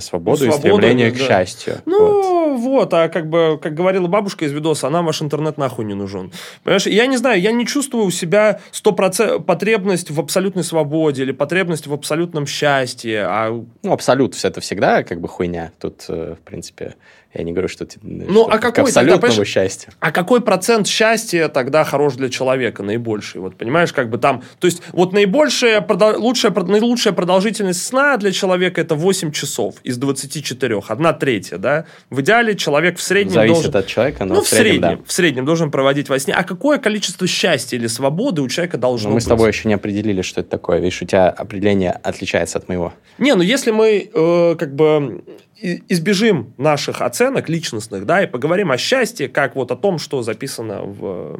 свободу 0.00 0.46
и 0.46 0.50
стремление 0.50 1.10
к 1.10 1.18
счастью. 1.18 1.78
Ну, 1.86 2.56
вот. 2.56 2.92
а 2.94 3.08
как 3.08 3.28
бы, 3.28 3.58
как 3.60 3.74
говорила 3.74 4.06
бабушка 4.06 4.44
из 4.44 4.52
видоса, 4.52 4.86
а 4.86 4.90
нам 4.90 5.06
ваш 5.06 5.22
интернет 5.22 5.58
нахуй 5.58 5.84
не 5.84 5.94
нужен. 5.94 6.32
Понимаешь, 6.62 6.86
я 6.86 7.06
не 7.06 7.16
знаю, 7.16 7.40
я 7.40 7.52
не 7.52 7.66
чувствую 7.66 8.04
у 8.04 8.10
себя 8.10 8.60
100% 8.72 9.42
потребность 9.42 10.10
в 10.10 10.20
абсолютной 10.20 10.64
свободе 10.64 11.22
или 11.22 11.32
потребность 11.32 11.86
в 11.86 11.92
абсолютном 11.92 12.46
счастье, 12.46 13.24
а 13.26 13.50
Ну, 13.82 13.92
абсолют 13.92 14.36
это 14.44 14.60
всегда 14.60 15.02
как 15.02 15.20
бы 15.20 15.28
хуйня. 15.28 15.72
Тут, 15.80 16.04
э, 16.08 16.34
в 16.40 16.44
принципе, 16.44 16.94
я 17.36 17.44
не 17.44 17.52
говорю, 17.52 17.68
что, 17.68 17.86
ты- 17.86 17.98
Ну, 18.02 18.44
что 18.44 18.46
а 18.46 18.58
какой 18.58 18.72
тогда, 18.72 18.82
абсолютному 18.82 19.20
понимаешь, 19.20 19.48
счастью. 19.48 19.92
А 20.00 20.10
какой 20.12 20.40
процент 20.40 20.86
счастья 20.86 21.48
тогда 21.48 21.84
хорош 21.84 22.14
для 22.14 22.28
человека 22.28 22.82
наибольший? 22.82 23.40
Вот 23.40 23.56
понимаешь, 23.56 23.92
как 23.92 24.10
бы 24.10 24.18
там... 24.18 24.42
То 24.58 24.66
есть 24.66 24.82
вот 24.92 25.12
наибольшая, 25.12 25.80
продол- 25.80 26.16
лучшая, 26.16 26.52
наилучшая 26.52 27.12
продолжительность 27.12 27.84
сна 27.84 28.16
для 28.16 28.32
человека 28.32 28.80
это 28.80 28.94
8 28.94 29.32
часов 29.32 29.76
из 29.84 29.96
24. 29.98 30.80
Одна 30.88 31.12
третья, 31.12 31.58
да? 31.58 31.86
В 32.10 32.20
идеале 32.20 32.56
человек 32.56 32.98
в 32.98 33.02
среднем 33.02 33.34
Зависит 33.34 33.62
должен... 33.62 33.76
от 33.76 33.86
человека, 33.86 34.24
но 34.24 34.36
ну, 34.36 34.40
в 34.42 34.48
среднем, 34.48 34.80
да. 34.80 34.98
в 35.04 35.12
среднем 35.12 35.44
должен 35.44 35.70
проводить 35.70 36.08
во 36.08 36.18
сне. 36.18 36.34
А 36.34 36.44
какое 36.44 36.78
количество 36.78 37.26
счастья 37.26 37.76
или 37.76 37.86
свободы 37.86 38.42
у 38.42 38.48
человека 38.48 38.78
должно 38.78 39.08
Но 39.08 39.14
мы 39.14 39.16
быть? 39.16 39.24
с 39.24 39.28
тобой 39.28 39.48
еще 39.48 39.68
не 39.68 39.74
определили, 39.74 40.22
что 40.22 40.40
это 40.40 40.50
такое. 40.50 40.78
Видишь, 40.78 41.02
у 41.02 41.06
тебя 41.06 41.28
определение 41.28 41.92
отличается 41.92 42.58
от 42.58 42.68
моего. 42.68 42.92
Не, 43.18 43.34
ну 43.34 43.42
если 43.42 43.70
мы 43.70 44.10
э, 44.12 44.56
как 44.58 44.74
бы 44.74 45.22
избежим 45.60 46.54
наших 46.58 47.00
оценок 47.00 47.48
личностных, 47.48 48.04
да, 48.04 48.22
и 48.22 48.26
поговорим 48.26 48.70
о 48.70 48.76
счастье, 48.76 49.28
как 49.28 49.56
вот 49.56 49.70
о 49.70 49.76
том, 49.76 49.98
что 49.98 50.22
записано 50.22 50.82
в 50.82 51.36
э, 51.36 51.38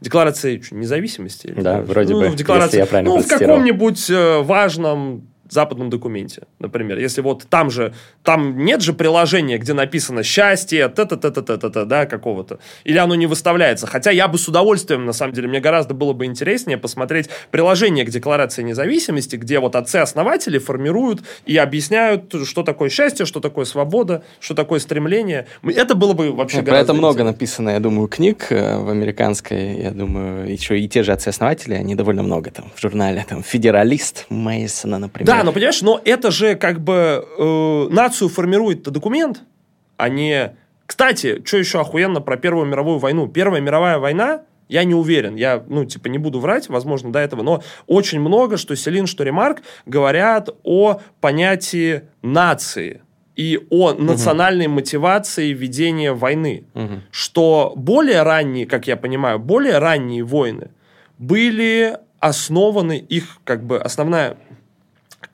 Декларации 0.00 0.62
независимости. 0.70 1.46
или 1.48 1.60
Да, 1.60 1.78
как? 1.78 1.86
вроде 1.86 2.12
ну, 2.12 2.20
бы, 2.20 2.28
в 2.28 2.36
декларации, 2.36 2.66
если 2.66 2.80
я 2.80 2.86
правильно 2.86 3.14
ну, 3.14 3.22
в 3.22 3.26
каком-нибудь 3.26 4.10
э, 4.10 4.42
важном 4.42 5.28
западном 5.50 5.90
документе, 5.90 6.42
например. 6.58 6.98
Если 6.98 7.20
вот 7.20 7.46
там 7.48 7.70
же, 7.70 7.94
там 8.22 8.64
нет 8.64 8.82
же 8.82 8.92
приложения, 8.92 9.58
где 9.58 9.72
написано 9.72 10.22
счастье, 10.22 10.88
та-та-та-та-та-та, 10.88 11.84
да, 11.84 12.06
какого-то. 12.06 12.58
Или 12.84 12.98
оно 12.98 13.14
не 13.14 13.26
выставляется. 13.26 13.86
Хотя 13.86 14.10
я 14.10 14.28
бы 14.28 14.38
с 14.38 14.48
удовольствием, 14.48 15.04
на 15.04 15.12
самом 15.12 15.32
деле, 15.32 15.48
мне 15.48 15.60
гораздо 15.60 15.94
было 15.94 16.12
бы 16.12 16.24
интереснее 16.24 16.78
посмотреть 16.78 17.28
приложение 17.50 18.04
к 18.04 18.10
декларации 18.10 18.62
независимости, 18.62 19.36
где 19.36 19.60
вот 19.60 19.76
отцы-основатели 19.76 20.58
формируют 20.58 21.22
и 21.44 21.56
объясняют, 21.56 22.34
что 22.44 22.62
такое 22.62 22.88
счастье, 22.90 23.26
что 23.26 23.40
такое 23.40 23.64
свобода, 23.64 24.22
что 24.40 24.54
такое 24.54 24.80
стремление. 24.80 25.46
Это 25.62 25.94
было 25.94 26.12
бы 26.12 26.32
вообще 26.32 26.58
Ну, 26.58 26.62
Про 26.64 26.72
гораздо 26.72 26.92
это 26.92 26.98
много 26.98 27.24
написано, 27.24 27.70
я 27.70 27.80
думаю, 27.80 28.08
книг 28.08 28.46
э, 28.50 28.78
в 28.78 28.88
американской, 28.90 29.82
я 29.82 29.90
думаю, 29.90 30.50
еще 30.50 30.78
и 30.78 30.88
те 30.88 31.02
же 31.02 31.12
отцы-основатели, 31.12 31.74
они 31.74 31.94
довольно 31.94 32.22
много 32.22 32.50
там 32.50 32.70
в 32.74 32.80
журнале, 32.80 33.24
там, 33.28 33.42
«Федералист» 33.42 34.26
Мейсона, 34.30 34.98
например. 34.98 35.26
Да, 35.26 35.35
но 35.42 35.52
понимаешь, 35.52 35.82
но 35.82 36.00
это 36.04 36.30
же 36.30 36.54
как 36.54 36.80
бы 36.80 37.26
э, 37.38 37.88
нацию 37.90 38.28
формирует 38.28 38.82
документ, 38.82 39.42
а 39.96 40.08
не... 40.08 40.56
Кстати, 40.86 41.42
что 41.44 41.56
еще 41.56 41.80
охуенно 41.80 42.20
про 42.20 42.36
Первую 42.36 42.66
мировую 42.66 42.98
войну? 42.98 43.26
Первая 43.26 43.60
мировая 43.60 43.98
война, 43.98 44.42
я 44.68 44.84
не 44.84 44.94
уверен, 44.94 45.36
я, 45.36 45.64
ну, 45.66 45.84
типа, 45.84 46.08
не 46.08 46.18
буду 46.18 46.40
врать, 46.40 46.68
возможно, 46.68 47.12
до 47.12 47.18
этого, 47.18 47.42
но 47.42 47.62
очень 47.86 48.20
много, 48.20 48.56
что 48.56 48.74
Селин, 48.76 49.06
что 49.06 49.24
Ремарк 49.24 49.62
говорят 49.84 50.50
о 50.62 51.00
понятии 51.20 52.02
нации 52.22 53.02
и 53.36 53.60
о 53.70 53.92
национальной 53.92 54.66
мотивации 54.66 55.52
ведения 55.52 56.12
войны. 56.12 56.64
Мгм. 56.74 57.02
Что 57.10 57.74
более 57.76 58.22
ранние, 58.22 58.66
как 58.66 58.86
я 58.86 58.96
понимаю, 58.96 59.38
более 59.38 59.78
ранние 59.78 60.24
войны 60.24 60.70
были 61.18 61.98
основаны, 62.18 62.98
их 62.98 63.38
как 63.44 63.64
бы 63.64 63.78
основная 63.78 64.36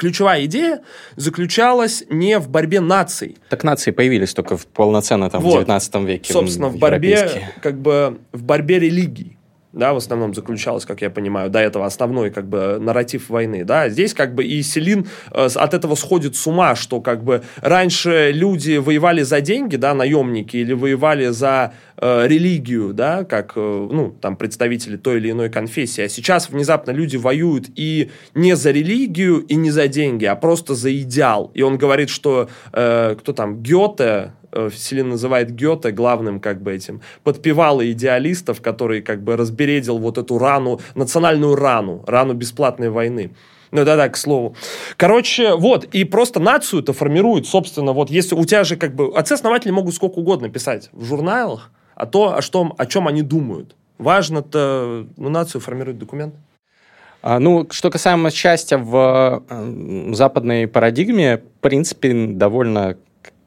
ключевая 0.03 0.47
идея 0.47 0.81
заключалась 1.15 2.03
не 2.11 2.41
в 2.41 2.49
борьбе 2.49 2.81
наций, 2.81 3.37
Так 3.49 3.63
нации 3.63 3.93
появились 3.93 4.35
только 4.35 4.57
в 4.57 4.67
полноценно 4.67 5.31
там 5.31 5.41
в 5.41 5.45
Вот. 5.45 5.53
19 5.53 5.95
веке. 6.05 6.33
собственно, 6.33 6.69
в 6.69 6.77
борьбе, 6.77 7.53
как 7.63 7.81
бы, 7.81 8.19
в 8.33 8.43
борьбе 8.43 8.81
религий. 8.81 9.37
Да, 9.73 9.95
в 9.95 9.97
основном 9.97 10.35
заключалась, 10.35 10.85
как 10.85 11.01
я 11.01 11.09
понимаю, 11.09 11.49
до 11.49 11.59
этого 11.59 11.87
основной 11.87 12.31
как 12.31 12.47
бы 12.47 12.79
нарратив 12.79 13.31
войны. 13.31 13.65
Да, 13.65 13.89
здесь 13.89 14.13
как 14.13 14.35
бы 14.35 14.45
и 14.45 14.63
Селин 14.63 15.07
э, 15.31 15.49
от 15.55 15.73
этого 15.73 15.95
сходит 15.95 16.37
с 16.37 16.47
ума, 16.47 16.75
что 16.75 17.01
как 17.01 17.25
бы 17.25 17.43
раньше 17.63 18.33
люди 18.35 18.77
воевали 18.77 19.23
за 19.23 19.41
деньги, 19.41 19.77
да, 19.77 19.95
наемники, 19.95 20.59
или 20.59 20.75
воевали 20.75 21.29
за 21.29 21.73
э, 21.97 22.27
религию, 22.27 22.93
да, 22.93 23.25
как, 23.25 23.53
э, 23.57 23.89
ну, 23.91 24.15
там, 24.21 24.37
представители 24.37 24.99
той 24.99 25.17
или 25.17 25.31
иной 25.31 25.49
конфессии. 25.49 26.03
А 26.03 26.09
сейчас 26.11 26.51
внезапно 26.51 26.91
люди 26.91 27.17
воюют 27.17 27.69
и 27.75 28.11
не 28.35 28.57
за 28.57 28.73
религию, 28.73 29.39
и 29.39 29.55
не 29.55 29.71
за 29.71 29.89
деньги, 29.89 30.27
а 30.27 30.37
просто 30.37 30.75
за 30.75 30.95
идеал. 30.95 31.51
И 31.55 31.63
он 31.63 31.79
говорит, 31.79 32.11
что, 32.11 32.51
э, 32.75 33.17
кто 33.19 33.33
там, 33.33 33.63
Гёте, 33.63 34.33
Селин 34.75 35.11
называет 35.11 35.55
Гёте 35.55 35.91
главным 35.91 36.41
как 36.41 36.63
бы 36.63 36.73
этим 36.73 37.01
подпевало 37.25 37.91
идеалистов, 37.91 38.61
который 38.61 39.03
как 39.03 39.23
бы 39.23 39.37
разбередил 39.37 39.99
вот 39.99 40.19
эту 40.19 40.39
рану, 40.39 40.81
национальную 40.95 41.57
рану, 41.57 42.05
рану 42.07 42.35
бесплатной 42.35 42.91
войны. 42.91 43.33
Ну 43.73 43.87
да-да, 43.87 44.11
к 44.11 44.19
слову. 44.19 44.55
Короче, 44.99 45.55
вот, 45.55 45.85
и 45.85 46.05
просто 46.05 46.41
нацию-то 46.41 46.93
формирует, 46.93 47.47
собственно, 47.47 47.93
вот 47.93 48.11
если 48.11 48.35
у 48.35 48.45
тебя 48.45 48.65
же 48.65 48.77
как 48.77 48.95
бы... 48.95 49.11
Отцы-основатели 49.17 49.71
могут 49.71 49.95
сколько 49.95 50.19
угодно 50.19 50.51
писать 50.51 50.91
в 50.93 51.05
журналах 51.07 51.71
о, 51.95 52.05
то, 52.05 52.37
о, 52.37 52.43
что, 52.43 52.75
о 52.77 52.87
чем 52.87 53.09
они 53.09 53.23
думают. 53.23 53.75
Важно-то, 53.97 55.07
ну, 55.17 55.29
нацию 55.31 55.63
формирует 55.63 55.99
документ. 55.99 56.35
А, 57.23 57.39
ну, 57.39 57.67
что 57.71 57.91
касаемо 57.91 58.31
счастья 58.31 58.77
в 58.77 59.43
э, 59.49 60.13
западной 60.13 60.69
парадигме, 60.69 61.39
в 61.39 61.61
принципе, 61.61 62.27
довольно 62.27 62.97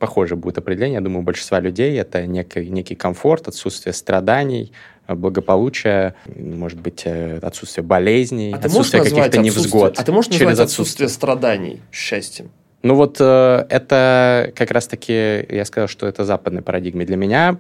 похоже 0.06 0.36
будет 0.36 0.60
определение, 0.60 0.96
я 0.96 1.02
думаю, 1.02 1.22
у 1.22 1.24
большинства 1.24 1.60
людей. 1.60 2.00
Это 2.00 2.28
некий, 2.28 2.70
некий 2.70 2.94
комфорт, 2.94 3.48
отсутствие 3.48 3.92
страданий, 3.94 4.72
благополучие, 5.08 6.14
может 6.36 6.80
быть, 6.80 7.02
э, 7.06 7.40
отсутствие 7.42 7.84
болезней, 7.84 8.54
А 8.54 8.58
отсутствие 8.58 9.02
каких-то 9.02 9.24
отсутствие- 9.24 9.44
невзгод. 9.44 10.00
А 10.00 10.04
ты 10.04 10.12
можешь 10.12 10.32
через 10.32 10.46
назвать 10.48 10.68
отсутствие 10.68 11.10
страданий 11.10 11.82
счастьем? 11.92 12.52
Ну 12.84 12.94
вот 12.94 13.18
э, 13.20 13.66
это 13.70 14.52
как 14.56 14.70
раз-таки, 14.70 15.44
я 15.50 15.66
сказал, 15.66 15.88
что 15.88 16.06
это 16.06 16.24
западной 16.24 16.62
парадигме 16.62 17.04
для 17.04 17.18
меня. 17.18 17.58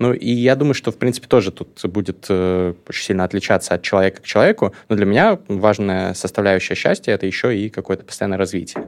Ну 0.00 0.12
и 0.12 0.32
я 0.32 0.56
думаю, 0.56 0.74
что, 0.74 0.90
в 0.90 0.96
принципе, 0.96 1.28
тоже 1.28 1.52
тут 1.52 1.80
будет 1.84 2.26
э, 2.28 2.74
очень 2.88 3.04
сильно 3.04 3.22
отличаться 3.22 3.74
от 3.74 3.82
человека 3.82 4.20
к 4.20 4.24
человеку. 4.24 4.74
Но 4.88 4.96
для 4.96 5.06
меня 5.06 5.38
важная 5.46 6.14
составляющая 6.14 6.74
счастья– 6.74 7.12
это 7.14 7.26
еще 7.26 7.56
и 7.56 7.68
какое-то 7.68 8.02
постоянное 8.02 8.38
развитие. 8.38 8.84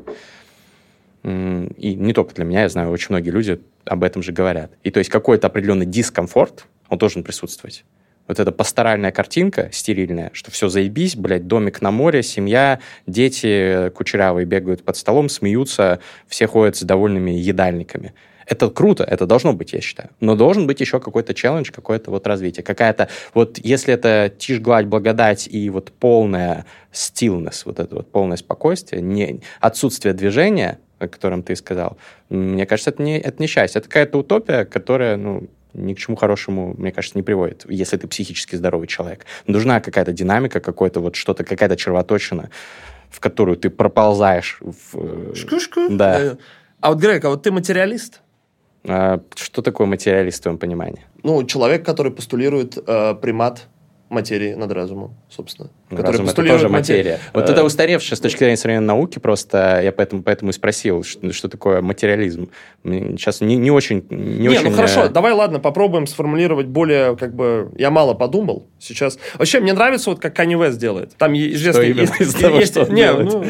И 1.27 1.95
не 1.95 2.13
только 2.13 2.35
для 2.35 2.45
меня, 2.45 2.63
я 2.63 2.69
знаю, 2.69 2.91
очень 2.91 3.09
многие 3.11 3.31
люди 3.31 3.61
об 3.85 4.05
этом 4.05 4.23
же 4.23 4.31
говорят. 4.31 4.71
И 4.85 4.93
то 4.93 4.99
есть 4.99 5.11
какой-то 5.11 5.49
определенный 5.49 5.87
дискомфорт, 5.87 6.67
он 6.89 6.99
должен 6.99 7.25
присутствовать. 7.25 7.85
Вот 8.29 8.39
эта 8.39 8.53
пасторальная 8.53 9.11
картинка 9.11 9.69
стерильная, 9.73 10.31
что 10.35 10.53
все 10.53 10.69
заебись, 10.69 11.17
блядь, 11.17 11.47
домик 11.49 11.83
на 11.83 11.91
море, 11.91 12.23
семья, 12.23 12.79
дети 13.07 13.47
э, 13.47 13.91
кучерявые 13.91 14.47
бегают 14.47 14.85
под 14.85 14.97
столом, 14.97 15.29
смеются, 15.29 16.01
все 16.29 16.47
ходят 16.47 16.77
с 16.77 16.83
довольными 16.83 17.33
едальниками. 17.33 18.15
Это 18.47 18.71
круто, 18.71 19.03
это 19.03 19.27
должно 19.27 19.53
быть, 19.53 19.73
я 19.73 19.81
считаю. 19.81 20.11
Но 20.21 20.37
должен 20.37 20.69
быть 20.69 20.81
еще 20.81 21.01
какой-то 21.01 21.35
челлендж, 21.35 21.73
какое-то 21.73 22.13
вот 22.13 22.27
развитие. 22.29 22.63
Какая-то, 22.63 23.09
вот 23.35 23.59
если 23.59 23.93
это 23.95 24.33
тишь, 24.37 24.61
гладь, 24.61 24.87
благодать 24.87 25.49
и 25.49 25.69
вот 25.71 25.91
полная 25.91 26.67
stillness, 26.93 27.63
вот 27.65 27.81
это 27.81 27.97
вот 27.97 28.13
полное 28.13 28.37
спокойствие, 28.37 29.03
не, 29.03 29.41
отсутствие 29.61 30.15
движения, 30.15 30.79
о 30.99 31.09
котором 31.09 31.43
ты 31.43 31.57
сказал, 31.57 31.97
мне 32.29 32.67
кажется, 32.67 32.91
это 32.91 33.03
не, 33.03 33.19
это 33.19 33.37
не 33.41 33.47
счастье. 33.47 33.79
Это 33.81 33.89
какая-то 33.89 34.19
утопия, 34.19 34.65
которая, 34.65 35.17
ну, 35.17 35.49
ни 35.75 35.95
к 35.95 35.99
чему 35.99 36.17
хорошему, 36.17 36.75
мне 36.79 36.91
кажется, 36.91 37.19
не 37.19 37.23
приводит, 37.23 37.67
если 37.69 37.97
ты 37.99 38.09
психически 38.09 38.57
здоровый 38.57 38.87
человек. 38.89 39.27
Нужна 39.47 39.81
какая-то 39.81 40.13
динамика, 40.13 40.61
какое-то 40.61 41.01
вот 41.01 41.17
что-то, 41.17 41.45
какая-то 41.45 41.77
червоточина, 41.77 42.51
в 43.11 43.21
которую 43.21 43.57
ты 43.57 43.69
проползаешь. 43.71 44.59
В, 44.61 45.31
э, 45.31 45.35
Шку-шку. 45.35 45.89
Да. 45.91 46.21
Э, 46.21 46.37
А 46.81 46.91
вот, 46.91 46.99
Грег, 46.99 47.25
а 47.25 47.29
вот 47.31 47.43
ты 47.43 47.51
материалист? 47.53 48.21
а, 48.89 49.21
что 49.35 49.63
такое 49.63 49.87
материалист 49.87 50.39
в 50.39 50.43
твоем 50.43 50.59
понимании? 50.59 51.05
Ну, 51.23 51.45
человек, 51.45 51.85
который 51.85 52.13
постулирует 52.13 52.79
э, 52.87 53.15
примат 53.21 53.67
материи 54.09 54.55
над 54.55 54.71
разумом, 54.73 55.15
собственно. 55.29 55.69
Разум 55.91 56.27
это 56.27 56.35
тоже 56.37 56.69
матери- 56.69 56.97
материя. 56.99 57.19
Вот 57.33 57.49
Э, 57.49 57.53
это 57.53 57.65
устаревшее 57.65 58.17
с 58.17 58.21
точки 58.21 58.39
зрения 58.39 58.57
современной 58.57 58.87
науки, 58.87 59.19
просто 59.19 59.81
я 59.83 59.91
поэтому, 59.93 60.23
поэтому 60.23 60.51
и 60.51 60.53
спросил, 60.55 61.03
что, 61.03 61.33
что 61.33 61.49
такое 61.49 61.81
материализм. 61.83 62.49
Сейчас 62.85 63.41
не, 63.41 63.57
не 63.57 63.71
очень... 63.71 64.05
Не, 64.11 64.39
Не, 64.43 64.49
очень, 64.51 64.71
ну 64.71 64.77
хорошо, 64.77 65.05
э, 65.05 65.09
давай, 65.09 65.33
ладно, 65.33 65.59
попробуем 65.59 66.07
сформулировать 66.07 66.67
более, 66.67 67.17
как 67.17 67.35
бы, 67.35 67.73
я 67.77 67.91
мало 67.91 68.15
подумал 68.15 68.69
сейчас. 68.79 69.19
Вообще, 69.35 69.59
мне 69.61 69.73
нравится, 69.73 70.11
вот 70.11 70.21
как 70.21 70.39
Kanye 70.39 70.55
West 70.59 70.77
делает. 70.79 71.15
Там 71.19 71.35
известный... 71.35 71.91
именно 71.91 72.01
есть- 72.03 72.21
из 72.21 72.35
того, 72.35 72.59
есть- 72.59 72.73
что 72.73 72.85
он 72.85 72.91
не, 72.95 73.03
делает? 73.03 73.33
ну, 73.33 73.45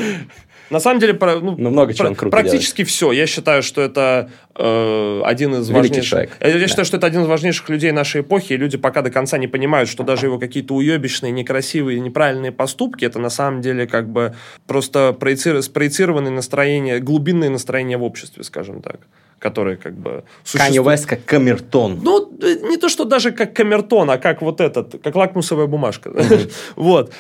на 0.70 0.80
самом 0.80 1.00
деле, 1.00 1.14
про- 1.14 1.40
ну, 1.40 1.54
Ну, 1.58 1.70
много 1.70 1.94
чего 1.94 2.12
про- 2.14 2.30
практически 2.30 2.84
все. 2.84 3.12
Я 3.12 3.26
считаю, 3.26 3.62
что 3.62 3.82
это 3.82 4.30
э, 4.54 5.22
один 5.24 5.54
из 5.54 5.68
Великий 5.68 5.72
важнейших... 5.88 6.08
человек. 6.10 6.30
Я, 6.40 6.48
я 6.48 6.58
Да. 6.58 6.66
считаю, 6.66 6.84
что 6.86 6.96
это 6.96 7.06
один 7.06 7.22
из 7.22 7.26
важнейших 7.26 7.68
людей 7.68 7.92
нашей 7.92 8.22
эпохи, 8.22 8.54
и 8.54 8.56
люди 8.56 8.76
пока 8.78 9.02
до 9.02 9.10
конца 9.10 9.38
не 9.38 9.48
понимают, 9.48 9.88
что 9.88 10.02
даже 10.02 10.26
его 10.26 10.38
какие-то 10.38 10.74
уебищные, 10.74 11.30
некрасивые, 11.32 12.00
неправильные 12.00 12.52
поступки, 12.52 13.04
это 13.04 13.18
на 13.18 13.30
самом 13.30 13.60
деле 13.60 13.86
как 13.86 14.08
бы 14.08 14.34
просто 14.66 15.14
проеци- 15.18 15.60
спроецированные 15.62 16.32
настроения, 16.32 16.98
глубинные 17.00 17.50
настроения 17.50 17.96
в 17.98 18.02
обществе, 18.02 18.42
скажем 18.44 18.80
так, 18.82 19.00
которые 19.38 19.76
как 19.76 19.92
бы 19.94 20.10
Канье 20.10 20.24
существуют. 20.44 20.86
Уэст 20.86 21.06
как 21.06 21.24
камертон. 21.26 22.00
Ну, 22.02 22.32
э, 22.42 22.56
не 22.68 22.76
то, 22.78 22.88
что 22.88 23.04
даже 23.04 23.32
как 23.32 23.52
камертон, 23.54 24.08
а 24.10 24.16
как 24.18 24.40
вот 24.42 24.60
этот, 24.60 25.02
как 25.02 25.14
лакмусовая 25.14 25.66
бумажка. 25.66 26.10
Вот. 26.76 27.12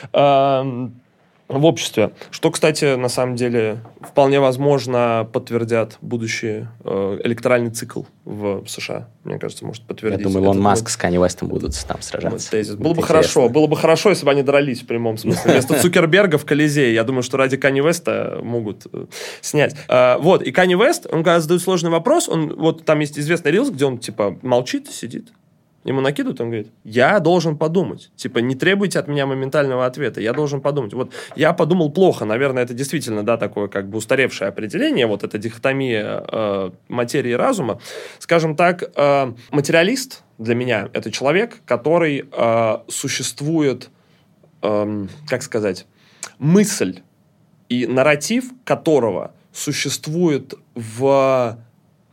В 1.48 1.64
обществе. 1.64 2.10
Что, 2.30 2.50
кстати, 2.50 2.96
на 2.96 3.08
самом 3.08 3.36
деле, 3.36 3.78
вполне 4.00 4.40
возможно, 4.40 5.28
подтвердят 5.32 5.96
будущий 6.00 6.66
э, 6.82 7.20
электоральный 7.22 7.70
цикл 7.70 8.02
в 8.24 8.66
США. 8.66 9.08
Мне 9.22 9.38
кажется, 9.38 9.64
может 9.64 9.82
Я 9.82 9.88
подтвердить. 9.88 10.22
думаю, 10.24 10.42
Илон 10.44 10.60
Маск 10.60 10.88
с 10.88 10.96
Канье 10.96 11.22
Вестом 11.22 11.48
будут 11.48 11.72
там 11.86 12.02
сражаться. 12.02 12.50
тезис. 12.50 12.74
Было 12.74 12.94
бы 12.94 13.02
хорошо, 13.02 13.40
интересно. 13.42 13.54
было 13.54 13.66
бы 13.68 13.76
хорошо, 13.76 14.10
если 14.10 14.24
бы 14.24 14.32
они 14.32 14.42
дрались 14.42 14.82
в 14.82 14.86
прямом 14.86 15.18
смысле. 15.18 15.52
Вместо 15.52 15.74
Цукерберга 15.80 16.36
в 16.38 16.44
Колизее. 16.44 16.92
Я 16.92 17.04
думаю, 17.04 17.22
что 17.22 17.36
ради 17.36 17.56
Кани 17.56 17.80
Веста 17.80 18.40
могут 18.42 18.86
э, 18.92 19.06
снять. 19.40 19.76
А, 19.88 20.18
вот, 20.18 20.42
и 20.42 20.50
Кани 20.50 20.74
Вест, 20.74 21.06
он 21.06 21.22
когда 21.22 21.38
задает 21.38 21.62
сложный 21.62 21.90
вопрос, 21.90 22.28
он, 22.28 22.56
вот 22.56 22.84
там 22.84 22.98
есть 22.98 23.18
известный 23.20 23.52
рилс, 23.52 23.70
где 23.70 23.84
он, 23.84 23.98
типа, 23.98 24.36
молчит 24.42 24.88
и 24.88 24.92
сидит. 24.92 25.28
Ему 25.86 26.00
накидывают, 26.00 26.40
он 26.40 26.48
говорит, 26.48 26.72
я 26.82 27.20
должен 27.20 27.56
подумать. 27.56 28.10
Типа, 28.16 28.40
не 28.40 28.56
требуйте 28.56 28.98
от 28.98 29.06
меня 29.06 29.24
моментального 29.24 29.86
ответа, 29.86 30.20
я 30.20 30.32
должен 30.32 30.60
подумать. 30.60 30.92
Вот 30.92 31.12
я 31.36 31.52
подумал 31.52 31.92
плохо, 31.92 32.24
наверное, 32.24 32.64
это 32.64 32.74
действительно, 32.74 33.22
да, 33.22 33.36
такое 33.36 33.68
как 33.68 33.88
бы 33.88 33.98
устаревшее 33.98 34.48
определение, 34.48 35.06
вот 35.06 35.22
эта 35.22 35.38
дихотомия 35.38 36.24
э, 36.26 36.70
материи 36.88 37.30
и 37.30 37.34
разума. 37.34 37.80
Скажем 38.18 38.56
так, 38.56 38.82
э, 38.82 39.32
материалист 39.52 40.24
для 40.38 40.56
меня 40.56 40.88
это 40.92 41.12
человек, 41.12 41.60
который 41.64 42.28
э, 42.32 42.78
существует, 42.88 43.88
эм, 44.62 45.08
как 45.28 45.42
сказать, 45.42 45.86
мысль 46.40 47.02
и 47.68 47.86
нарратив 47.86 48.50
которого 48.64 49.34
существует 49.52 50.54
в 50.74 51.58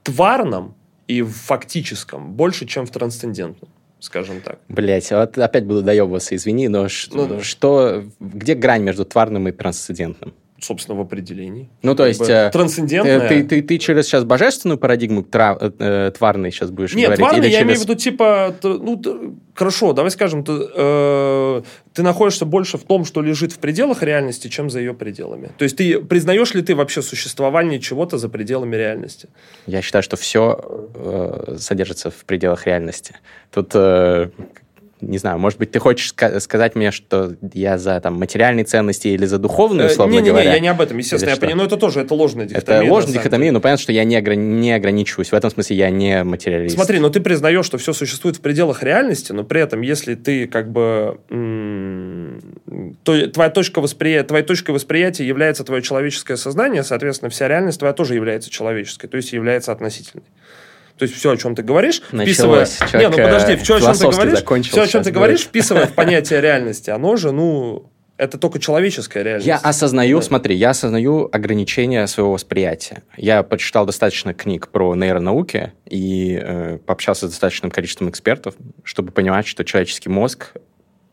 тварном 0.03 0.75
и 1.17 1.21
в 1.21 1.31
фактическом 1.31 2.33
больше, 2.33 2.65
чем 2.65 2.85
в 2.85 2.91
трансцендентном, 2.91 3.69
скажем 3.99 4.41
так. 4.41 4.59
Блять, 4.67 5.11
вот 5.11 5.37
опять 5.37 5.65
буду 5.65 5.81
доебываться, 5.83 6.35
извини, 6.35 6.67
но 6.67 6.87
Ну 7.11 7.27
да. 7.27 7.41
что, 7.41 8.03
где 8.19 8.55
грань 8.55 8.83
между 8.83 9.05
тварным 9.05 9.47
и 9.47 9.51
трансцендентным? 9.51 10.33
Собственно, 10.63 10.97
в 10.97 11.01
определении. 11.01 11.69
Ну, 11.81 11.93
то 11.93 12.03
Как 12.03 12.07
есть... 12.07 12.21
бы 12.21 12.27
э, 12.27 12.49
трансцендентное... 12.49 13.27
Ты, 13.27 13.43
ты, 13.43 13.61
ты 13.61 13.77
через 13.77 14.05
сейчас 14.05 14.23
божественную 14.23 14.77
парадигму 14.77 15.21
тра- 15.23 15.57
э, 15.59 16.11
тварной 16.17 16.51
сейчас 16.51 16.71
будешь 16.71 16.93
Нет, 16.93 17.07
говорить? 17.07 17.19
тварный, 17.19 17.39
или 17.39 17.47
я 17.47 17.59
через... 17.59 17.65
имею 17.65 17.79
в 17.79 17.83
виду, 17.83 17.95
типа, 17.95 18.55
ну, 18.63 19.01
хорошо, 19.53 19.91
давай 19.91 20.09
скажем, 20.11 20.45
ты, 20.45 20.53
э, 20.53 21.61
ты 21.93 22.01
находишься 22.01 22.45
больше 22.45 22.77
в 22.77 22.83
том, 22.83 23.03
что 23.03 23.21
лежит 23.21 23.51
в 23.51 23.59
пределах 23.59 24.03
реальности, 24.03 24.47
чем 24.47 24.69
за 24.69 24.79
ее 24.79 24.93
пределами. 24.93 25.51
То 25.57 25.63
есть 25.63 25.75
ты 25.75 25.99
признаешь 25.99 26.53
ли 26.53 26.61
ты 26.61 26.75
вообще 26.75 27.01
существование 27.01 27.81
чего-то 27.81 28.17
за 28.17 28.29
пределами 28.29 28.77
реальности? 28.77 29.27
Я 29.67 29.81
считаю, 29.81 30.01
что 30.01 30.15
все 30.15 30.61
э, 30.95 31.57
содержится 31.59 32.09
в 32.09 32.23
пределах 32.23 32.65
реальности. 32.67 33.15
Тут, 33.51 33.71
э, 33.73 34.29
не 35.07 35.17
знаю, 35.17 35.39
может 35.39 35.59
быть, 35.59 35.71
ты 35.71 35.79
хочешь 35.79 36.13
ска- 36.15 36.39
сказать 36.39 36.75
мне, 36.75 36.91
что 36.91 37.33
я 37.53 37.77
за 37.77 37.99
там, 37.99 38.15
материальные 38.15 38.65
ценности 38.65 39.07
или 39.09 39.25
за 39.25 39.37
духовную, 39.37 39.87
Э, 39.89 39.91
условно 39.91 40.13
Не-не-не, 40.13 40.29
говоря? 40.31 40.53
я 40.53 40.59
не 40.59 40.67
об 40.67 40.81
этом, 40.81 40.97
естественно, 40.97 41.31
я 41.31 41.37
понимаю, 41.37 41.57
но 41.57 41.63
это 41.65 41.77
тоже, 41.77 42.01
это 42.01 42.13
ложная 42.13 42.45
дихотомия. 42.45 42.79
Это 42.81 42.87
на 42.87 42.93
ложная 42.93 43.13
дихотомия, 43.13 43.51
но 43.51 43.59
понятно, 43.59 43.81
что 43.83 43.91
я 43.91 44.03
не, 44.03 44.15
ограни- 44.19 44.35
не 44.59 44.71
ограничиваюсь. 44.73 45.29
В 45.31 45.35
этом 45.35 45.49
смысле 45.51 45.75
я 45.77 45.89
не 45.89 46.23
материалист. 46.23 46.75
Смотри, 46.75 46.99
но 46.99 47.09
ты 47.09 47.19
признаешь, 47.19 47.65
что 47.65 47.77
все 47.77 47.93
существует 47.93 48.37
в 48.37 48.41
пределах 48.41 48.83
реальности, 48.83 49.31
но 49.31 49.43
при 49.43 49.61
этом, 49.61 49.81
если 49.81 50.15
ты 50.15 50.47
как 50.47 50.71
бы... 50.71 51.17
То, 53.03 53.27
твоя, 53.27 53.49
точка 53.49 53.81
восприятия, 53.81 54.27
твоей 54.27 54.45
точкой 54.45 54.71
восприятия 54.71 55.25
является 55.25 55.63
твое 55.63 55.81
человеческое 55.81 56.37
сознание, 56.37 56.83
соответственно, 56.83 57.29
вся 57.29 57.47
реальность 57.47 57.79
твоя 57.79 57.93
тоже 57.93 58.15
является 58.15 58.49
человеческой, 58.49 59.07
то 59.07 59.17
есть 59.17 59.33
является 59.33 59.71
относительной. 59.71 60.23
То 60.97 61.03
есть 61.03 61.15
все, 61.15 61.31
о 61.31 61.37
чем 61.37 61.55
ты 61.55 61.63
говоришь, 61.63 62.01
вписывая... 62.07 62.61
Началось. 62.61 62.79
Не, 62.81 62.87
Человек, 62.87 63.09
ну 63.17 63.23
подожди, 63.23 63.55
все, 63.57 63.75
о 63.75 63.81
чем 63.81 63.93
ты 63.93 64.11
говоришь, 64.11 64.67
все, 64.67 64.81
о 64.81 64.87
чем 64.87 65.03
ты 65.03 65.11
говоришь, 65.11 65.41
вписывая 65.41 65.87
в 65.87 65.93
понятие 65.95 66.41
реальности, 66.41 66.89
оно 66.91 67.15
же, 67.15 67.31
ну, 67.31 67.89
это 68.17 68.37
только 68.37 68.59
человеческая 68.59 69.23
реальность. 69.23 69.47
Я 69.47 69.57
осознаю, 69.57 70.19
Да. 70.19 70.25
смотри, 70.25 70.55
я 70.55 70.69
осознаю 70.69 71.29
ограничения 71.31 72.05
своего 72.07 72.33
восприятия. 72.33 73.01
Я 73.17 73.41
почитал 73.41 73.85
достаточно 73.85 74.33
книг 74.33 74.67
про 74.67 74.95
нейронауки 74.95 75.73
и 75.89 76.39
э, 76.41 76.77
пообщался 76.85 77.27
с 77.27 77.31
достаточным 77.31 77.71
количеством 77.71 78.09
экспертов, 78.09 78.53
чтобы 78.83 79.11
понимать, 79.11 79.47
что 79.47 79.65
человеческий 79.65 80.09
мозг 80.09 80.53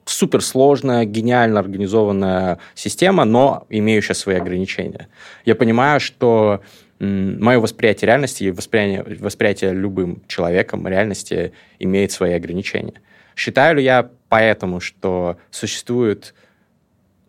суперсложная, 0.05 1.05
гениально 1.05 1.61
организованная 1.61 2.59
система, 2.74 3.24
но 3.24 3.66
имеющая 3.70 4.14
свои 4.14 4.37
ограничения. 4.37 5.09
Я 5.45 5.55
понимаю, 5.55 6.01
что 6.01 6.61
мое 7.01 7.59
восприятие 7.59 8.07
реальности 8.07 8.44
и 8.44 8.51
восприятие, 8.51 9.16
восприятие 9.18 9.72
любым 9.72 10.22
человеком 10.28 10.86
реальности 10.86 11.53
имеет 11.78 12.12
свои 12.12 12.34
ограничения. 12.34 13.01
Считаю 13.34 13.76
ли 13.76 13.82
я 13.82 14.11
поэтому, 14.28 14.80
что 14.80 15.38
существует 15.51 16.34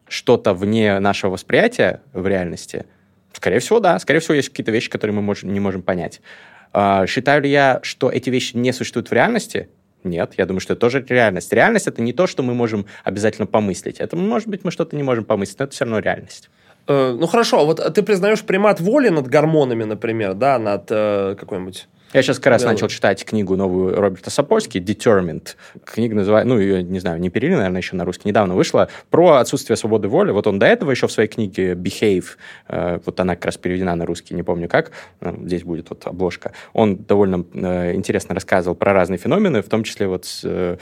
что-то 0.08 0.54
вне 0.54 1.00
нашего 1.00 1.32
восприятия 1.32 2.02
в 2.12 2.28
реальности? 2.28 2.86
Скорее 3.32 3.60
всего, 3.60 3.80
да. 3.80 3.98
Скорее 4.00 4.20
всего, 4.20 4.36
есть 4.36 4.50
какие-то 4.50 4.72
вещи, 4.72 4.90
которые 4.90 5.16
мы 5.16 5.22
можем, 5.22 5.54
не 5.54 5.62
можем 5.62 5.82
понять. 5.82 6.22
А, 6.74 7.08
Считаю 7.08 7.42
ли 7.42 7.50
я, 7.50 7.80
что 7.82 8.10
эти 8.10 8.30
вещи 8.30 8.58
не 8.58 8.74
существуют 8.74 9.10
в 9.10 9.14
реальности? 9.14 9.70
Нет, 10.04 10.34
я 10.38 10.46
думаю, 10.46 10.60
что 10.60 10.74
это 10.74 10.82
тоже 10.82 11.06
реальность. 11.08 11.54
Реальность 11.54 11.88
это 11.88 12.02
не 12.02 12.12
то, 12.12 12.28
что 12.28 12.44
мы 12.44 12.54
можем 12.54 12.88
обязательно 13.06 13.46
помыслить. 13.46 14.00
Это, 14.00 14.18
может 14.18 14.50
быть, 14.50 14.66
мы 14.66 14.72
что-то 14.72 14.98
не 14.98 15.04
можем 15.04 15.24
помыслить, 15.24 15.60
но 15.60 15.66
это 15.66 15.74
все 15.74 15.86
равно 15.86 16.00
реальность. 16.00 16.50
Э, 16.88 17.16
ну 17.18 17.28
хорошо, 17.28 17.66
вот 17.66 17.80
ты 17.94 18.04
признаешь 18.04 18.44
примат 18.44 18.80
воли 18.80 19.10
над 19.10 19.28
гормонами, 19.28 19.84
например, 19.84 20.34
да, 20.34 20.60
над 20.60 20.88
э, 20.90 21.36
какой-нибудь... 21.40 21.88
Я 22.14 22.22
сейчас 22.22 22.40
как 22.40 22.48
раз 22.48 22.64
Да, 22.64 22.70
начал 22.70 22.84
вот. 22.84 22.92
читать 22.92 23.24
книгу 23.24 23.56
новую 23.56 23.96
Роберта 23.96 24.30
Сапольски 24.30 24.80
«Determined». 24.80 25.56
Книга 25.86 26.14
называется, 26.16 26.54
ну, 26.54 26.60
ее, 26.60 26.84
не 26.84 27.00
знаю, 27.00 27.20
не 27.22 27.30
перевели, 27.30 27.56
наверное, 27.56 27.80
еще 27.80 27.96
на 27.96 28.04
русский, 28.04 28.28
недавно 28.28 28.54
вышла, 28.54 28.90
про 29.10 29.38
отсутствие 29.38 29.78
свободы 29.78 30.10
воли. 30.10 30.32
Вот 30.32 30.46
он 30.46 30.60
до 30.60 30.66
этого 30.66 30.92
еще 30.92 31.08
в 31.08 31.12
своей 31.12 31.30
книге 31.30 31.72
«Behave», 31.72 32.26
э, 32.68 33.00
вот 33.06 33.20
она 33.20 33.36
как 33.36 33.46
раз 33.46 33.58
переведена 33.58 33.96
на 33.96 34.06
русский, 34.06 34.34
не 34.34 34.44
помню 34.44 34.68
как, 34.68 34.92
э, 35.22 35.34
здесь 35.46 35.64
будет 35.64 35.90
вот 35.90 36.06
обложка. 36.06 36.52
Он 36.74 36.98
довольно 36.98 37.46
э, 37.54 37.94
интересно 37.94 38.36
рассказывал 38.36 38.76
про 38.76 38.92
разные 38.94 39.18
феномены, 39.18 39.62
в 39.62 39.70
том 39.70 39.84
числе 39.84 40.08
вот 40.08 40.28
э, 40.44 40.78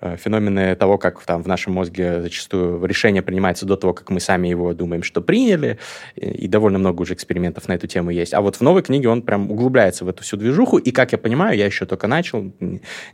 э, 0.00 0.16
феномены 0.16 0.76
того, 0.76 0.98
как 0.98 1.22
там 1.22 1.42
в 1.42 1.46
нашем 1.46 1.72
мозге 1.72 2.20
зачастую 2.20 2.84
решение 2.84 3.22
принимается 3.22 3.64
до 3.64 3.76
того, 3.76 3.94
как 3.94 4.10
мы 4.10 4.20
сами 4.20 4.48
его 4.48 4.74
думаем, 4.74 5.02
что 5.02 5.22
приняли, 5.22 5.78
и, 6.14 6.26
и 6.26 6.46
довольно 6.48 6.78
много 6.78 7.00
уже 7.02 7.14
экспериментов 7.14 7.68
на 7.68 7.72
эту 7.72 7.86
тему 7.86 8.10
есть. 8.10 8.34
А 8.34 8.42
вот 8.42 8.56
в 8.56 8.60
новой 8.60 8.82
книге 8.82 9.08
он 9.08 9.22
прям 9.22 9.50
углубляется 9.50 10.04
в 10.04 10.08
эту 10.08 10.22
всю 10.22 10.36
движуху, 10.36 10.73
и, 10.78 10.90
как 10.90 11.12
я 11.12 11.18
понимаю, 11.18 11.56
я 11.56 11.66
еще 11.66 11.86
только 11.86 12.06
начал, 12.06 12.52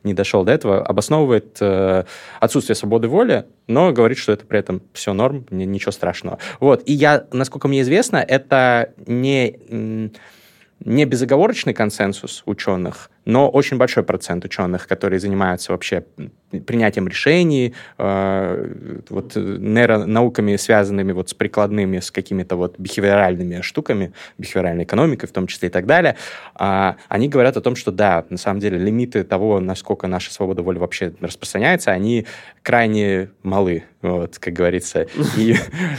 не 0.05 0.15
дошел 0.15 0.45
до 0.45 0.53
этого, 0.53 0.85
обосновывает 0.85 1.59
э, 1.61 2.05
отсутствие 2.41 2.77
свободы 2.77 3.09
воли, 3.09 3.47
но 3.67 3.93
говорит, 3.93 4.19
что 4.19 4.33
это 4.33 4.45
при 4.45 4.59
этом 4.59 4.83
все 4.93 5.13
норм, 5.13 5.47
ни- 5.51 5.65
ничего 5.65 5.93
страшного. 5.93 6.39
Вот, 6.61 6.83
и 6.87 6.93
я, 6.93 7.27
насколько 7.33 7.69
мне 7.69 7.81
известно, 7.83 8.17
это 8.17 8.93
не... 9.07 9.59
не 10.83 11.05
безоговорочный 11.05 11.75
консенсус 11.75 12.43
ученых, 12.47 13.11
но 13.25 13.49
очень 13.49 13.77
большой 13.77 14.03
процент 14.03 14.45
ученых, 14.45 14.87
которые 14.89 15.21
занимаются 15.21 15.73
вообще 15.73 16.05
принятием 16.67 17.07
решений, 17.07 17.75
э, 17.99 19.01
вот, 19.09 19.37
э, 19.37 19.41
нейронауками, 19.41 20.57
связанными 20.57 21.13
вот 21.13 21.29
с 21.29 21.35
прикладными, 21.35 22.01
с 22.01 22.11
какими-то 22.11 22.57
вот 22.57 22.79
бихевиоральными 22.79 23.61
штуками, 23.61 24.13
бихевиоральной 24.39 24.85
экономикой 24.85 25.27
в 25.27 25.33
том 25.33 25.47
числе 25.47 25.69
и 25.69 25.71
так 25.71 25.87
далее, 25.87 26.17
а, 26.55 26.97
они 27.09 27.29
говорят 27.29 27.57
о 27.57 27.61
том, 27.61 27.77
что 27.77 27.93
да, 27.93 28.25
на 28.31 28.37
самом 28.37 28.61
деле 28.61 28.79
лимиты 28.79 29.23
того, 29.23 29.61
насколько 29.61 30.07
наша 30.07 30.33
свобода 30.33 30.63
воли 30.63 30.79
вообще 30.79 31.13
распространяется, 31.21 31.93
они 31.93 32.27
крайне 32.63 33.31
малы, 33.43 33.85
вот, 34.03 34.39
как 34.39 34.55
говорится. 34.55 35.07
И, 35.37 35.55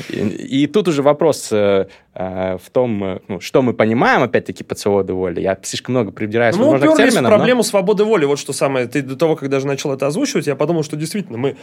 и, 0.09 0.63
и 0.63 0.67
тут 0.67 0.87
уже 0.87 1.01
вопрос 1.01 1.49
э, 1.51 1.87
э, 2.13 2.57
в 2.57 2.69
том, 2.71 3.03
э, 3.03 3.19
ну, 3.27 3.39
что 3.39 3.61
мы 3.61 3.73
понимаем, 3.73 4.23
опять-таки, 4.23 4.63
под 4.63 4.79
свободой 4.79 5.15
воли. 5.15 5.41
Я 5.41 5.57
слишком 5.63 5.93
много 5.93 6.11
придираюсь, 6.11 6.55
Ну, 6.55 6.71
возможно, 6.71 6.87
к 6.95 7.10
в 7.11 7.13
терминам, 7.15 7.31
но- 7.31 7.37
проблему 7.37 7.63
свободы 7.63 8.03
воли. 8.03 8.25
Вот 8.25 8.39
что 8.39 8.53
самое. 8.53 8.87
Ты 8.87 9.01
до 9.01 9.15
того, 9.15 9.35
как 9.35 9.49
даже 9.49 9.67
начал 9.67 9.91
это 9.93 10.07
озвучивать, 10.07 10.47
я 10.47 10.55
подумал, 10.55 10.83
что 10.83 10.95
действительно 10.95 11.37
мы 11.37 11.57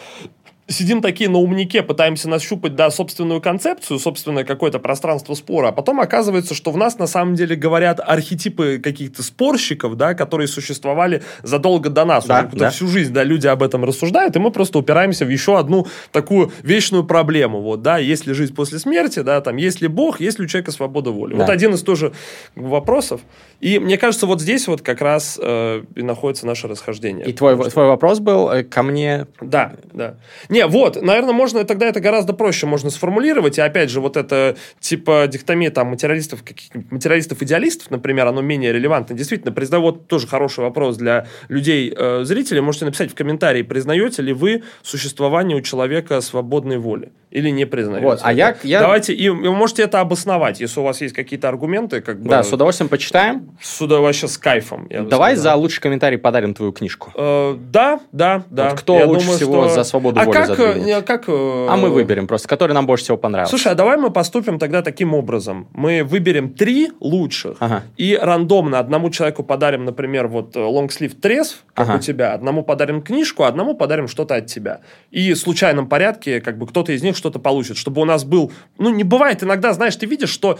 сидим 0.68 1.00
такие 1.00 1.30
на 1.30 1.38
умнике, 1.38 1.82
пытаемся 1.82 2.28
нащупать, 2.28 2.74
да, 2.74 2.90
собственную 2.90 3.40
концепцию, 3.40 3.98
собственное 3.98 4.44
какое-то 4.44 4.78
пространство 4.78 5.34
спора, 5.34 5.68
а 5.68 5.72
потом 5.72 6.00
оказывается, 6.00 6.54
что 6.54 6.70
в 6.70 6.76
нас 6.76 6.98
на 6.98 7.06
самом 7.06 7.34
деле 7.34 7.56
говорят 7.56 8.00
архетипы 8.04 8.78
каких-то 8.82 9.22
спорщиков, 9.22 9.96
да, 9.96 10.14
которые 10.14 10.46
существовали 10.46 11.22
задолго 11.42 11.88
до 11.88 12.04
нас. 12.04 12.26
Да, 12.26 12.48
да. 12.52 12.70
всю 12.70 12.86
жизнь, 12.88 13.12
да, 13.12 13.24
люди 13.24 13.46
об 13.46 13.62
этом 13.62 13.84
рассуждают, 13.84 14.36
и 14.36 14.38
мы 14.38 14.50
просто 14.50 14.78
упираемся 14.78 15.24
в 15.24 15.30
еще 15.30 15.58
одну 15.58 15.86
такую 16.12 16.52
вечную 16.62 17.04
проблему, 17.04 17.60
вот, 17.60 17.82
да, 17.82 17.98
есть 17.98 18.26
ли 18.26 18.34
жизнь 18.34 18.54
после 18.54 18.78
смерти, 18.78 19.20
да, 19.20 19.40
там, 19.40 19.56
есть 19.56 19.80
ли 19.80 19.88
Бог, 19.88 20.20
есть 20.20 20.38
ли 20.38 20.44
у 20.44 20.48
человека 20.48 20.70
свобода 20.70 21.10
воли. 21.10 21.32
Да. 21.32 21.40
Вот 21.40 21.50
один 21.50 21.74
из 21.74 21.82
тоже 21.82 22.12
вопросов. 22.54 23.22
И 23.60 23.78
мне 23.78 23.96
кажется, 23.96 24.26
вот 24.26 24.40
здесь 24.40 24.68
вот 24.68 24.82
как 24.82 25.00
раз 25.00 25.38
э, 25.42 25.82
и 25.94 26.02
находится 26.02 26.46
наше 26.46 26.68
расхождение. 26.68 27.26
И 27.26 27.32
твой, 27.32 27.56
что- 27.56 27.70
твой 27.70 27.86
вопрос 27.86 28.20
был 28.20 28.50
э, 28.50 28.62
ко 28.62 28.82
мне... 28.82 29.26
Да, 29.40 29.72
да. 29.92 30.16
Не, 30.48 30.57
вот, 30.66 31.00
наверное, 31.00 31.32
можно 31.32 31.64
тогда 31.64 31.86
это 31.86 32.00
гораздо 32.00 32.32
проще 32.32 32.66
можно 32.66 32.90
сформулировать. 32.90 33.58
И 33.58 33.60
опять 33.60 33.90
же, 33.90 34.00
вот 34.00 34.16
это 34.16 34.56
типа 34.80 35.26
дихотомия 35.28 35.70
там 35.70 35.88
материалистов, 35.88 36.42
материалистов-идеалистов, 36.90 37.90
например, 37.90 38.26
оно 38.26 38.40
менее 38.40 38.72
релевантно. 38.72 39.16
Действительно, 39.16 39.52
признаю, 39.52 39.82
вот 39.82 40.08
тоже 40.08 40.26
хороший 40.26 40.60
вопрос 40.60 40.96
для 40.96 41.26
людей, 41.48 41.92
э, 41.96 42.24
зрителей. 42.24 42.60
Можете 42.60 42.84
написать 42.86 43.10
в 43.10 43.14
комментарии, 43.14 43.62
признаете 43.62 44.22
ли 44.22 44.32
вы 44.32 44.62
существование 44.82 45.56
у 45.56 45.60
человека 45.60 46.20
свободной 46.20 46.78
воли 46.78 47.12
или 47.30 47.50
не 47.50 47.66
признаете. 47.66 48.06
Вот, 48.06 48.20
а 48.22 48.32
я- 48.32 48.56
я- 48.62 48.80
Давайте, 48.80 49.12
и 49.12 49.28
вы 49.28 49.52
можете 49.54 49.82
это 49.82 50.00
обосновать, 50.00 50.60
если 50.60 50.80
у 50.80 50.82
вас 50.82 51.00
есть 51.00 51.14
какие-то 51.14 51.48
аргументы, 51.48 52.00
как 52.00 52.20
бы... 52.22 52.28
Да, 52.28 52.42
с 52.42 52.52
удовольствием 52.52 52.88
почитаем. 52.88 53.56
Сюда 53.60 54.00
вообще 54.00 54.28
с 54.28 54.38
кайфом. 54.38 54.86
я 54.90 55.02
Давай 55.02 55.34
сказал. 55.34 55.56
за 55.56 55.60
лучший 55.60 55.80
комментарий 55.80 56.18
подарим 56.18 56.54
твою 56.54 56.72
книжку. 56.72 57.12
Э, 57.14 57.56
да, 57.58 58.00
да, 58.12 58.44
да. 58.50 58.70
Вот 58.70 58.80
кто 58.80 58.94
лучше 59.06 59.30
всего 59.32 59.68
за 59.68 59.84
свободу 59.84 60.20
а 60.20 60.24
воли 60.24 60.36
как, 60.36 60.47
задвинет? 60.56 60.76
э, 60.76 60.80
не, 60.80 61.02
как, 61.02 61.24
э, 61.28 61.66
А 61.68 61.76
мы 61.76 61.90
выберем 61.90 62.26
просто, 62.26 62.48
который 62.48 62.72
нам 62.72 62.86
больше 62.86 63.04
всего 63.04 63.16
понравился. 63.16 63.50
Слушай, 63.50 63.72
а 63.72 63.74
давай 63.74 63.96
мы 63.96 64.10
поступим 64.10 64.58
тогда 64.58 64.82
таким 64.82 65.14
образом. 65.14 65.68
Мы 65.72 66.02
выберем 66.04 66.50
три 66.50 66.90
лучших 67.00 67.56
Ага. 67.60 67.82
и 67.96 68.18
рандомно 68.20 68.78
одному 68.78 69.10
человеку 69.10 69.42
подарим, 69.42 69.84
например, 69.84 70.28
вот 70.28 70.56
э, 70.56 70.60
лонгслив 70.60 71.14
трезв, 71.14 71.64
как 71.74 71.88
Ага. 71.88 71.96
у 71.96 72.00
тебя, 72.00 72.32
одному 72.34 72.62
подарим 72.62 73.02
книжку, 73.02 73.44
одному 73.44 73.74
подарим 73.74 74.08
что-то 74.08 74.34
от 74.36 74.46
тебя. 74.46 74.80
И 75.10 75.32
в 75.32 75.38
случайном 75.38 75.88
порядке 75.88 76.40
как 76.40 76.58
бы 76.58 76.66
кто-то 76.66 76.92
из 76.92 77.02
них 77.02 77.16
что-то 77.16 77.38
получит, 77.38 77.76
чтобы 77.76 78.02
у 78.02 78.04
нас 78.04 78.24
был... 78.24 78.52
Ну, 78.78 78.90
не 78.90 79.04
бывает 79.04 79.42
иногда, 79.42 79.72
знаешь, 79.72 79.96
ты 79.96 80.06
видишь, 80.06 80.30
что 80.30 80.58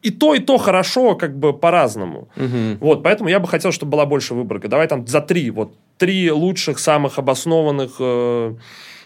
и 0.00 0.10
то, 0.10 0.34
и 0.34 0.38
то 0.38 0.58
хорошо 0.58 1.16
как 1.16 1.36
бы 1.36 1.52
по-разному. 1.52 2.28
Мгм. 2.36 2.78
Вот, 2.80 3.02
поэтому 3.02 3.28
я 3.28 3.40
бы 3.40 3.48
хотел, 3.48 3.72
чтобы 3.72 3.92
была 3.92 4.06
больше 4.06 4.34
выборка. 4.34 4.68
Давай 4.68 4.86
там 4.86 5.06
за 5.06 5.20
три, 5.20 5.50
вот 5.50 5.74
три 5.96 6.30
лучших, 6.30 6.78
самых 6.78 7.18
обоснованных 7.18 7.96
э, 7.98 8.54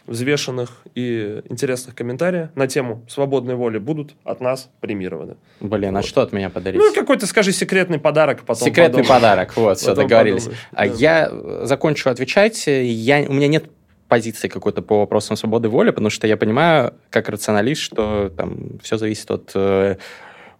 взвешенных 0.07 0.83
и 0.95 1.43
интересных 1.49 1.95
комментария 1.95 2.51
на 2.55 2.67
тему 2.67 3.05
свободной 3.09 3.55
воли 3.55 3.79
будут 3.79 4.15
от 4.25 4.41
нас 4.41 4.71
премированы. 4.81 5.37
Блин, 5.61 5.97
а 5.97 6.03
что 6.03 6.23
от 6.23 6.33
меня 6.33 6.51
подарить? 6.51 6.81
Ну, 6.81 6.93
какой-то, 6.93 7.27
скажи, 7.27 7.53
секретный 7.53 7.99
подарок. 7.99 8.41
Потом 8.45 8.67
Секретный 8.69 9.03
подумаешь. 9.05 9.09
подарок, 9.09 9.57
вот, 9.57 9.79
все, 9.79 9.95
договорились. 9.95 10.43
подумаешь, 10.45 10.67
А 10.73 10.87
да. 10.89 10.95
Я 10.95 11.29
э, 11.31 11.61
закончу 11.65 12.11
отвечать. 12.11 12.67
Я, 12.67 13.21
у 13.29 13.33
меня 13.33 13.49
нет 13.49 13.67
позиции 14.09 14.49
какой-то 14.49 14.83
по 14.83 14.99
вопросам 14.99 15.37
свободы 15.37 15.69
воли, 15.71 15.91
потому 15.91 16.11
что 16.11 16.27
я 16.27 16.37
понимаю, 16.37 16.93
как 17.09 17.29
рационалист, 17.31 17.81
что 17.81 18.31
там 18.37 18.79
все 18.83 18.99
зависит 18.99 19.31
от 19.31 19.53
э, 19.55 19.97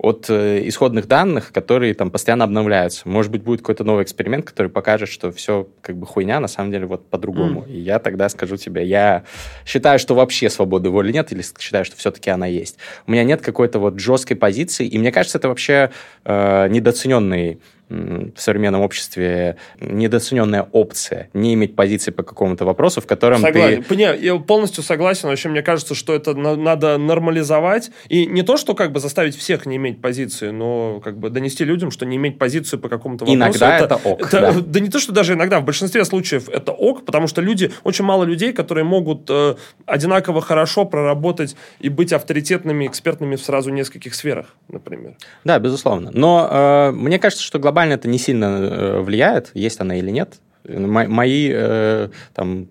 от 0.03 0.27
э, 0.29 0.69
исходных 0.69 1.07
данных, 1.07 1.53
которые 1.53 1.95
там 1.95 2.11
постоянно 2.11 2.43
обновляются. 2.45 3.09
Может 3.09 3.31
быть, 3.31 3.43
будет 3.43 3.61
какой-то 3.61 3.85
новый 3.85 4.03
эксперимент, 4.03 4.45
который 4.45 4.67
покажет, 4.67 5.09
что 5.09 5.31
все 5.31 5.69
как 5.81 5.97
бы 5.97 6.07
хуйня, 6.07 6.41
на 6.41 6.49
самом 6.49 6.73
деле 6.73 6.87
вот 6.87 7.09
по-другому. 7.09 7.65
И 7.69 7.79
я 7.79 8.01
тогда 8.01 8.29
скажу 8.29 8.57
тебе, 8.57 8.85
я 8.85 9.23
считаю, 9.65 10.01
что 10.01 10.17
вообще 10.17 10.51
свободы 10.51 10.91
воли 10.91 11.13
нет, 11.13 11.33
или 11.33 11.43
считаю, 11.59 11.85
что 11.85 11.97
все-таки 11.97 12.31
она 12.31 12.47
есть. 12.47 12.79
У 13.07 13.13
меня 13.13 13.23
нет 13.23 13.43
какой-то 13.43 13.79
вот 13.79 14.01
жесткой 14.01 14.37
позиции, 14.37 14.87
и 14.89 14.99
мне 14.99 15.13
кажется, 15.13 15.39
это 15.39 15.49
вообще 15.49 15.93
э, 16.25 16.69
недооцененный 16.69 17.61
в 17.93 18.41
современном 18.41 18.81
обществе 18.81 19.57
недооцененная 19.81 20.69
опция 20.73 21.29
не 21.35 21.55
иметь 21.55 21.77
позиции 21.77 22.11
по 22.11 22.23
какому-то 22.23 22.65
вопросу, 22.65 23.01
в 23.01 23.07
котором 23.07 23.41
Согласен. 23.41 23.85
ты... 23.85 23.97
Не, 23.97 24.17
я 24.17 24.37
полностью 24.37 24.83
согласен. 24.83 25.29
Вообще, 25.29 25.49
мне 25.49 25.63
кажется, 25.63 25.95
что 25.95 26.15
это 26.15 26.35
на- 26.35 26.57
надо 26.57 26.97
нормализовать. 26.99 27.91
И 28.09 28.27
не 28.27 28.43
то, 28.43 28.57
что 28.57 28.75
как 28.75 28.93
бы 28.93 29.01
заставить 29.01 29.37
всех 29.37 29.67
не 29.67 29.77
иметь 29.77 30.01
позиции, 30.01 30.51
но 30.51 31.01
как 31.01 31.19
бы 31.19 31.31
донести 31.31 31.65
людям, 31.65 31.91
что 31.91 32.07
не 32.07 32.17
иметь 32.17 32.39
позицию 32.39 32.81
по 32.81 32.89
какому-то 32.89 33.25
вопросу. 33.25 33.37
Иногда 33.37 33.79
это 33.79 33.97
ок, 33.97 34.21
это- 34.21 34.41
да. 34.41 34.55
да 34.65 34.81
не 34.81 34.89
то, 34.89 34.99
что 34.99 35.13
даже 35.13 35.35
иногда, 35.35 35.61
в 35.61 35.65
большинстве 35.65 36.05
случаев 36.05 36.49
это 36.49 36.73
ок, 36.73 37.05
потому 37.05 37.27
что 37.27 37.43
люди, 37.43 37.71
очень 37.85 38.05
мало 38.05 38.25
людей, 38.25 38.53
которые 38.53 38.85
могут 38.85 39.29
э, 39.29 39.57
одинаково 39.87 40.41
хорошо 40.41 40.85
проработать 40.85 41.57
и 41.81 41.89
быть 41.89 42.13
авторитетными, 42.13 42.87
экспертными 42.87 43.37
в 43.37 43.43
сразу 43.43 43.71
нескольких 43.71 44.15
сферах, 44.15 44.47
например. 44.69 45.17
Да, 45.45 45.59
безусловно. 45.59 46.11
Но 46.13 46.49
э, 46.51 46.91
мне 46.93 47.19
кажется, 47.19 47.45
что 47.45 47.59
глобально 47.59 47.82
это 47.91 48.09
не 48.09 48.19
сильно 48.19 48.45
э, 48.45 49.01
влияет, 49.01 49.51
есть 49.55 49.81
она 49.81 49.97
или 49.97 50.11
нет. 50.11 50.35
Мо- 50.69 51.09
мои 51.09 51.51
э, 51.53 52.11
там 52.35 52.69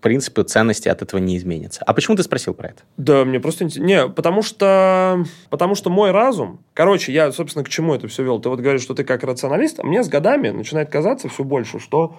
принципы, 0.00 0.42
ценности 0.42 0.88
от 0.88 1.02
этого 1.02 1.20
не 1.20 1.36
изменятся. 1.36 1.82
А 1.84 1.92
почему 1.92 2.16
ты 2.16 2.22
спросил 2.22 2.54
про 2.54 2.68
это? 2.68 2.82
Да, 2.96 3.24
мне 3.24 3.40
просто 3.40 3.64
интересно. 3.64 3.86
Не, 3.86 4.08
потому 4.08 4.42
что, 4.42 5.24
потому 5.50 5.74
что 5.74 5.90
мой 5.90 6.12
разум... 6.12 6.60
Короче, 6.72 7.12
я, 7.12 7.30
собственно, 7.30 7.62
к 7.62 7.68
чему 7.68 7.94
это 7.94 8.08
все 8.08 8.22
вел? 8.22 8.40
Ты 8.40 8.48
вот 8.48 8.60
говоришь, 8.60 8.82
что 8.82 8.94
ты 8.94 9.04
как 9.04 9.22
рационалист, 9.22 9.80
а 9.80 9.82
мне 9.84 10.02
с 10.02 10.08
годами 10.08 10.48
начинает 10.48 10.88
казаться 10.88 11.28
все 11.28 11.44
больше, 11.44 11.78
что 11.78 12.18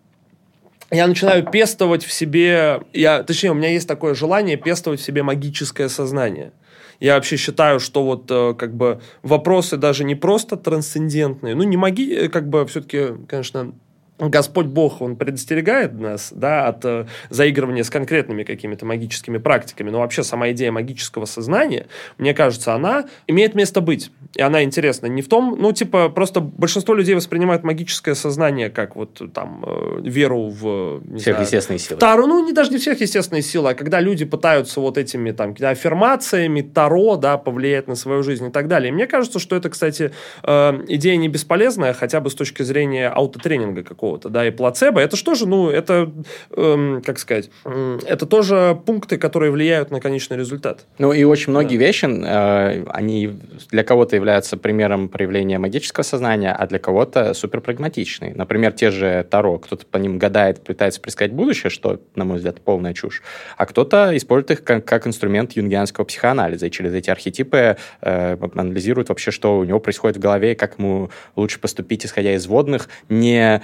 я 0.91 1.07
начинаю 1.07 1.43
пестовать 1.43 2.03
в 2.03 2.11
себе... 2.11 2.81
Я, 2.93 3.23
точнее, 3.23 3.51
у 3.51 3.55
меня 3.55 3.69
есть 3.69 3.87
такое 3.87 4.13
желание 4.13 4.55
пестовать 4.55 4.99
в 4.99 5.03
себе 5.03 5.23
магическое 5.23 5.89
сознание. 5.89 6.51
Я 6.99 7.15
вообще 7.15 7.37
считаю, 7.37 7.79
что 7.79 8.03
вот 8.03 8.29
э, 8.29 8.53
как 8.53 8.75
бы 8.75 9.01
вопросы 9.23 9.77
даже 9.77 10.03
не 10.03 10.15
просто 10.15 10.57
трансцендентные, 10.57 11.55
ну 11.55 11.63
не 11.63 11.77
маги, 11.77 12.13
э, 12.13 12.29
как 12.29 12.49
бы 12.49 12.65
все-таки, 12.65 13.09
конечно, 13.27 13.73
Господь 14.17 14.67
Бог, 14.67 15.01
Он 15.01 15.15
предостерегает 15.17 15.93
нас 15.99 16.31
да, 16.33 16.67
от 16.67 16.85
э, 16.85 17.05
заигрывания 17.29 17.83
с 17.83 17.89
конкретными 17.89 18.43
какими-то 18.43 18.85
магическими 18.85 19.37
практиками, 19.37 19.89
но 19.89 19.99
вообще 19.99 20.23
сама 20.23 20.51
идея 20.51 20.71
магического 20.71 21.25
сознания, 21.25 21.87
мне 22.17 22.33
кажется, 22.33 22.73
она 22.73 23.05
имеет 23.27 23.55
место 23.55 23.81
быть. 23.81 24.11
И 24.35 24.41
она 24.41 24.63
интересна 24.63 25.07
не 25.07 25.21
в 25.21 25.27
том, 25.27 25.57
ну, 25.59 25.71
типа, 25.73 26.09
просто 26.09 26.39
большинство 26.39 26.93
людей 26.93 27.15
воспринимают 27.15 27.63
магическое 27.63 28.15
сознание 28.15 28.69
как 28.69 28.95
вот 28.95 29.21
там 29.33 29.63
э, 29.65 30.01
веру 30.03 30.47
в... 30.49 31.01
не 31.03 31.19
знаю, 31.19 31.19
Сверхъестественные 31.19 31.79
силы. 31.79 31.99
Таро, 31.99 32.25
ну, 32.25 32.45
не 32.45 32.53
даже 32.53 32.71
не 32.71 32.77
сверхъестественные 32.77 33.41
силы, 33.41 33.71
а 33.71 33.73
когда 33.73 33.99
люди 33.99 34.23
пытаются 34.23 34.79
вот 34.79 34.97
этими 34.97 35.31
там 35.31 35.55
аффирмациями, 35.59 36.61
Таро, 36.61 37.17
да, 37.17 37.37
повлиять 37.37 37.87
на 37.87 37.95
свою 37.95 38.23
жизнь 38.23 38.47
и 38.47 38.51
так 38.51 38.67
далее. 38.67 38.89
И 38.89 38.91
мне 38.93 39.07
кажется, 39.07 39.39
что 39.39 39.55
это, 39.55 39.69
кстати, 39.69 40.11
э, 40.43 40.83
идея 40.87 41.17
не 41.17 41.27
бесполезная, 41.27 41.93
хотя 41.93 42.21
бы 42.21 42.29
с 42.29 42.35
точки 42.35 42.63
зрения 42.63 43.09
аутотренинга 43.09 43.83
какого-то, 44.05 44.29
да, 44.29 44.47
и 44.47 44.51
плацебо. 44.51 44.99
Это 44.99 45.17
что 45.17 45.33
же, 45.35 45.47
ну, 45.47 45.69
это, 45.69 46.11
эм, 46.55 47.01
как 47.03 47.17
сказать, 47.17 47.49
м, 47.65 47.99
это 48.05 48.25
тоже 48.25 48.77
пункты, 48.85 49.17
которые 49.17 49.51
влияют 49.51 49.91
на 49.91 49.99
конечный 49.99 50.37
результат. 50.37 50.85
Ну 50.99 51.11
и 51.11 51.23
очень 51.23 51.51
многие 51.51 51.77
вещи, 51.77 52.05
э, 52.05 52.85
они 52.89 53.33
для 53.71 53.83
кого-то 53.83 54.15
являются 54.15 54.57
примером 54.57 55.09
проявления 55.09 55.57
магического 55.57 56.03
сознания, 56.03 56.51
а 56.51 56.67
для 56.67 56.77
кого-то 56.79 57.33
суперпрагматичные. 57.33 58.35
Например, 58.35 58.71
те 58.71 58.91
же 58.91 59.25
Таро. 59.29 59.57
Кто-то 59.57 59.85
по 59.85 59.97
ним 59.97 60.19
гадает, 60.19 60.63
пытается 60.63 61.01
предсказать 61.01 61.31
будущее, 61.33 61.69
что, 61.69 61.99
на 62.15 62.25
мой 62.25 62.37
взгляд, 62.37 62.61
полная 62.61 62.93
чушь. 62.93 63.23
А 63.57 63.65
кто-то 63.65 64.15
использует 64.15 64.51
их 64.51 64.63
как, 64.63 64.85
как 64.85 65.07
инструмент 65.07 65.53
юнгианского 65.53 66.05
психоанализа. 66.05 66.67
И 66.67 66.71
через 66.71 66.93
эти 66.93 67.09
архетипы 67.09 67.77
э, 68.01 68.37
анализирует 68.55 69.09
вообще, 69.09 69.31
что 69.31 69.57
у 69.57 69.63
него 69.63 69.79
происходит 69.79 70.17
в 70.17 70.19
голове, 70.19 70.55
как 70.55 70.77
ему 70.77 71.09
лучше 71.35 71.59
поступить, 71.59 72.05
исходя 72.05 72.33
из 72.35 72.45
водных, 72.45 72.89
не 73.09 73.61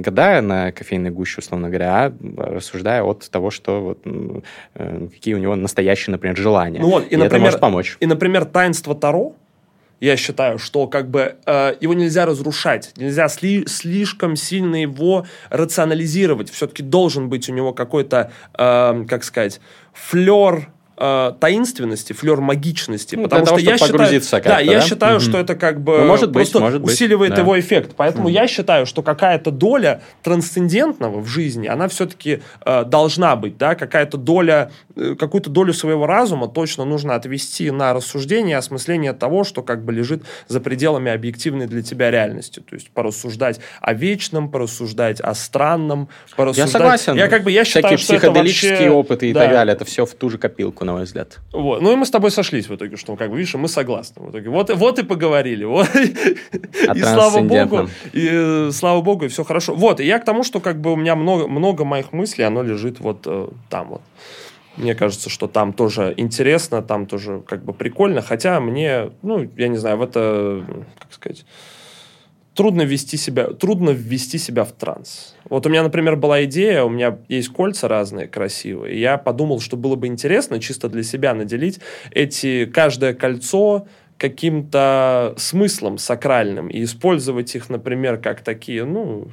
гадая 0.00 0.40
на 0.40 0.72
кофейной 0.72 1.10
гуще, 1.10 1.40
условно 1.40 1.68
говоря, 1.68 2.06
а 2.06 2.12
рассуждая 2.36 3.02
от 3.02 3.28
того, 3.30 3.50
что 3.50 3.80
вот, 3.80 3.98
э, 4.74 5.08
какие 5.12 5.34
у 5.34 5.38
него 5.38 5.56
настоящие, 5.56 6.12
например, 6.12 6.36
желания. 6.36 6.80
Ну 6.80 6.90
вот, 6.90 7.04
и, 7.04 7.14
это 7.14 7.24
например, 7.24 7.40
может 7.42 7.60
помочь. 7.60 7.96
И, 8.00 8.06
например, 8.06 8.44
таинство 8.44 8.94
Таро, 8.94 9.34
я 10.00 10.16
считаю, 10.16 10.58
что 10.58 10.86
как 10.86 11.10
бы 11.10 11.36
э, 11.44 11.74
его 11.80 11.94
нельзя 11.94 12.24
разрушать, 12.26 12.92
нельзя 12.96 13.26
сли- 13.26 13.66
слишком 13.66 14.36
сильно 14.36 14.80
его 14.80 15.26
рационализировать. 15.50 16.50
Все-таки 16.50 16.82
должен 16.82 17.28
быть 17.28 17.48
у 17.48 17.52
него 17.52 17.72
какой-то, 17.72 18.30
э, 18.56 19.04
как 19.08 19.24
сказать, 19.24 19.60
флер 19.92 20.68
э, 21.00 21.32
таинственности, 21.40 22.12
флер 22.12 22.40
магичности, 22.40 23.14
Ну, 23.16 23.22
потому 23.24 23.46
того, 23.46 23.58
что 23.58 23.70
я 23.70 23.78
считаю, 23.78 24.20
да, 24.20 24.40
как-то, 24.40 24.62
я 24.64 24.72
да? 24.80 24.80
считаю, 24.80 25.14
Мгм. 25.16 25.20
что 25.20 25.38
это 25.38 25.54
как 25.54 25.80
бы 25.80 25.98
Ну, 25.98 26.06
может 26.06 26.30
быть, 26.30 26.34
просто 26.50 26.60
может 26.60 26.80
быть, 26.82 26.92
усиливает 26.94 27.34
да. 27.34 27.42
его 27.42 27.58
эффект. 27.58 27.92
Поэтому 27.96 28.28
я 28.28 28.46
считаю, 28.48 28.84
что 28.86 29.02
какая-то 29.02 29.50
доля 29.50 30.02
трансцендентного 30.22 31.20
в 31.20 31.26
жизни, 31.26 31.66
она 31.66 31.88
все-таки 31.88 32.40
э, 32.64 32.84
должна 32.84 33.36
быть, 33.36 33.56
да, 33.58 33.74
какая-то 33.74 34.16
доля, 34.16 34.70
э, 34.96 35.14
какую-то 35.18 35.50
долю 35.50 35.72
своего 35.72 36.06
разума 36.06 36.48
точно 36.48 36.84
нужно 36.84 37.14
отвести 37.14 37.70
на 37.70 37.92
рассуждение, 37.92 38.56
осмысление 38.56 39.12
того, 39.12 39.44
что 39.44 39.62
как 39.62 39.84
бы 39.84 39.92
лежит 39.92 40.22
за 40.48 40.60
пределами 40.60 41.10
объективной 41.12 41.66
для 41.66 41.82
тебя 41.82 42.10
реальности. 42.10 42.60
То 42.60 42.74
есть 42.74 42.90
порассуждать 42.90 43.60
о 43.80 43.94
вечном, 43.94 44.50
порассуждать 44.50 45.20
о 45.20 45.34
странном, 45.34 46.08
порассуждать... 46.36 46.72
Я 46.72 46.78
согласен. 46.78 47.14
Я 47.16 47.28
как 47.28 47.42
бы, 47.44 47.50
я 47.52 47.64
Всякие 47.64 47.96
считаю, 47.96 47.98
что 47.98 48.14
это 48.14 48.20
психоделические 48.26 48.70
вообще- 48.72 48.90
опыты 48.90 49.30
и 49.30 49.32
да. 49.32 49.40
так 49.44 49.52
далее, 49.52 49.74
это 49.74 49.84
все 49.84 50.06
в 50.06 50.14
ту 50.14 50.30
же 50.30 50.38
копилку, 50.38 50.84
на 50.88 50.94
мой 50.94 51.04
взгляд. 51.04 51.38
Вот. 51.52 51.82
Ну 51.82 51.92
и 51.92 51.96
мы 51.96 52.06
с 52.06 52.10
тобой 52.10 52.30
сошлись 52.30 52.68
в 52.68 52.74
итоге, 52.74 52.96
что 52.96 53.14
как 53.16 53.30
бы 53.30 53.36
видишь, 53.36 53.54
мы 53.54 53.68
согласны. 53.68 54.22
В 54.22 54.30
итоге. 54.30 54.48
Вот, 54.48 54.74
вот 54.74 54.98
и 54.98 55.02
поговорили. 55.02 55.64
Вот. 55.64 55.88
И 56.94 57.02
слава 57.02 57.40
богу, 57.42 57.88
и 58.12 58.28
э, 58.32 58.70
слава 58.72 59.02
богу, 59.02 59.26
и 59.26 59.28
все 59.28 59.44
хорошо. 59.44 59.74
Вот, 59.74 60.00
и 60.00 60.06
я 60.06 60.18
к 60.18 60.24
тому, 60.24 60.42
что 60.42 60.60
как 60.60 60.80
бы 60.80 60.92
у 60.92 60.96
меня 60.96 61.14
много, 61.14 61.46
много 61.46 61.84
моих 61.84 62.12
мыслей, 62.12 62.44
оно 62.44 62.62
лежит 62.62 63.00
вот 63.00 63.22
э, 63.26 63.48
там 63.68 63.88
вот. 63.88 64.02
Мне 64.76 64.94
кажется, 64.94 65.28
что 65.28 65.48
там 65.48 65.72
тоже 65.72 66.14
интересно, 66.16 66.82
там 66.82 67.06
тоже 67.06 67.42
как 67.46 67.64
бы 67.64 67.72
прикольно, 67.72 68.22
хотя 68.22 68.60
мне, 68.60 69.10
ну, 69.22 69.50
я 69.56 69.68
не 69.68 69.76
знаю, 69.76 69.98
в 69.98 70.02
это, 70.02 70.64
как 70.98 71.12
сказать, 71.12 71.44
трудно 72.58 72.82
вести 72.82 73.16
себя, 73.16 73.52
трудно 73.52 73.90
ввести 73.90 74.36
себя 74.36 74.64
в 74.64 74.72
транс. 74.72 75.36
Вот 75.48 75.64
у 75.64 75.68
меня, 75.68 75.84
например, 75.84 76.16
была 76.16 76.42
идея, 76.42 76.82
у 76.82 76.88
меня 76.88 77.16
есть 77.28 77.50
кольца 77.50 77.86
разные 77.86 78.26
красивые, 78.26 78.96
и 78.96 78.98
я 78.98 79.16
подумал, 79.16 79.60
что 79.60 79.76
было 79.76 79.94
бы 79.94 80.08
интересно 80.08 80.58
чисто 80.58 80.88
для 80.88 81.04
себя 81.04 81.34
наделить 81.34 81.78
эти, 82.10 82.64
каждое 82.64 83.14
кольцо 83.14 83.86
каким-то 84.16 85.34
смыслом 85.36 85.98
сакральным 85.98 86.66
и 86.66 86.82
использовать 86.82 87.54
их, 87.54 87.70
например, 87.70 88.18
как 88.18 88.40
такие, 88.40 88.84
ну, 88.84 89.28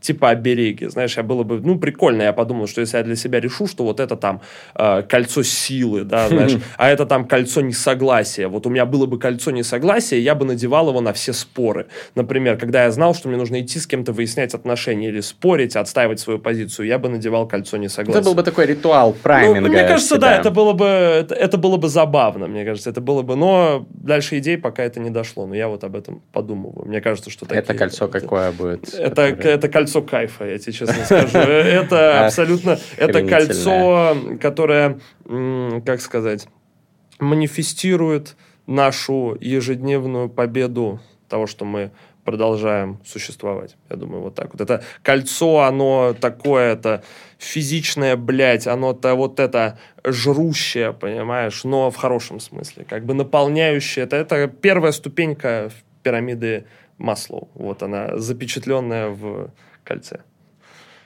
типа 0.00 0.30
обереги. 0.30 0.86
Знаешь, 0.88 1.16
я 1.16 1.22
было 1.22 1.42
бы, 1.42 1.60
ну, 1.60 1.78
прикольно, 1.78 2.22
я 2.22 2.32
подумал, 2.32 2.66
что 2.66 2.80
если 2.80 2.96
я 2.96 3.02
для 3.02 3.16
себя 3.16 3.40
решу, 3.40 3.66
что 3.66 3.84
вот 3.84 4.00
это 4.00 4.16
там 4.16 4.40
э, 4.74 5.02
кольцо 5.02 5.42
силы, 5.42 6.04
да, 6.04 6.28
знаешь, 6.28 6.52
а 6.76 6.88
это 6.88 7.06
там 7.06 7.26
кольцо 7.26 7.60
несогласия. 7.60 8.48
Вот 8.48 8.66
у 8.66 8.70
меня 8.70 8.86
было 8.86 9.06
бы 9.06 9.18
кольцо 9.18 9.50
несогласия, 9.50 10.18
я 10.18 10.34
бы 10.34 10.44
надевал 10.44 10.88
его 10.88 11.00
на 11.00 11.12
все 11.12 11.32
споры. 11.32 11.86
Например, 12.14 12.56
когда 12.56 12.84
я 12.84 12.90
знал, 12.90 13.14
что 13.14 13.28
мне 13.28 13.36
нужно 13.36 13.60
идти 13.60 13.78
с 13.78 13.86
кем-то 13.86 14.12
выяснять 14.12 14.54
отношения 14.54 15.08
или 15.08 15.20
спорить, 15.20 15.76
отстаивать 15.76 16.20
свою 16.20 16.38
позицию, 16.38 16.86
я 16.86 16.98
бы 16.98 17.08
надевал 17.08 17.46
кольцо 17.48 17.76
несогласия. 17.76 18.20
Это 18.20 18.28
был 18.28 18.34
бы 18.34 18.42
такой 18.42 18.66
ритуал 18.66 19.10
Ну, 19.12 19.16
прайминга. 19.22 19.68
мне 19.68 19.82
кажется, 19.86 20.16
себя. 20.16 20.20
да, 20.20 20.36
это 20.38 20.50
было 20.50 20.72
бы 20.72 20.84
это, 20.86 21.34
это 21.34 21.58
было 21.58 21.76
бы 21.76 21.88
забавно, 21.88 22.46
мне 22.46 22.64
кажется, 22.64 22.90
это 22.90 23.00
было 23.00 23.22
бы, 23.22 23.36
но 23.36 23.86
дальше 23.90 24.38
идей 24.38 24.56
пока 24.56 24.82
это 24.84 25.00
не 25.00 25.10
дошло, 25.10 25.46
но 25.46 25.54
я 25.54 25.68
вот 25.68 25.84
об 25.84 25.96
этом 25.96 26.22
подумываю. 26.32 26.86
Мне 26.86 27.00
кажется, 27.00 27.30
что 27.30 27.46
Это 27.46 27.54
такие- 27.62 27.78
кольцо 27.78 28.08
какое 28.08 28.52
будет? 28.52 28.94
это, 28.94 29.30
которое- 29.32 29.54
это 29.54 29.68
кольцо 29.68 29.89
кайфа, 30.02 30.44
я 30.44 30.58
тебе 30.58 30.72
честно 30.72 31.04
скажу. 31.04 31.38
Это 31.38 32.24
абсолютно... 32.26 32.78
Это 32.96 33.26
кольцо, 33.26 34.16
которое, 34.40 35.00
как 35.24 36.00
сказать, 36.00 36.46
манифестирует 37.18 38.36
нашу 38.66 39.36
ежедневную 39.40 40.28
победу 40.28 41.00
того, 41.28 41.46
что 41.46 41.64
мы 41.64 41.90
продолжаем 42.24 43.00
существовать. 43.04 43.76
Я 43.88 43.96
думаю, 43.96 44.22
вот 44.22 44.34
так 44.34 44.52
вот. 44.52 44.60
Это 44.60 44.84
кольцо, 45.02 45.60
оно 45.60 46.14
такое, 46.18 46.74
это 46.74 47.02
физичное, 47.38 48.16
блядь, 48.16 48.66
оно-то 48.66 49.14
вот 49.14 49.40
это 49.40 49.78
жрущее, 50.04 50.92
понимаешь, 50.92 51.64
но 51.64 51.90
в 51.90 51.96
хорошем 51.96 52.40
смысле, 52.40 52.84
как 52.88 53.04
бы 53.04 53.14
наполняющее. 53.14 54.04
Это, 54.04 54.16
это 54.16 54.46
первая 54.48 54.92
ступенька 54.92 55.70
пирамиды 56.02 56.66
Маслоу. 56.98 57.48
Вот 57.54 57.82
она, 57.82 58.18
запечатленная 58.18 59.08
в 59.08 59.50
кольце. 59.90 60.20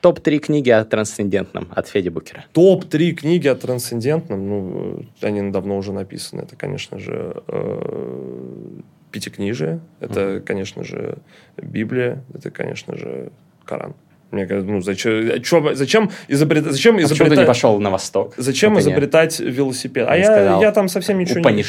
Топ-3 0.03 0.39
книги 0.39 0.69
о 0.69 0.85
трансцендентном 0.85 1.69
от 1.75 1.89
Феди 1.89 2.11
Букера. 2.11 2.45
Топ-3 2.53 3.13
книги 3.13 3.49
о 3.49 3.55
трансцендентном, 3.55 4.49
ну, 4.49 5.07
они 5.23 5.51
давно 5.51 5.79
уже 5.79 5.93
написаны. 5.93 6.43
Это, 6.43 6.57
конечно 6.57 6.99
же, 6.99 7.43
э, 7.49 8.81
Пятикнижие, 9.11 9.81
это, 10.01 10.21
mm-hmm. 10.21 10.41
конечно 10.41 10.85
же, 10.85 11.19
Библия, 11.57 12.23
это, 12.35 12.51
конечно 12.51 12.97
же, 12.97 13.31
Коран. 13.65 13.95
Мне 14.31 14.47
кажется, 14.47 14.71
ну 14.71 14.81
зачем, 14.83 15.43
чё, 15.43 15.75
зачем 15.75 16.11
изобретать... 16.29 16.73
Зачем 16.73 16.97
а 16.97 17.03
изобретать... 17.03 17.35
ты 17.35 17.41
не 17.43 17.47
пошел 17.47 17.81
на 17.81 17.91
восток? 17.91 18.35
Зачем 18.37 18.75
например? 18.75 18.99
изобретать 18.99 19.41
велосипед? 19.41 20.07
А 20.09 20.17
я, 20.17 20.61
я 20.61 20.73
там 20.73 20.89
совсем 20.89 21.19
ничего 21.19 21.49
не... 21.51 21.63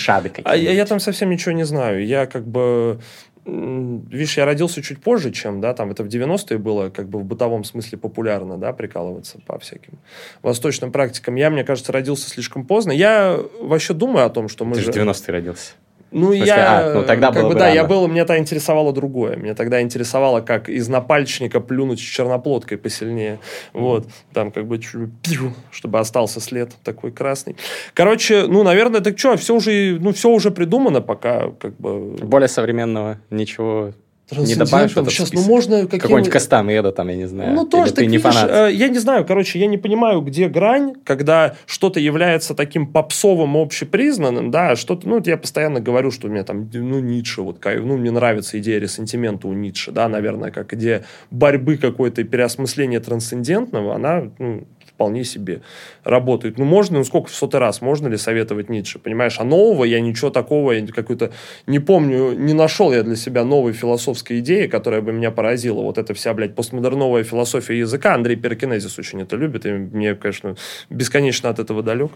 А 0.44 0.56
я, 0.56 0.72
я 0.72 0.86
там 0.86 1.00
совсем 1.00 1.30
ничего 1.30 1.52
не 1.52 1.66
знаю. 1.66 2.06
Я 2.06 2.26
как 2.26 2.46
бы... 2.48 3.00
Видишь, 3.46 4.38
я 4.38 4.46
родился 4.46 4.82
чуть 4.82 5.02
позже, 5.02 5.32
чем, 5.32 5.62
да, 5.62 5.76
там 5.76 5.92
это 5.92 6.04
в 6.04 6.08
90-е 6.08 6.58
было 6.58 6.90
как 6.90 7.08
бы 7.08 7.20
в 7.20 7.24
бытовом 7.24 7.64
смысле 7.64 8.00
популярно, 8.00 8.58
да, 8.58 8.74
прикалываться 8.74 9.40
по 9.46 9.60
всяким 9.60 10.00
восточным 10.42 10.92
практикам. 10.92 11.36
Я, 11.36 11.52
мне 11.52 11.64
кажется, 11.64 11.92
родился 11.92 12.28
слишком 12.28 12.66
поздно. 12.66 12.92
Я 12.92 13.40
вообще 13.62 13.94
думаю 13.94 14.26
о 14.26 14.30
том, 14.30 14.48
что 14.48 14.66
мы 14.66 14.76
Ты 14.76 14.82
же... 14.82 14.92
в 14.92 14.96
90-е 14.96 15.32
родился. 15.32 15.74
Ну, 16.16 16.28
смысле, 16.28 16.46
я... 16.46 16.80
а, 16.80 16.94
ну, 16.94 17.04
тогда 17.04 17.28
как 17.28 17.42
было 17.42 17.50
бы, 17.50 17.56
да, 17.56 17.66
рано. 17.66 17.76
я 17.76 17.84
был... 17.84 18.08
Меня 18.08 18.24
тогда 18.24 18.38
интересовало 18.38 18.94
другое. 18.94 19.36
Меня 19.36 19.54
тогда 19.54 19.82
интересовало, 19.82 20.40
как 20.40 20.70
из 20.70 20.88
напальчника 20.88 21.60
плюнуть 21.60 22.00
черноплодкой 22.00 22.78
посильнее. 22.78 23.40
Вот. 23.74 24.08
Там 24.32 24.52
как 24.52 24.66
бы 24.66 24.78
пью, 24.78 25.54
чтобы 25.72 26.00
остался 26.00 26.40
след 26.40 26.72
такой 26.86 27.12
красный. 27.12 27.58
Короче, 27.94 28.46
ну, 28.48 28.64
наверное, 28.64 29.02
так 29.02 29.20
что, 29.20 29.36
все 29.36 29.56
уже, 29.56 29.98
ну, 30.00 30.14
все 30.14 30.30
уже 30.30 30.52
придумано 30.52 31.02
пока, 31.02 31.52
как 31.60 31.76
бы... 31.76 32.16
Более 32.16 32.48
современного 32.48 33.20
ничего 33.30 33.92
не 34.32 34.56
добавишь 34.56 34.92
этот 34.92 35.10
Сейчас, 35.12 35.28
список? 35.28 35.46
ну, 35.48 35.54
можно... 35.54 35.82
каким- 35.84 36.00
Какой-нибудь 36.00 36.32
Кастанеда 36.32 36.92
там, 36.92 37.08
я 37.10 37.16
не 37.16 37.28
знаю. 37.28 37.54
Ну, 37.54 37.66
тоже 37.66 37.92
ты 37.92 38.02
так, 38.02 38.06
не 38.08 38.18
видишь, 38.18 38.34
фанат. 38.34 38.72
э, 38.72 38.74
я 38.74 38.88
не 38.88 38.98
знаю, 39.00 39.26
короче, 39.26 39.60
я 39.60 39.68
не 39.68 39.78
понимаю, 39.78 40.22
где 40.22 40.48
грань, 40.50 40.96
когда 41.04 41.56
что-то 41.68 42.00
является 42.00 42.56
таким 42.56 42.88
попсовым, 42.88 43.56
общепризнанным, 43.56 44.50
да, 44.52 44.76
что-то, 44.76 45.08
ну, 45.08 45.22
я 45.24 45.38
постоянно 45.38 45.80
говорю, 45.80 46.10
что 46.12 46.28
у 46.28 46.32
меня 46.32 46.44
там, 46.44 46.70
ну, 46.74 47.00
Ницше, 47.00 47.42
вот, 47.42 47.60
ну, 47.64 47.98
мне 47.98 48.12
нравится 48.12 48.58
идея 48.60 48.80
ресентимента 48.80 49.48
у 49.48 49.54
Ницше, 49.54 49.92
да, 49.92 50.08
наверное, 50.10 50.52
как 50.52 50.74
идея 50.74 51.04
борьбы 51.30 51.78
какой-то 51.78 52.22
и 52.22 52.24
переосмысления 52.24 53.00
трансцендентного, 53.00 53.96
она, 53.96 54.32
ну, 54.40 54.64
вполне 54.96 55.26
себе 55.26 55.62
работает. 56.04 56.58
Ну, 56.58 56.64
можно, 56.66 56.98
ну, 56.98 57.04
сколько 57.04 57.28
в 57.28 57.36
сотый 57.36 57.60
раз, 57.60 57.82
можно 57.82 58.08
ли 58.08 58.18
советовать 58.18 58.70
Ницше, 58.70 58.98
понимаешь? 58.98 59.36
А 59.40 59.44
нового 59.44 59.84
я 59.84 60.00
ничего 60.00 60.30
такого, 60.30 60.72
я 60.72 60.88
какой-то, 60.88 61.32
не 61.68 61.80
помню, 61.80 62.32
не 62.32 62.54
нашел 62.54 62.94
я 62.94 63.04
для 63.04 63.18
себя 63.18 63.44
новой 63.44 63.74
философской 63.74 64.40
идеи, 64.40 64.68
которая 64.68 65.02
бы 65.02 65.12
меня 65.12 65.32
поразила. 65.32 65.82
Вот 65.82 65.98
эта 65.98 66.14
вся, 66.14 66.34
блядь, 66.34 66.56
постмодерновая 66.56 67.24
философия 67.24 67.78
языка. 67.78 68.16
Андрей 68.16 68.38
Перкинезис 68.38 68.98
очень 68.98 69.22
это 69.22 69.36
любит, 69.36 69.66
и 69.66 69.72
мне, 69.72 70.16
конечно, 70.16 70.56
бесконечно 70.90 71.50
от 71.50 71.60
этого 71.60 71.84
далек. 71.84 72.12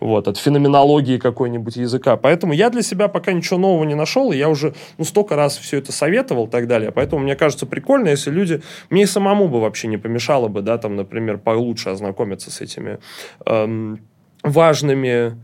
Вот, 0.00 0.26
от 0.26 0.38
феноменологии 0.38 1.18
какой-нибудь 1.18 1.76
языка. 1.76 2.16
Поэтому 2.16 2.54
я 2.54 2.70
для 2.70 2.82
себя 2.82 3.08
пока 3.08 3.32
ничего 3.32 3.58
нового 3.58 3.84
не 3.84 3.94
нашел, 3.94 4.32
и 4.32 4.36
я 4.36 4.48
уже, 4.48 4.74
ну, 4.96 5.04
столько 5.04 5.36
раз 5.36 5.58
все 5.58 5.78
это 5.78 5.92
советовал 5.92 6.46
и 6.46 6.50
так 6.50 6.66
далее. 6.66 6.90
Поэтому 6.90 7.22
мне 7.22 7.36
кажется 7.36 7.66
прикольно, 7.66 8.08
если 8.08 8.30
люди... 8.30 8.62
Мне 8.88 9.06
самому 9.06 9.48
бы 9.48 9.60
вообще 9.60 9.88
не 9.88 9.98
помешало 9.98 10.48
бы, 10.48 10.62
да, 10.62 10.78
там, 10.78 10.96
например, 10.96 11.38
получше 11.38 11.90
ознакомиться 11.90 12.13
с 12.50 12.60
этими 12.60 12.98
эм, 13.46 14.00
важными 14.42 15.38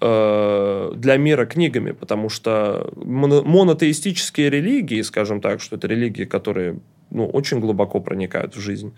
э, 0.00 0.92
для 0.94 1.16
мира 1.16 1.46
книгами, 1.46 1.92
потому 1.92 2.28
что 2.28 2.92
моно- 2.96 3.42
монотеистические 3.42 4.50
религии, 4.50 5.02
скажем 5.02 5.40
так, 5.40 5.60
что 5.60 5.76
это 5.76 5.86
религии, 5.86 6.24
которые 6.24 6.78
ну, 7.10 7.26
очень 7.26 7.60
глубоко 7.60 8.00
проникают 8.00 8.56
в 8.56 8.60
жизнь 8.60 8.94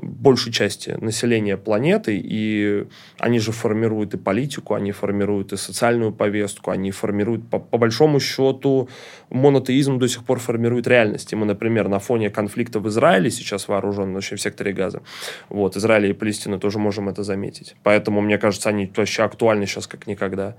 большей 0.00 0.52
части 0.52 0.90
населения 1.00 1.56
планеты, 1.56 2.20
и 2.22 2.86
они 3.18 3.38
же 3.38 3.52
формируют 3.52 4.14
и 4.14 4.16
политику, 4.16 4.74
они 4.74 4.92
формируют 4.92 5.52
и 5.52 5.56
социальную 5.56 6.12
повестку, 6.12 6.70
они 6.70 6.90
формируют, 6.90 7.48
по, 7.50 7.58
по 7.58 7.78
большому 7.78 8.20
счету, 8.20 8.88
монотеизм 9.30 9.98
до 9.98 10.08
сих 10.08 10.24
пор 10.24 10.38
формирует 10.38 10.86
реальность. 10.86 11.32
И 11.32 11.36
мы, 11.36 11.46
например, 11.46 11.88
на 11.88 11.98
фоне 11.98 12.30
конфликта 12.30 12.80
в 12.80 12.88
Израиле, 12.88 13.30
сейчас 13.30 13.68
вооруженном 13.68 14.14
вообще 14.14 14.36
в 14.36 14.40
секторе 14.40 14.72
Газа, 14.72 15.02
вот, 15.48 15.76
Израиля 15.76 16.08
и 16.08 16.12
Палестины 16.12 16.58
тоже 16.58 16.78
можем 16.78 17.08
это 17.08 17.22
заметить. 17.22 17.74
Поэтому, 17.82 18.20
мне 18.20 18.38
кажется, 18.38 18.68
они 18.68 18.90
вообще 18.96 19.24
актуальны 19.24 19.66
сейчас 19.66 19.86
как 19.86 20.06
никогда 20.06 20.56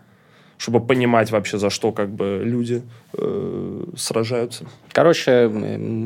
чтобы 0.61 0.81
понимать 0.85 1.31
вообще, 1.31 1.57
за 1.57 1.69
что 1.69 1.93
как 1.93 2.09
бы 2.09 2.41
люди 2.43 2.81
э, 3.17 3.83
сражаются. 3.95 4.65
Короче, 4.91 5.49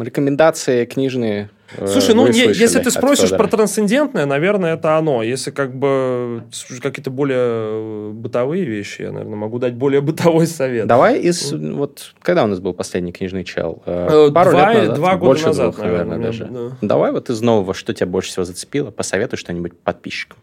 рекомендации 0.01 0.85
книжные. 0.85 1.49
э, 1.75 1.87
Слушай, 1.87 2.13
ну 2.13 2.27
не- 2.27 2.53
если 2.53 2.79
ты 2.79 2.91
спросишь 2.91 3.31
про 3.31 3.47
трансцендентное, 3.47 4.27
наверное, 4.27 4.75
это 4.75 4.95
оно. 4.97 5.23
Если 5.23 5.49
как 5.49 5.73
бы 5.75 6.43
с- 6.51 6.79
какие-то 6.79 7.09
более 7.09 7.37
э, 7.39 8.11
бытовые 8.13 8.63
вещи, 8.63 9.01
я, 9.01 9.11
наверное, 9.11 9.35
могу 9.37 9.57
дать 9.57 9.73
более 9.73 10.01
бытовой 10.09 10.45
совет. 10.45 10.85
Давай 10.85 11.19
из... 11.19 11.51
Вот 11.51 12.13
когда 12.21 12.43
у 12.43 12.47
нас 12.47 12.59
был 12.59 12.73
последний 12.75 13.11
книжный 13.11 13.43
чел? 13.43 13.81
Э, 13.87 14.27
Э, 14.29 14.31
Пару 14.31 14.51
два- 14.51 14.71
лет 14.73 14.81
назад? 14.83 14.95
два 14.97 15.11
года 15.15 15.25
Больше 15.25 15.45
назад, 15.47 15.71
двух, 15.71 15.83
наверное, 15.85 16.17
наверное, 16.17 16.25
даже. 16.27 16.45
да. 16.79 16.87
Давай 16.87 17.11
вот 17.11 17.29
из 17.31 17.41
нового, 17.41 17.73
что 17.73 17.91
тебя 17.93 18.05
больше 18.07 18.29
всего 18.29 18.45
зацепило, 18.45 18.91
посоветуй 18.91 19.37
что-нибудь 19.39 19.73
подписчикам. 19.79 20.37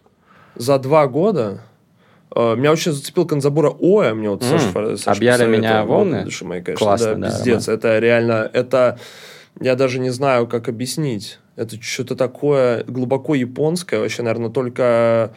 За 0.56 0.78
два 0.80 1.06
года 1.06 1.60
э, 1.62 1.69
меня 2.34 2.72
очень 2.72 2.92
зацепил 2.92 3.26
Канзабура 3.26 3.74
Оя, 3.80 4.14
мне 4.14 4.30
вот 4.30 4.42
Саша, 4.42 4.96
Саша 4.96 5.10
«Объяли 5.10 5.46
меня 5.46 5.84
волны». 5.84 6.24
Души 6.24 6.44
мои, 6.44 6.60
конечно, 6.60 6.86
Классно, 6.86 7.14
да, 7.14 7.28
да, 7.28 7.30
пиздец. 7.30 7.68
Это 7.68 7.98
реально, 7.98 8.48
это... 8.52 8.98
Я 9.60 9.74
даже 9.74 9.98
не 9.98 10.10
знаю, 10.10 10.46
как 10.46 10.68
объяснить. 10.68 11.38
Это 11.60 11.76
что-то 11.82 12.16
такое 12.16 12.84
глубоко 12.84 13.34
японское, 13.34 14.00
вообще, 14.00 14.22
наверное, 14.22 14.48
только, 14.48 15.34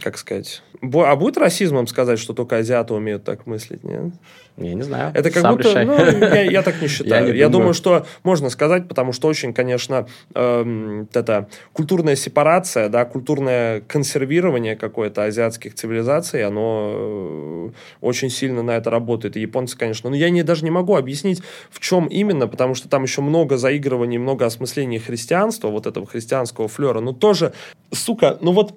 как 0.00 0.16
сказать... 0.16 0.62
А 0.80 1.16
будет 1.16 1.36
расизмом 1.36 1.88
сказать, 1.88 2.20
что 2.20 2.34
только 2.34 2.58
азиаты 2.58 2.94
умеют 2.94 3.24
так 3.24 3.46
мыслить, 3.46 3.82
нет? 3.82 4.14
Я 4.56 4.74
не 4.74 4.82
знаю. 4.82 5.12
Это 5.14 5.30
как 5.30 5.42
Сам 5.42 5.56
будто, 5.56 5.68
решай. 5.70 5.84
ну, 5.86 5.94
я, 5.94 6.42
я 6.42 6.62
так 6.62 6.80
не 6.82 6.88
считаю. 6.88 7.32
не 7.32 7.38
Я, 7.38 7.48
думаю. 7.48 7.72
что 7.72 8.06
можно 8.22 8.50
сказать, 8.50 8.88
потому 8.88 9.12
что 9.12 9.28
очень, 9.28 9.54
конечно, 9.54 10.06
эм, 10.34 11.08
это 11.14 11.48
культурная 11.72 12.14
сепарация, 12.16 12.88
да, 12.88 13.04
культурное 13.06 13.80
консервирование 13.82 14.76
какое-то 14.76 15.24
азиатских 15.24 15.74
цивилизаций, 15.74 16.44
оно 16.44 16.92
э, 16.94 17.70
очень 18.00 18.28
сильно 18.28 18.62
на 18.62 18.72
это 18.72 18.90
работает. 18.90 19.36
И 19.36 19.40
японцы, 19.40 19.78
конечно, 19.78 20.10
но 20.10 20.16
я 20.16 20.28
не, 20.30 20.42
даже 20.42 20.64
не 20.64 20.70
могу 20.70 20.96
объяснить, 20.96 21.42
в 21.70 21.80
чем 21.80 22.06
именно, 22.06 22.46
потому 22.46 22.74
что 22.74 22.88
там 22.88 23.02
еще 23.04 23.22
много 23.22 23.56
заигрываний, 23.56 24.18
много 24.18 24.44
осмысления 24.44 24.98
христианства, 25.40 25.68
вот 25.68 25.86
этого 25.86 26.06
христианского 26.06 26.68
флера. 26.68 27.00
Но 27.00 27.12
тоже, 27.12 27.52
сука, 27.92 28.38
ну 28.40 28.52
вот 28.52 28.74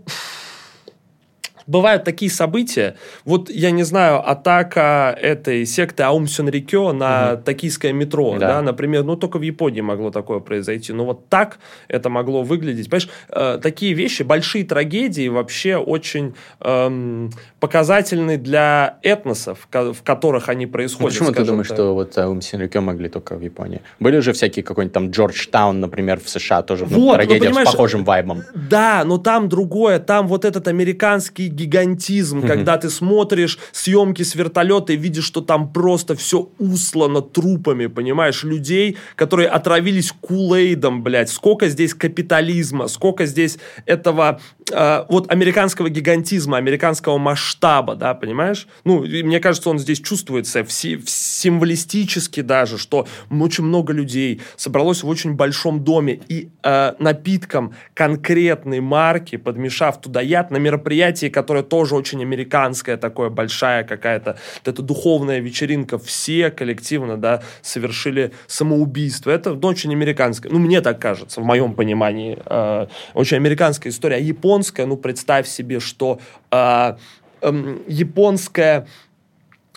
бывают 1.68 2.04
такие 2.04 2.32
события. 2.32 2.96
Вот, 3.26 3.50
я 3.50 3.72
не 3.72 3.84
знаю, 3.84 4.28
атака 4.30 5.18
этой 5.22 5.66
секты 5.66 6.04
Аум 6.04 6.28
Сёнрикё 6.28 6.92
на 6.94 7.36
токийское 7.38 7.94
метро, 7.94 8.38
Да. 8.40 8.48
да. 8.48 8.62
например, 8.62 9.04
ну, 9.04 9.16
только 9.16 9.38
в 9.38 9.42
Японии 9.42 9.82
могло 9.82 10.12
такое 10.12 10.40
произойти. 10.40 10.94
Но 10.94 11.06
вот 11.06 11.30
так 11.30 11.60
это 11.88 12.10
могло 12.10 12.44
выглядеть. 12.44 12.90
Понимаешь, 12.90 13.10
э, 13.30 13.60
такие 13.62 13.94
вещи, 13.94 14.24
большие 14.24 14.64
трагедии 14.64 15.28
вообще 15.28 15.78
очень 15.78 16.34
эм, 16.60 17.32
показательны 17.60 18.38
для 18.38 18.98
этносов, 19.04 19.68
в 19.72 20.04
которых 20.04 20.50
они 20.50 20.66
Ну, 20.66 20.72
происходят. 20.72 21.14
Почему 21.14 21.32
ты 21.32 21.44
думаешь, 21.46 21.68
так. 21.68 21.78
что 21.78 21.94
вот 21.94 22.18
Аум 22.18 22.42
Синрикё 22.42 22.82
могли 22.82 23.10
только 23.10 23.36
в 23.36 23.42
Японии? 23.42 23.82
Были 24.00 24.20
же 24.20 24.34
всякие 24.34 24.64
какой-нибудь 24.64 24.94
там 24.94 25.10
Джорджтаун, 25.12 25.80
например, 25.80 26.20
в 26.20 26.30
США 26.30 26.62
тоже 26.62 26.86
ну, 26.90 26.98
Вот, 27.00 27.06
ну, 27.06 27.14
трагедия 27.14 27.40
понимаешь, 27.48 27.68
с 27.70 27.72
похожим 27.72 28.04
вайбом. 28.04 28.44
Да, 28.54 29.04
но 29.06 29.18
там 29.18 29.50
другое. 29.50 30.00
Там 30.00 30.28
вот 30.28 30.46
этот 30.46 30.68
американский 30.68 31.48
гигантизм, 31.54 32.46
когда 32.46 32.78
ты 32.78 32.90
смотришь 32.90 33.58
съемки 33.72 34.24
с 34.24 34.36
вертолета 34.36 34.94
и 34.94 34.98
видишь, 34.98 35.26
что 35.26 35.42
там 35.42 35.72
просто 35.72 36.16
все 36.16 36.50
услано 36.60 37.22
трупами, 37.22 37.88
понимаешь, 37.88 38.44
людей, 38.44 38.98
которые 39.16 39.48
отравились 39.48 40.14
кулейдом, 40.22 41.04
блядь. 41.04 41.30
Сколько 41.30 41.70
здесь 41.70 41.94
капитализма, 41.94 42.88
сколько 42.88 43.26
здесь 43.26 43.58
этого 43.86 44.40
э, 44.72 45.06
вот 45.10 45.32
американского 45.32 45.90
гигантизма, 45.90 46.58
американского 46.58 47.18
масштаба, 47.18 47.96
да, 47.96 48.14
понимаешь? 48.14 48.68
Ну, 48.84 49.02
мне 49.02 49.40
кажется, 49.40 49.70
он 49.70 49.80
здесь 49.80 50.02
чувствуется 50.02 50.64
в 50.64 50.74
в 50.74 51.10
символистически 51.10 52.42
даже, 52.42 52.78
что 52.78 53.08
очень 53.30 53.64
много 53.64 53.94
людей 53.94 54.42
собралось 54.56 55.04
в 55.04 55.08
очень 55.08 55.34
большом 55.34 55.84
доме 55.84 56.20
и 56.28 56.50
э, 56.64 56.94
напитком 57.00 57.74
конкретной 57.94 58.80
марки, 58.80 59.38
подмешав 59.38 60.02
туда 60.02 60.22
яд 60.22 60.52
на 60.52 60.58
мероприятии, 60.58 61.28
которое 61.28 61.43
которая 61.44 61.64
тоже 61.64 61.96
очень 61.96 62.22
американская, 62.22 62.96
такое 62.96 63.30
большая 63.30 63.84
какая-то, 63.84 64.38
эта 64.64 64.82
духовная 64.82 65.40
вечеринка, 65.40 65.98
все 65.98 66.50
коллективно, 66.52 67.18
да, 67.18 67.44
совершили 67.62 68.32
самоубийство. 68.48 69.30
Это 69.30 69.54
ну, 69.54 69.68
очень 69.68 69.92
американское, 69.92 70.50
ну, 70.50 70.60
мне 70.60 70.80
так 70.80 71.00
кажется, 71.00 71.42
в 71.42 71.44
моем 71.44 71.74
понимании, 71.74 72.40
э, 72.46 72.88
очень 73.14 73.36
американская 73.36 73.92
история. 73.92 74.16
А 74.16 74.20
японская, 74.20 74.86
ну, 74.86 74.96
представь 74.96 75.46
себе, 75.46 75.82
что 75.82 76.22
э, 76.50 76.96
э, 77.42 77.78
японская, 77.90 78.88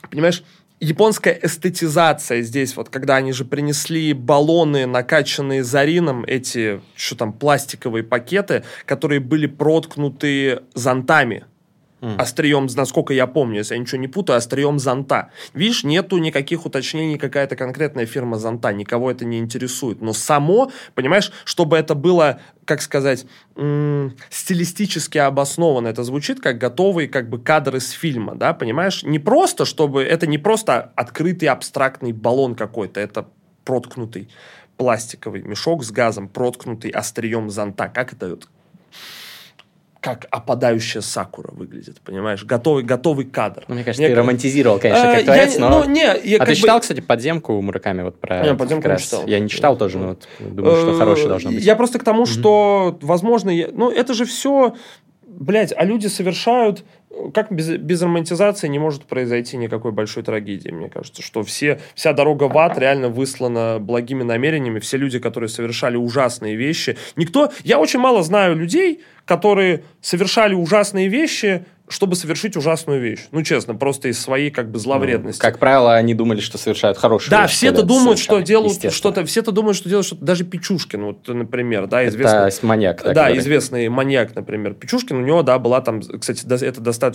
понимаешь, 0.09 0.45
японская 0.81 1.39
эстетизация 1.43 2.43
здесь, 2.43 2.77
вот 2.77 2.91
когда 2.91 3.17
они 3.17 3.33
же 3.33 3.45
принесли 3.45 4.13
баллоны, 4.13 4.87
накачанные 4.87 5.65
зарином, 5.65 6.25
эти, 6.25 6.81
что 6.95 7.17
там, 7.17 7.33
пластиковые 7.33 8.05
пакеты, 8.05 8.63
которые 8.85 9.21
были 9.21 9.47
проткнуты 9.47 10.61
зонтами. 10.75 11.45
Mm. 12.01 12.17
Острием, 12.19 12.69
насколько 12.77 13.15
я 13.15 13.27
помню, 13.27 13.59
если 13.59 13.75
я 13.75 13.81
ничего 13.81 13.99
не 13.99 14.07
путаю, 14.07 14.37
острием 14.37 14.79
зонта. 14.79 15.31
Видишь, 15.55 15.83
нету 15.83 16.19
никаких 16.19 16.67
уточнений, 16.67 17.17
какая-то 17.17 17.57
конкретная 17.57 18.05
фирма 18.05 18.39
зонта, 18.39 18.73
никого 18.73 19.11
это 19.11 19.25
не 19.25 19.39
интересует. 19.39 20.03
Но 20.03 20.13
само, 20.13 20.71
понимаешь, 20.95 21.33
чтобы 21.45 21.79
это 21.79 21.95
было, 21.95 22.41
как 22.67 22.83
сказать, 22.83 23.25
стилистически 23.55 25.17
обоснованно, 25.17 25.89
это 25.89 26.05
звучит 26.05 26.41
как 26.41 26.59
готовый 26.59 27.09
как 27.09 27.31
бы 27.31 27.39
кадр 27.39 27.77
из 27.77 27.91
фильма, 27.91 28.35
да, 28.35 28.53
понимаешь? 28.53 29.03
Не 29.03 29.19
просто, 29.19 29.65
чтобы, 29.65 30.03
это 30.03 30.27
не 30.27 30.37
просто 30.37 30.93
открытый 30.97 31.49
абстрактный 31.49 32.13
баллон 32.13 32.55
какой-то, 32.55 33.01
это 33.01 33.27
проткнутый 33.65 34.29
пластиковый 34.77 35.43
мешок 35.43 35.83
с 35.83 35.91
газом, 35.91 36.29
проткнутый 36.29 36.91
острием 36.91 37.49
зонта. 37.49 37.89
Как 37.89 38.13
это 38.13 38.37
как 40.07 40.29
опадающая 40.31 41.01
сакура 41.01 41.51
выглядит, 41.51 42.01
понимаешь? 42.01 42.45
Готовый, 42.45 42.85
готовый 42.85 43.25
кадр. 43.25 43.65
Ну, 43.67 43.75
мне 43.75 43.83
кажется, 43.83 44.03
мне 44.03 44.11
ты 44.11 44.15
как... 44.15 44.23
романтизировал, 44.23 44.79
конечно, 44.79 45.13
как 45.13 45.25
творец, 45.25 45.55
я, 45.55 45.61
но... 45.61 45.83
Ну, 45.83 45.91
не, 45.91 46.03
я 46.23 46.37
а 46.37 46.45
ты 46.45 46.53
бы... 46.53 46.55
читал, 46.55 46.81
кстати, 46.81 47.01
«Подземку» 47.01 47.55
у 47.55 47.61
Мураками? 47.61 48.03
Вот 48.03 48.21
про 48.21 48.41
не, 48.45 48.55
«Подземку» 48.55 48.89
не 48.89 48.99
читал. 48.99 49.27
Я 49.27 49.41
не 49.41 49.49
читал 49.49 49.77
тоже, 49.77 49.99
но 49.99 50.07
вот, 50.11 50.29
думаю, 50.39 50.77
что 50.77 50.97
хорошее 50.97 51.27
должно 51.27 51.51
быть. 51.51 51.65
Я 51.65 51.75
просто 51.75 51.99
к 51.99 52.05
тому, 52.05 52.25
что, 52.25 52.97
возможно, 53.03 53.51
я... 53.51 53.69
ну, 53.73 53.91
это 53.91 54.15
же 54.15 54.27
все 54.27 54.77
блядь, 55.27 55.73
а 55.77 55.85
люди 55.85 56.07
совершают 56.07 56.85
как 57.33 57.53
без, 57.53 57.69
без 57.77 58.03
романтизации 58.03 58.69
не 58.69 58.79
может 58.79 59.05
произойти 59.05 59.57
никакой 59.57 59.93
большой 59.93 60.23
трагедии, 60.23 60.71
мне 60.71 60.89
кажется, 60.89 61.23
что 61.23 61.43
все, 61.43 61.81
вся 61.95 62.13
дорога 62.13 62.45
в 62.45 62.59
ад 62.59 62.79
реально 62.79 63.09
выслана 63.09 63.79
благими 63.81 64.23
намерениями, 64.23 64.79
все 64.79 64.97
люди, 64.97 65.19
которые 65.19 65.49
совершали 65.49 65.97
ужасные 65.97 66.57
вещи. 66.57 66.97
Никто, 67.17 67.53
я 67.65 67.79
очень 67.79 68.01
мало 68.01 68.23
знаю 68.23 68.57
людей, 68.57 69.03
которые 69.25 69.85
совершали 70.01 70.55
ужасные 70.55 71.09
вещи, 71.09 71.65
чтобы 71.89 72.17
совершить 72.17 72.57
ужасную 72.57 73.01
вещь. 73.01 73.27
Ну, 73.31 73.43
честно, 73.43 73.75
просто 73.75 74.09
из 74.09 74.21
своей 74.21 74.51
как 74.51 74.71
бы 74.71 74.79
зловредности. 74.79 75.41
Ну, 75.41 75.51
как 75.51 75.59
правило, 75.59 75.95
они 75.95 76.15
думали, 76.15 76.41
что 76.41 76.59
совершают 76.59 76.99
хорошую 76.99 77.31
да, 77.31 77.43
вещь. 77.43 77.53
Да, 77.53 77.57
все-то 77.57 77.83
думают, 77.83 78.19
что 78.19 78.41
делают 78.41 78.93
что-то, 78.93 79.25
все-то 79.25 79.53
думают, 79.53 79.77
что 79.77 79.89
делают 79.89 80.07
что-то, 80.07 80.25
даже 80.25 80.45
Пичушкин, 80.45 81.05
вот, 81.05 81.29
например, 81.29 81.87
да, 81.87 82.07
известный... 82.09 82.49
Это 82.49 82.67
маньяк. 82.67 83.03
Да, 83.03 83.13
который... 83.15 83.39
известный 83.39 83.89
маньяк, 83.89 84.35
например. 84.35 84.75
Пичушкин, 84.75 85.17
у 85.17 85.21
него, 85.21 85.43
да, 85.43 85.59
была 85.59 85.81
там, 85.81 86.01
кстати, 86.01 86.45
это 86.65 86.81
достаточно 86.81 87.06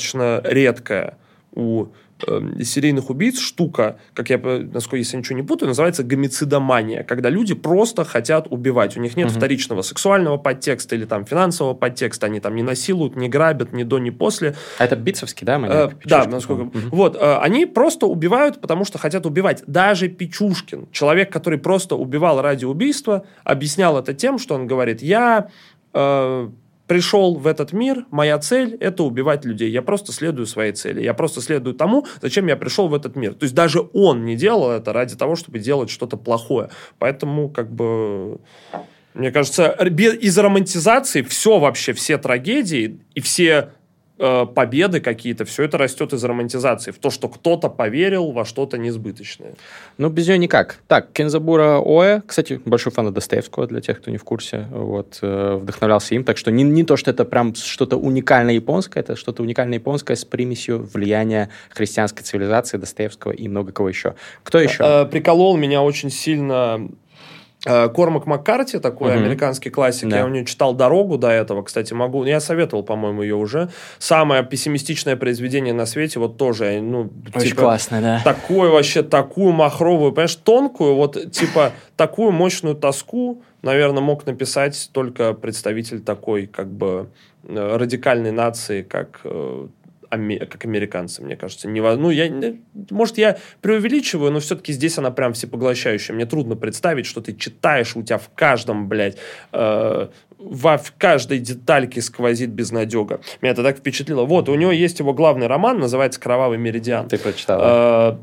редкая 0.43 1.17
у 1.53 1.87
э, 2.27 2.63
серийных 2.63 3.09
убийц 3.09 3.39
штука, 3.39 3.97
как 4.13 4.29
я, 4.29 4.37
насколько 4.37 4.97
если 4.97 5.17
ничего 5.17 5.35
не 5.35 5.43
путаю, 5.43 5.69
называется 5.69 6.03
гомицидомания, 6.03 7.03
когда 7.03 7.29
люди 7.29 7.53
просто 7.53 8.03
хотят 8.03 8.47
убивать. 8.49 8.95
У 8.97 9.01
них 9.01 9.17
нет 9.17 9.29
угу. 9.29 9.37
вторичного 9.37 9.81
сексуального 9.81 10.37
подтекста 10.37 10.95
или 10.95 11.05
там 11.05 11.25
финансового 11.25 11.73
подтекста, 11.73 12.27
они 12.27 12.39
там 12.39 12.55
не 12.55 12.63
насилуют, 12.63 13.15
не 13.15 13.27
грабят 13.27 13.73
ни 13.73 13.83
до, 13.83 13.99
ни 13.99 14.09
после. 14.09 14.55
А 14.77 14.85
это 14.85 14.95
Битцевский, 14.95 15.45
да, 15.45 15.59
маньяк? 15.59 15.93
Э, 15.93 15.97
да, 16.05 16.25
насколько... 16.25 16.61
Угу. 16.61 16.79
Вот, 16.91 17.15
э, 17.15 17.37
они 17.41 17.65
просто 17.65 18.05
убивают, 18.05 18.61
потому 18.61 18.85
что 18.85 18.97
хотят 18.97 19.25
убивать. 19.25 19.63
Даже 19.67 20.07
Пичушкин, 20.07 20.87
человек, 20.91 21.31
который 21.31 21.59
просто 21.59 21.95
убивал 21.95 22.41
ради 22.41 22.65
убийства, 22.65 23.25
объяснял 23.43 23.97
это 23.97 24.13
тем, 24.13 24.37
что 24.39 24.55
он 24.55 24.67
говорит, 24.67 25.01
я... 25.01 25.49
Э, 25.93 26.49
пришел 26.91 27.35
в 27.35 27.47
этот 27.47 27.71
мир, 27.71 28.05
моя 28.11 28.37
цель– 28.37 28.75
это 28.81 29.03
убивать 29.03 29.45
людей. 29.45 29.71
Я 29.71 29.81
просто 29.81 30.11
следую 30.11 30.45
своей 30.45 30.73
цели. 30.73 31.01
Я 31.01 31.13
просто 31.13 31.39
следую 31.39 31.73
тому, 31.73 32.05
зачем 32.21 32.47
я 32.47 32.57
пришел 32.57 32.89
в 32.89 32.93
этот 32.93 33.15
мир. 33.15 33.33
То 33.33 33.45
есть 33.45 33.55
даже 33.55 33.87
он 33.93 34.25
не 34.25 34.35
делал 34.35 34.71
это 34.71 34.91
ради 34.91 35.15
того, 35.15 35.37
чтобы 35.37 35.59
делать 35.59 35.89
что-то 35.89 36.17
плохое. 36.17 36.69
Поэтому, 36.99 37.49
как 37.49 37.71
бы, 37.71 38.41
мне 39.13 39.31
кажется, 39.31 39.69
из 39.69 40.37
романтизации 40.37 41.21
все 41.21 41.59
вообще, 41.59 41.93
все 41.93 42.17
трагедии 42.17 42.99
и 43.15 43.21
все 43.21 43.69
Э, 44.23 44.45
победы 44.45 44.99
какие-то, 44.99 45.45
все 45.45 45.63
это 45.63 45.79
растет 45.79 46.13
из 46.13 46.23
романтизации, 46.23 46.91
в 46.91 46.99
то, 46.99 47.09
что 47.09 47.27
кто-то 47.27 47.69
поверил 47.69 48.31
во 48.31 48.45
что-то 48.45 48.77
несбыточное. 48.77 49.55
Ну, 49.97 50.09
без 50.09 50.27
нее 50.27 50.37
никак. 50.37 50.77
Так, 50.87 51.11
Кензабура 51.11 51.81
Оэ, 51.83 52.21
кстати, 52.27 52.61
большой 52.63 52.91
фан 52.91 53.11
Достоевского, 53.11 53.65
для 53.65 53.81
тех, 53.81 53.99
кто 53.99 54.11
не 54.11 54.17
в 54.17 54.23
курсе, 54.23 54.67
вот, 54.69 55.17
э, 55.23 55.55
вдохновлялся 55.59 56.13
им, 56.13 56.23
так 56.23 56.37
что 56.37 56.51
не, 56.51 56.61
не 56.61 56.83
то, 56.83 56.97
что 56.97 57.09
это 57.09 57.25
прям 57.25 57.55
что-то 57.55 57.97
уникальное 57.97 58.53
японское, 58.53 58.99
это 58.99 59.15
что-то 59.15 59.41
уникальное 59.41 59.79
японское 59.79 60.15
с 60.15 60.23
примесью 60.23 60.87
влияния 60.93 61.49
христианской 61.71 62.23
цивилизации, 62.23 62.77
Достоевского 62.77 63.31
и 63.31 63.47
много 63.47 63.71
кого 63.71 63.89
еще. 63.89 64.13
Кто 64.43 64.59
еще? 64.59 64.83
Э, 64.83 65.05
приколол 65.07 65.57
меня 65.57 65.81
очень 65.81 66.11
сильно 66.11 66.61
Э, 66.71 66.87
Кормак 67.63 68.25
Маккарти, 68.25 68.79
такой 68.79 69.11
угу. 69.11 69.19
американский 69.19 69.69
классик, 69.69 70.09
да. 70.09 70.19
я 70.19 70.25
у 70.25 70.29
нее 70.29 70.45
читал 70.45 70.73
«Дорогу» 70.73 71.17
до 71.17 71.29
этого, 71.29 71.61
кстати, 71.61 71.93
могу, 71.93 72.25
я 72.25 72.39
советовал, 72.39 72.83
по-моему, 72.83 73.21
ее 73.21 73.35
уже. 73.35 73.69
Самое 73.99 74.43
пессимистичное 74.43 75.15
произведение 75.15 75.73
на 75.73 75.85
свете, 75.85 76.19
вот 76.19 76.37
тоже, 76.37 76.81
ну, 76.81 77.11
Очень 77.35 77.49
типа, 77.49 77.61
классное, 77.61 78.01
да. 78.01 78.21
Такую 78.23 78.71
вообще, 78.71 79.03
такую 79.03 79.51
махровую, 79.51 80.11
понимаешь, 80.11 80.35
тонкую, 80.35 80.95
вот, 80.95 81.31
типа, 81.31 81.73
такую 81.97 82.31
мощную 82.31 82.75
тоску, 82.75 83.43
наверное, 83.61 84.01
мог 84.01 84.25
написать 84.25 84.89
только 84.91 85.33
представитель 85.33 86.01
такой, 86.01 86.47
как 86.47 86.67
бы, 86.67 87.09
э, 87.43 87.77
радикальной 87.77 88.31
нации, 88.31 88.81
как 88.81 89.21
э, 89.23 89.67
как 90.11 90.65
американцы, 90.65 91.23
мне 91.23 91.35
кажется. 91.35 91.67
Не, 91.67 91.81
ну, 91.81 92.09
я, 92.09 92.31
может, 92.89 93.17
я 93.17 93.37
преувеличиваю, 93.61 94.31
но 94.31 94.39
все-таки 94.39 94.73
здесь 94.73 94.97
она 94.97 95.11
прям 95.11 95.33
всепоглощающая. 95.33 96.13
Мне 96.13 96.25
трудно 96.25 96.55
представить, 96.55 97.05
что 97.05 97.21
ты 97.21 97.33
читаешь, 97.33 97.95
у 97.95 98.03
тебя 98.03 98.17
в 98.17 98.29
каждом, 98.35 98.87
блядь, 98.87 99.17
э, 99.51 100.07
во 100.37 100.77
в 100.77 100.93
каждой 100.97 101.39
детальке 101.39 102.01
сквозит 102.01 102.49
безнадега. 102.49 103.21
Меня 103.41 103.53
это 103.53 103.63
так 103.63 103.77
впечатлило. 103.77 104.25
Вот, 104.25 104.49
у 104.49 104.55
него 104.55 104.71
есть 104.71 104.99
его 104.99 105.13
главный 105.13 105.47
роман, 105.47 105.79
называется 105.79 106.19
«Кровавый 106.19 106.57
меридиан». 106.57 107.07
Ты 107.07 107.17
прочитал? 107.17 107.59
Э, 107.61 108.17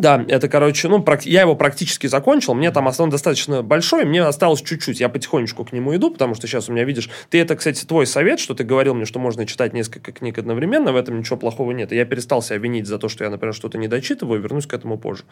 да, 0.00 0.24
это, 0.28 0.48
короче, 0.48 0.88
ну, 0.88 1.04
я 1.22 1.42
его 1.42 1.54
практически 1.54 2.06
закончил, 2.06 2.54
мне 2.54 2.70
там 2.70 2.88
основной 2.88 3.12
достаточно 3.12 3.62
большой, 3.62 4.04
мне 4.04 4.22
осталось 4.22 4.62
чуть-чуть, 4.62 5.00
я 5.00 5.08
потихонечку 5.08 5.64
к 5.64 5.72
нему 5.72 5.94
иду, 5.94 6.10
потому 6.10 6.34
что 6.34 6.46
сейчас 6.46 6.68
у 6.68 6.72
меня, 6.72 6.84
видишь, 6.84 7.10
ты 7.30 7.40
это, 7.40 7.56
кстати, 7.56 7.84
твой 7.84 8.06
совет, 8.06 8.40
что 8.40 8.54
ты 8.54 8.64
говорил 8.64 8.94
мне, 8.94 9.04
что 9.04 9.18
можно 9.18 9.46
читать 9.46 9.72
несколько 9.72 10.12
книг 10.12 10.38
одновременно, 10.38 10.92
в 10.92 10.96
этом 10.96 11.18
ничего 11.18 11.36
плохого 11.36 11.72
нет, 11.72 11.92
я 11.92 12.04
перестал 12.04 12.42
себя 12.42 12.58
винить 12.58 12.86
за 12.86 12.98
то, 12.98 13.08
что 13.08 13.24
я, 13.24 13.30
например, 13.30 13.54
что-то 13.54 13.78
не 13.78 13.88
дочитываю, 13.88 14.40
вернусь 14.40 14.66
к 14.66 14.74
этому 14.74 14.98
позже. 14.98 15.24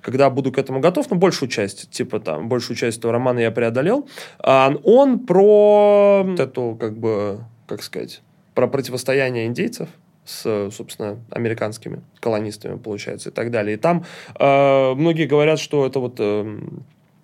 Когда 0.00 0.30
буду 0.30 0.52
к 0.52 0.58
этому 0.58 0.80
готов, 0.80 1.10
ну, 1.10 1.16
большую 1.16 1.48
часть, 1.48 1.90
типа 1.90 2.20
там, 2.20 2.48
большую 2.48 2.76
часть 2.76 2.98
этого 2.98 3.12
романа 3.12 3.40
я 3.40 3.50
преодолел, 3.50 4.08
а 4.38 4.74
он 4.84 5.20
про 5.20 6.26
эту, 6.38 6.76
как 6.80 6.96
бы, 6.98 7.40
как 7.66 7.82
сказать, 7.82 8.22
про 8.54 8.66
противостояние 8.66 9.46
индейцев, 9.46 9.88
с, 10.24 10.70
собственно, 10.70 11.18
американскими 11.30 12.02
колонистами, 12.20 12.78
получается, 12.78 13.30
и 13.30 13.32
так 13.32 13.50
далее. 13.50 13.74
И 13.74 13.76
там 13.78 14.04
э, 14.38 14.94
многие 14.94 15.26
говорят, 15.26 15.58
что 15.58 15.86
это 15.86 15.98
вот 15.98 16.16
э, 16.18 16.60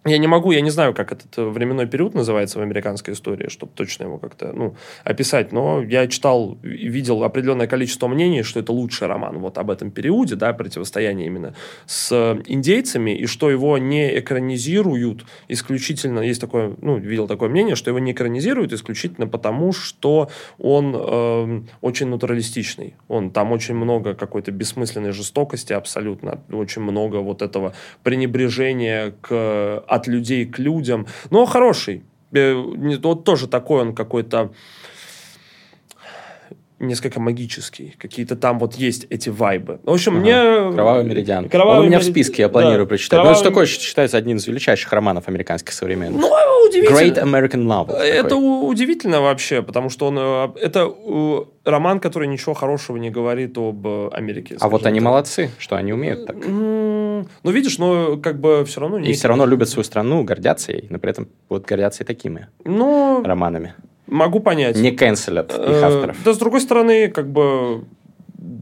я 0.04 0.18
не 0.18 0.26
могу, 0.26 0.52
я 0.52 0.60
не 0.60 0.70
знаю, 0.70 0.94
как 0.94 1.12
этот 1.12 1.36
э, 1.38 1.44
временной 1.44 1.86
период 1.86 2.14
называется 2.14 2.58
в 2.58 2.62
американской 2.62 3.14
истории, 3.14 3.48
чтобы 3.48 3.72
точно 3.74 4.04
его 4.04 4.18
как-то 4.18 4.52
ну, 4.52 4.76
описать, 5.04 5.52
но 5.52 5.82
я 5.82 6.06
читал 6.06 6.56
видел 6.62 7.24
определенное 7.24 7.66
количество 7.66 8.06
мнений, 8.06 8.42
что 8.42 8.60
это 8.60 8.72
лучший 8.72 9.08
роман 9.08 9.38
вот 9.38 9.58
об 9.58 9.70
этом 9.70 9.90
периоде, 9.90 10.36
да, 10.36 10.52
противостояние 10.52 11.26
именно 11.26 11.54
с 11.86 12.12
индейцами, 12.46 13.10
и 13.10 13.26
что 13.26 13.50
его 13.50 13.76
не 13.76 14.18
экранизируют 14.18 15.26
исключительно, 15.48 16.20
есть 16.20 16.40
такое, 16.40 16.74
ну, 16.80 16.96
видел 16.98 17.26
такое 17.26 17.48
мнение, 17.48 17.74
что 17.74 17.90
его 17.90 17.98
не 17.98 18.12
экранизируют 18.12 18.72
исключительно 18.72 19.26
потому, 19.26 19.72
что 19.72 20.30
он 20.58 20.94
э, 20.96 21.62
очень 21.80 22.06
натуралистичный, 22.06 22.94
он 23.08 23.30
там 23.30 23.50
очень 23.52 23.74
много 23.74 24.14
какой-то 24.14 24.52
бессмысленной 24.52 25.10
жестокости 25.10 25.72
абсолютно, 25.72 26.40
очень 26.52 26.82
много 26.82 27.16
вот 27.16 27.42
этого 27.42 27.74
пренебрежения 28.04 29.12
к 29.20 29.84
от 29.88 30.06
людей 30.06 30.46
к 30.46 30.58
людям. 30.58 31.06
Но 31.30 31.46
хороший. 31.46 32.02
Э, 32.32 32.54
вот 33.02 33.24
тоже 33.24 33.48
такой 33.48 33.82
он 33.82 33.94
какой-то 33.94 34.52
несколько 36.80 37.20
магический. 37.20 37.94
Какие-то 37.98 38.36
там 38.36 38.58
вот 38.58 38.74
есть 38.74 39.06
эти 39.10 39.28
вайбы. 39.30 39.80
В 39.84 39.90
общем, 39.90 40.12
Ага. 40.12 40.20
мне... 40.20 40.72
Кровавый 40.74 41.04
меридиан. 41.04 41.48
Кровавый 41.48 41.80
Он 41.80 41.84
у 41.84 41.88
меня 41.88 41.98
в 41.98 42.02
Меридиан- 42.02 42.10
списке, 42.12 42.42
я 42.42 42.48
планирую 42.48 42.86
да. 42.86 42.88
прочитать. 42.88 43.18
Ну, 43.18 43.24
Кровавый- 43.24 43.40
это 43.40 43.48
такой 43.50 43.66
считается 43.66 44.16
одним 44.16 44.36
из 44.36 44.46
величайших 44.46 44.92
романов 44.92 45.28
американских 45.28 45.72
современных. 45.72 46.20
Ну, 46.20 46.30
удивительно. 46.68 46.96
Great 46.98 47.22
American 47.22 47.64
Novel. 47.66 47.94
Это 47.96 48.28
такой. 48.30 48.70
удивительно 48.70 49.20
вообще, 49.20 49.62
потому 49.62 49.90
что 49.90 50.06
он... 50.06 50.18
э, 50.18 50.48
Это 50.60 50.88
э, 50.88 51.38
роман, 51.64 51.98
который 52.00 52.28
ничего 52.28 52.54
хорошего 52.54 52.96
не 52.96 53.10
говорит 53.10 53.58
об 53.58 53.86
э, 53.86 54.08
Америке. 54.12 54.56
А 54.60 54.68
вот 54.68 54.86
они 54.86 55.00
так. 55.00 55.04
молодцы, 55.06 55.50
что 55.58 55.76
они 55.76 55.92
умеют 55.92 56.26
так. 56.26 56.36
Ну, 56.46 57.50
видишь, 57.50 57.78
но 57.78 58.16
как 58.18 58.38
бы 58.40 58.64
все 58.64 58.80
равно... 58.80 58.98
И 58.98 59.12
все 59.12 59.28
равно 59.28 59.46
любят 59.46 59.68
свою 59.68 59.84
страну, 59.84 60.22
гордятся 60.22 60.72
ей, 60.72 60.86
но 60.90 60.98
при 60.98 61.10
этом 61.10 61.28
вот 61.48 61.66
гордятся 61.66 62.04
и 62.04 62.06
такими 62.06 62.46
Ну, 62.64 63.22
романами. 63.24 63.74
Могу 64.08 64.40
понять. 64.40 64.76
Не 64.76 64.92
канцелят 64.92 65.52
их 65.52 65.58
Э, 65.58 65.82
авторов. 65.82 66.16
Да, 66.24 66.32
с 66.32 66.38
другой 66.38 66.60
стороны, 66.60 67.08
как 67.08 67.30
бы 67.30 67.84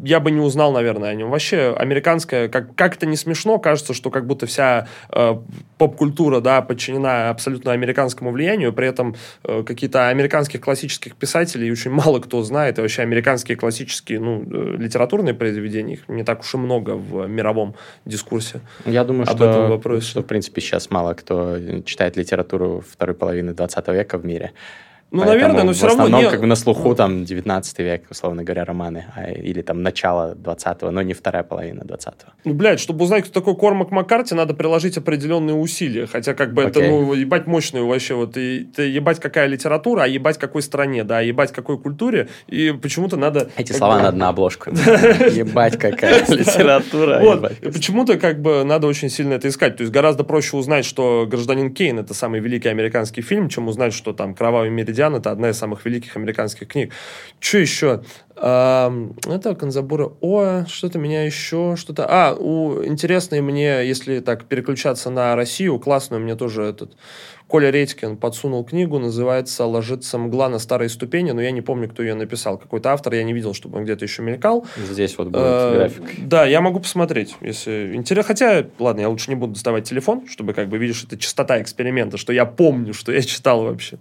я 0.07 0.21
бы 0.21 0.31
не 0.31 0.41
узнал, 0.41 0.73
наверное, 0.73 1.11
о 1.11 1.15
нем. 1.15 1.31
Вообще, 1.31 1.75
американская, 1.77 2.49
как, 2.49 2.75
как 2.75 2.97
это 2.97 3.07
не 3.07 3.17
смешно, 3.17 3.59
кажется, 3.59 3.93
что 3.93 4.11
как 4.11 4.27
будто 4.27 4.47
вся 4.47 4.89
э, 5.11 5.37
поп-культура, 5.79 6.41
да, 6.41 6.63
подчинена 6.63 7.31
абсолютно 7.31 7.73
американскому 7.73 8.31
влиянию, 8.31 8.73
при 8.73 8.89
этом 8.89 9.17
э, 9.45 9.63
какие-то 9.65 10.09
американских 10.09 10.61
классических 10.61 11.17
писателей 11.17 11.71
очень 11.71 11.91
мало 11.91 12.21
кто 12.21 12.43
знает, 12.43 12.79
и 12.79 12.83
вообще 12.83 13.03
американские 13.03 13.57
классические, 13.57 14.21
ну, 14.21 14.45
э, 14.51 14.77
литературные 14.79 15.35
произведения, 15.35 15.95
их 15.95 16.09
не 16.09 16.25
так 16.25 16.41
уж 16.41 16.55
и 16.55 16.57
много 16.57 16.93
в 16.93 17.27
мировом 17.27 17.75
дискурсе. 18.05 18.61
Я 18.85 19.05
думаю, 19.05 19.29
об 19.29 19.37
что, 19.37 19.51
этом 19.51 19.71
вопросе. 19.71 20.07
что, 20.07 20.23
в 20.23 20.27
принципе, 20.27 20.61
сейчас 20.61 20.91
мало 20.91 21.15
кто 21.15 21.59
читает 21.85 22.17
литературу 22.17 22.83
второй 22.89 23.15
половины 23.15 23.53
20 23.53 23.89
века 23.89 24.19
в 24.19 24.25
мире. 24.25 24.53
Ну, 25.13 25.21
Поэтому 25.21 25.39
наверное, 25.39 25.65
но 25.65 25.73
в 25.73 25.77
все 25.77 25.87
равно... 25.87 26.05
основном 26.05 26.25
не- 26.25 26.31
как 26.31 26.41
бы 26.41 26.47
на 26.47 26.57
слуху 26.57 26.95
там 26.97 27.25
19 27.25 27.79
век, 27.79 28.03
условно 28.11 28.43
говоря, 28.43 28.65
романы, 28.65 29.05
а, 29.15 29.31
или 29.31 29.63
там 29.63 29.83
начало 29.83 30.35
20-го, 30.35 30.91
но 30.91 31.03
не 31.03 31.15
вторая 31.15 31.45
половина 31.45 31.83
20-го. 31.83 32.33
Ну, 32.45 32.55
блядь, 32.55 32.81
чтобы 32.81 33.05
узнать, 33.05 33.25
кто 33.25 33.41
такой 33.41 33.55
Кормак 33.55 33.93
Маккарти, 33.93 34.35
надо 34.35 34.53
приложить 34.55 34.99
определенные 34.99 35.55
усилия. 35.55 36.07
Хотя, 36.07 36.35
как 36.35 36.55
бы, 36.55 36.63
это, 36.63 36.81
ну, 36.81 37.15
ебать 37.15 37.47
мощную 37.47 37.87
вообще. 37.87 38.15
Вот, 38.15 38.37
и, 38.37 38.65
ты 38.65 38.89
ебать 38.89 39.21
какая 39.21 39.47
литература, 39.47 40.03
а 40.03 40.07
ебать 40.09 40.39
какой 40.39 40.63
стране, 40.63 41.05
да, 41.05 41.21
ебать 41.21 41.53
какой 41.53 41.79
культуре. 41.79 42.29
И 42.49 42.73
почему-то 42.73 43.17
надо... 43.17 43.49
Эти 43.57 43.73
слова 43.73 43.99
бы, 43.99 44.03
надо 44.03 44.17
на 44.17 44.29
обложку. 44.31 44.71
Ебать, 44.71 45.79
какая 45.79 46.27
литература. 46.29 47.21
Вот, 47.21 47.53
почему-то 47.61 48.19
как 48.19 48.43
бы 48.43 48.65
надо 48.65 48.89
очень 48.89 49.09
сильно 49.09 49.35
это 49.35 49.47
искать. 49.47 49.77
То 49.77 49.83
есть 49.83 49.93
гораздо 49.93 50.25
проще 50.25 50.57
узнать, 50.57 50.85
что 50.85 51.27
«Гражданин 51.31 51.73
Кейн»— 51.73 51.99
это 52.01 52.13
самый 52.13 52.41
великий 52.41 52.69
американский 52.69 53.23
фильм, 53.23 53.49
чем 53.49 53.69
узнать, 53.69 53.95
что 53.95 54.13
там 54.13 54.35
«Кровавый 54.35 54.71
меридиан»— 54.71 54.96
это 55.15 55.31
одна 55.31 55.51
из 55.51 55.59
самых 55.59 55.85
великих 55.85 56.17
американских 56.17 56.69
книг. 56.69 56.93
Что 57.41 57.59
еще? 57.59 58.03
Это 58.37 59.57
Канзабура. 59.59 60.13
О, 60.21 60.65
что-то 60.69 60.99
меня 60.99 61.25
еще, 61.25 61.75
что-то... 61.77 62.07
А, 62.07 62.35
у, 62.35 62.85
интересный 62.85 63.41
мне, 63.41 63.87
если 63.87 64.21
так 64.21 64.45
переключаться 64.45 65.09
на 65.11 65.35
Россию, 65.37 65.79
классную 65.79 66.23
мне 66.23 66.37
тоже 66.37 66.65
этот 66.65 66.97
Коля 67.49 67.71
Редькин 67.71 68.17
подсунул 68.17 68.65
книгу, 68.65 68.99
называется 68.99 69.67
«Ложится 69.67 70.19
мгла 70.19 70.49
на 70.49 70.59
старые 70.59 70.89
ступени», 70.89 71.31
но 71.31 71.41
я 71.41 71.53
не 71.53 71.61
помню, 71.61 71.89
кто 71.89 72.03
ее 72.03 72.15
написал. 72.15 72.59
Какой-то 72.59 72.93
автор, 72.93 73.15
я 73.15 73.23
не 73.23 73.33
видел, 73.33 73.55
чтобы 73.55 73.79
он 73.79 73.85
где-то 73.85 74.05
еще 74.05 74.23
мелькал. 74.23 74.67
Здесь 74.77 75.17
вот 75.17 75.29
будет 75.29 75.43
Э, 75.43 75.75
график. 75.77 76.03
Да, 76.27 76.45
я 76.45 76.61
могу 76.61 76.81
посмотреть, 76.81 77.37
если 77.41 77.93
интересно. 77.95 78.27
Хотя, 78.27 78.67
ладно, 78.81 79.03
я 79.03 79.09
лучше 79.09 79.31
не 79.31 79.37
буду 79.37 79.53
доставать 79.53 79.89
телефон, 79.89 80.27
чтобы, 80.29 80.55
как 80.55 80.69
бы, 80.69 80.79
видишь, 80.79 81.05
это 81.05 81.17
частота 81.17 81.63
эксперимента, 81.63 82.17
что 82.17 82.33
я 82.33 82.47
помню, 82.47 82.93
что 82.93 83.13
я 83.13 83.23
читал 83.23 83.63
вообще. 83.63 83.99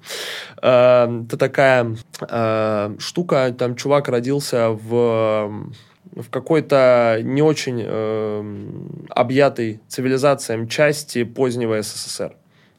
Э, 0.61 1.23
Это 1.25 1.37
такая 1.37 1.95
э, 2.27 2.95
штука, 2.99 3.55
там 3.57 3.75
чувак 3.75 4.07
родился 4.07 4.69
в 4.71 5.69
в 6.15 6.29
какой-то 6.29 7.19
не 7.23 7.41
очень 7.41 7.81
э, 7.83 8.43
объятой 9.09 9.81
цивилизациям 9.87 10.67
части 10.67 11.23
позднего 11.23 11.81
СССР. 11.81 12.35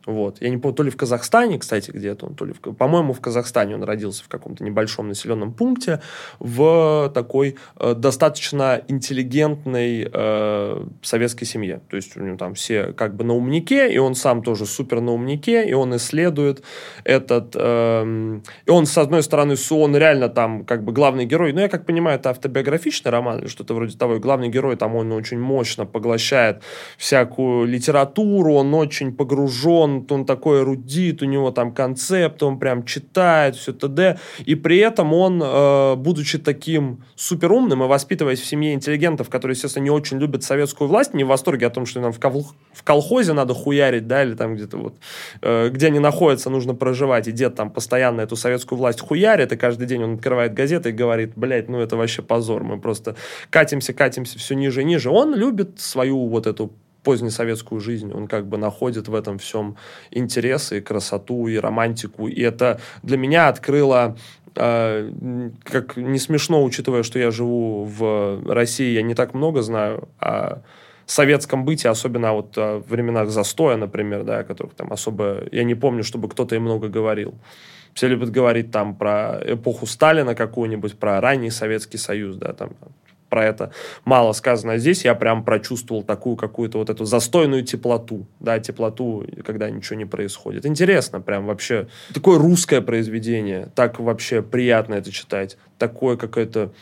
Вот. 0.07 0.41
Я 0.41 0.51
не 0.51 0.57
помню, 0.57 0.77
то 0.77 0.83
ли 0.85 0.91
в 0.91 0.97
Казахстане, 0.97 1.59
кстати, 1.59 1.91
где-то 1.91 2.27
он, 2.27 2.35
то 2.35 2.45
ли, 2.45 2.53
в, 2.53 2.61
по-моему, 2.61 3.13
в 3.13 3.21
Казахстане 3.21 3.75
он 3.75 3.83
родился 3.83 4.23
в 4.25 4.29
каком-то 4.29 4.65
небольшом 4.65 5.09
населенном 5.09 5.53
пункте 5.53 6.01
в 6.39 7.11
такой 7.13 7.57
э, 7.79 7.95
достаточно 7.95 8.83
интеллигентной 8.87 10.09
э, 10.13 10.85
советской 11.03 11.45
семье. 11.45 11.81
То 11.91 11.97
есть 11.97 12.17
у 12.17 12.23
него 12.23 12.37
там 12.37 12.55
все 12.55 12.93
как 12.93 13.17
бы 13.17 13.25
на 13.25 13.35
умнике, 13.35 13.93
и 13.93 13.99
он 13.99 14.15
сам 14.15 14.43
тоже 14.43 14.65
супер 14.65 15.01
на 15.01 15.13
умнике, 15.13 15.69
и 15.69 15.73
он 15.73 15.95
исследует 15.97 16.63
этот... 17.05 17.57
эм, 17.57 18.45
и 18.65 18.71
он, 18.71 18.87
с 18.87 18.97
одной 18.99 19.23
стороны, 19.23 19.57
он 19.71 19.97
реально 19.97 20.29
там 20.29 20.65
как 20.65 20.85
бы 20.85 20.93
главный 20.93 21.27
герой, 21.27 21.53
ну, 21.53 21.61
я 21.61 21.69
как 21.69 21.85
понимаю, 21.85 22.19
это 22.19 22.31
автобиографичный 22.31 23.11
роман 23.11 23.41
или 23.41 23.49
что-то 23.49 23.75
вроде 23.75 23.97
того, 23.97 24.17
и 24.17 24.19
главный 24.19 24.49
герой 24.49 24.77
там, 24.77 24.95
он 24.95 25.11
очень 25.13 25.39
мощно 25.39 25.85
поглощает 25.85 26.63
всякую 26.97 27.67
литературу, 27.67 28.55
он 28.55 28.73
очень 28.75 29.13
погружен, 29.13 29.96
он 30.11 30.25
такой 30.25 30.61
эрудит, 30.61 31.23
у 31.23 31.25
него 31.25 31.51
там 31.51 31.73
концепт, 31.73 32.43
он 32.43 32.59
прям 32.59 32.85
читает, 32.85 33.57
все 33.57 33.73
т.д. 33.73 34.19
И 34.45 34.55
при 34.55 34.79
этом 34.79 35.13
он, 35.13 35.43
э, 35.43 35.95
будучи 35.97 36.39
таким 36.39 37.05
суперумным 37.15 37.85
и 37.85 37.87
воспитываясь 37.87 38.41
в 38.41 38.47
семье 38.47 38.75
интеллигентов, 38.75 39.29
которые, 39.29 39.55
естественно, 39.55 39.85
не 39.85 39.91
очень 39.91 40.19
любят 40.19 40.43
советскую 40.43 40.89
власть, 40.89 41.15
не 41.15 41.25
в 41.25 41.29
восторге 41.29 41.67
о 41.67 41.71
том, 41.71 41.87
что 41.87 42.01
нам 42.01 42.13
в, 42.13 42.21
кол- 42.21 42.47
в 42.73 42.83
колхозе 42.83 43.33
надо 43.33 43.55
хуярить, 43.55 44.07
да, 44.07 44.23
или 44.23 44.35
там 44.35 44.55
где-то 44.55 44.77
вот, 44.77 44.95
э, 45.43 45.69
где 45.71 45.87
они 45.87 45.99
находятся, 45.99 46.51
нужно 46.51 46.75
проживать, 46.75 47.29
и 47.29 47.33
дед 47.33 47.55
там 47.55 47.71
постоянно 47.71 48.21
эту 48.21 48.37
советскую 48.37 48.79
власть 48.79 49.01
хуярит, 49.01 49.53
и 49.53 49.57
каждый 49.57 49.87
день 49.87 50.03
он 50.03 50.15
открывает 50.15 50.55
газеты 50.55 50.91
и 50.91 50.93
говорит, 50.93 51.33
блядь, 51.37 51.69
ну 51.69 51.81
это 51.81 51.97
вообще 51.97 52.23
позор, 52.23 52.65
мы 52.65 52.79
просто 52.79 53.17
катимся, 53.51 53.93
катимся 53.93 54.39
все 54.39 54.55
ниже 54.55 54.83
и 54.83 54.85
ниже. 54.85 55.11
Он 55.11 55.35
любит 55.35 55.81
свою 55.81 56.27
вот 56.29 56.47
эту 56.47 56.73
позднесоветскую 57.07 57.81
жизнь, 57.81 58.13
он 58.13 58.27
как 58.27 58.49
бы 58.49 58.59
находит 58.59 59.07
в 59.07 59.15
этом 59.15 59.39
всем 59.39 59.77
интересы, 60.11 60.79
и 60.79 60.81
красоту, 60.81 61.47
и 61.47 61.57
романтику, 61.57 62.27
и 62.27 62.41
это 62.43 62.81
для 63.05 63.17
меня 63.17 63.47
открыло 63.47 64.17
э, 64.57 65.13
как 65.63 65.97
не 65.97 66.19
смешно, 66.19 66.65
учитывая, 66.65 67.05
что 67.05 67.21
я 67.21 67.31
живу 67.31 67.85
в 67.85 68.43
России, 68.53 68.93
я 68.93 69.03
не 69.03 69.15
так 69.15 69.35
много 69.35 69.63
знаю 69.63 70.09
о 70.19 70.63
советском 71.07 71.65
быте, 71.65 71.89
особенно 71.91 72.33
вот 72.33 72.59
о 72.59 72.83
временах 72.89 73.31
застоя, 73.31 73.77
например, 73.77 74.25
да, 74.25 74.41
о 74.41 74.45
которых 74.45 74.75
там 74.75 74.93
особо... 74.93 75.45
Я 75.53 75.63
не 75.63 75.77
помню, 75.77 76.03
чтобы 76.03 76.29
кто-то 76.29 76.57
и 76.57 76.59
много 76.59 76.89
говорил. 76.89 77.35
Все 77.95 78.09
любят 78.09 78.33
говорить 78.33 78.73
там 78.73 78.97
про 78.97 79.41
эпоху 79.47 79.87
Сталина 79.87 80.35
какую-нибудь, 80.35 80.99
про 80.99 81.21
ранний 81.21 81.51
Советский 81.51 81.99
Союз, 81.99 82.37
да, 82.37 82.53
там 82.53 82.71
про 83.29 83.45
это 83.45 83.73
мало 84.05 84.33
сказано. 84.33 84.75
А 84.75 84.79
здесь 84.79 85.05
я 85.05 85.15
прям 85.15 85.45
прочувствовал 85.45 86.03
такую 86.03 86.37
какую-то 86.37 86.79
вот 86.79 86.91
эту 86.91 87.05
застойную 87.05 87.65
теплоту, 87.65 88.27
да, 88.41 88.59
теплоту, 88.59 89.27
когда 89.45 89.71
ничего 89.71 89.97
не 89.97 90.05
происходит. 90.05 90.67
Интересно 90.67 91.21
прям 91.21 91.47
вообще. 91.47 91.89
Такое 92.13 92.39
русское 92.39 92.81
произведение, 92.81 93.69
так 93.75 94.01
вообще 94.01 94.43
приятно 94.43 94.95
это 94.95 95.11
читать. 95.11 95.57
Такое 95.79 96.17
какое-то... 96.17 96.73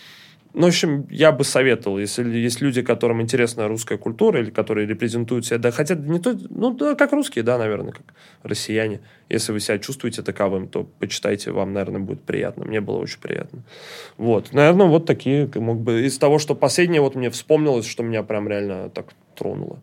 Ну, 0.55 0.67
в 0.67 0.69
общем, 0.69 1.09
я 1.11 1.33
бы 1.33 1.43
советовал, 1.43 1.99
если 1.99 2.29
есть 2.39 2.61
люди, 2.61 2.81
которым 2.81 3.21
интересна 3.21 3.67
русская 3.67 3.99
культура, 3.99 4.41
или 4.41 4.51
которые 4.51 4.87
репрезентуют 4.87 5.45
себя, 5.45 5.59
да, 5.59 5.73
хотя 5.73 5.97
не 5.97 6.21
то, 6.21 6.39
ну, 6.49 6.73
да, 6.73 6.95
как 6.95 7.13
русские, 7.13 7.43
да, 7.43 7.59
наверное, 7.59 7.93
как 7.93 8.15
россияне. 8.45 9.01
Если 9.29 9.51
вы 9.51 9.59
себя 9.59 9.79
чувствуете 9.79 10.23
таковым, 10.23 10.69
то 10.69 10.85
почитайте, 11.01 11.51
вам, 11.51 11.73
наверное, 11.73 12.01
будет 12.01 12.23
приятно. 12.23 12.65
Мне 12.65 12.81
было 12.81 12.99
очень 12.99 13.19
приятно. 13.19 13.65
Вот. 14.17 14.53
Наверное, 14.53 14.87
вот 14.87 15.07
такие, 15.07 15.51
мог 15.57 15.81
бы, 15.81 16.07
из 16.07 16.19
того, 16.19 16.39
что 16.39 16.55
последнее 16.55 17.01
вот 17.01 17.17
мне 17.17 17.31
вспомнилось, 17.31 17.87
что 17.87 18.05
меня 18.05 18.23
прям 18.23 18.49
реально 18.49 18.91
так 18.91 19.07
тронуло. 19.35 19.81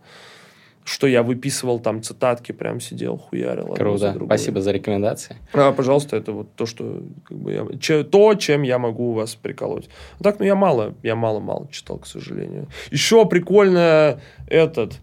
Что 0.83 1.05
я 1.07 1.21
выписывал 1.21 1.79
там 1.79 2.01
цитатки, 2.01 2.51
прям 2.51 2.79
сидел, 2.79 3.17
хуярил. 3.17 3.75
за 3.97 4.11
Круто. 4.13 4.25
Спасибо 4.25 4.61
за 4.61 4.71
рекомендации. 4.71 5.35
А, 5.53 5.71
пожалуйста, 5.71 6.17
это 6.17 6.31
вот 6.31 6.55
то, 6.55 6.65
что 6.65 7.03
как 7.23 7.37
бы 7.37 7.51
я, 7.53 7.67
че- 7.79 8.03
то, 8.03 8.33
чем 8.35 8.63
я 8.63 8.79
могу 8.79 9.13
вас 9.13 9.35
приколоть. 9.35 9.89
А 10.19 10.23
так, 10.23 10.39
ну 10.39 10.45
я 10.45 10.55
мало, 10.55 10.95
я 11.03 11.15
мало-мало 11.15 11.67
читал, 11.71 11.99
к 11.99 12.07
сожалению. 12.07 12.67
Еще 12.89 13.25
прикольно 13.25 14.19
этот. 14.47 14.99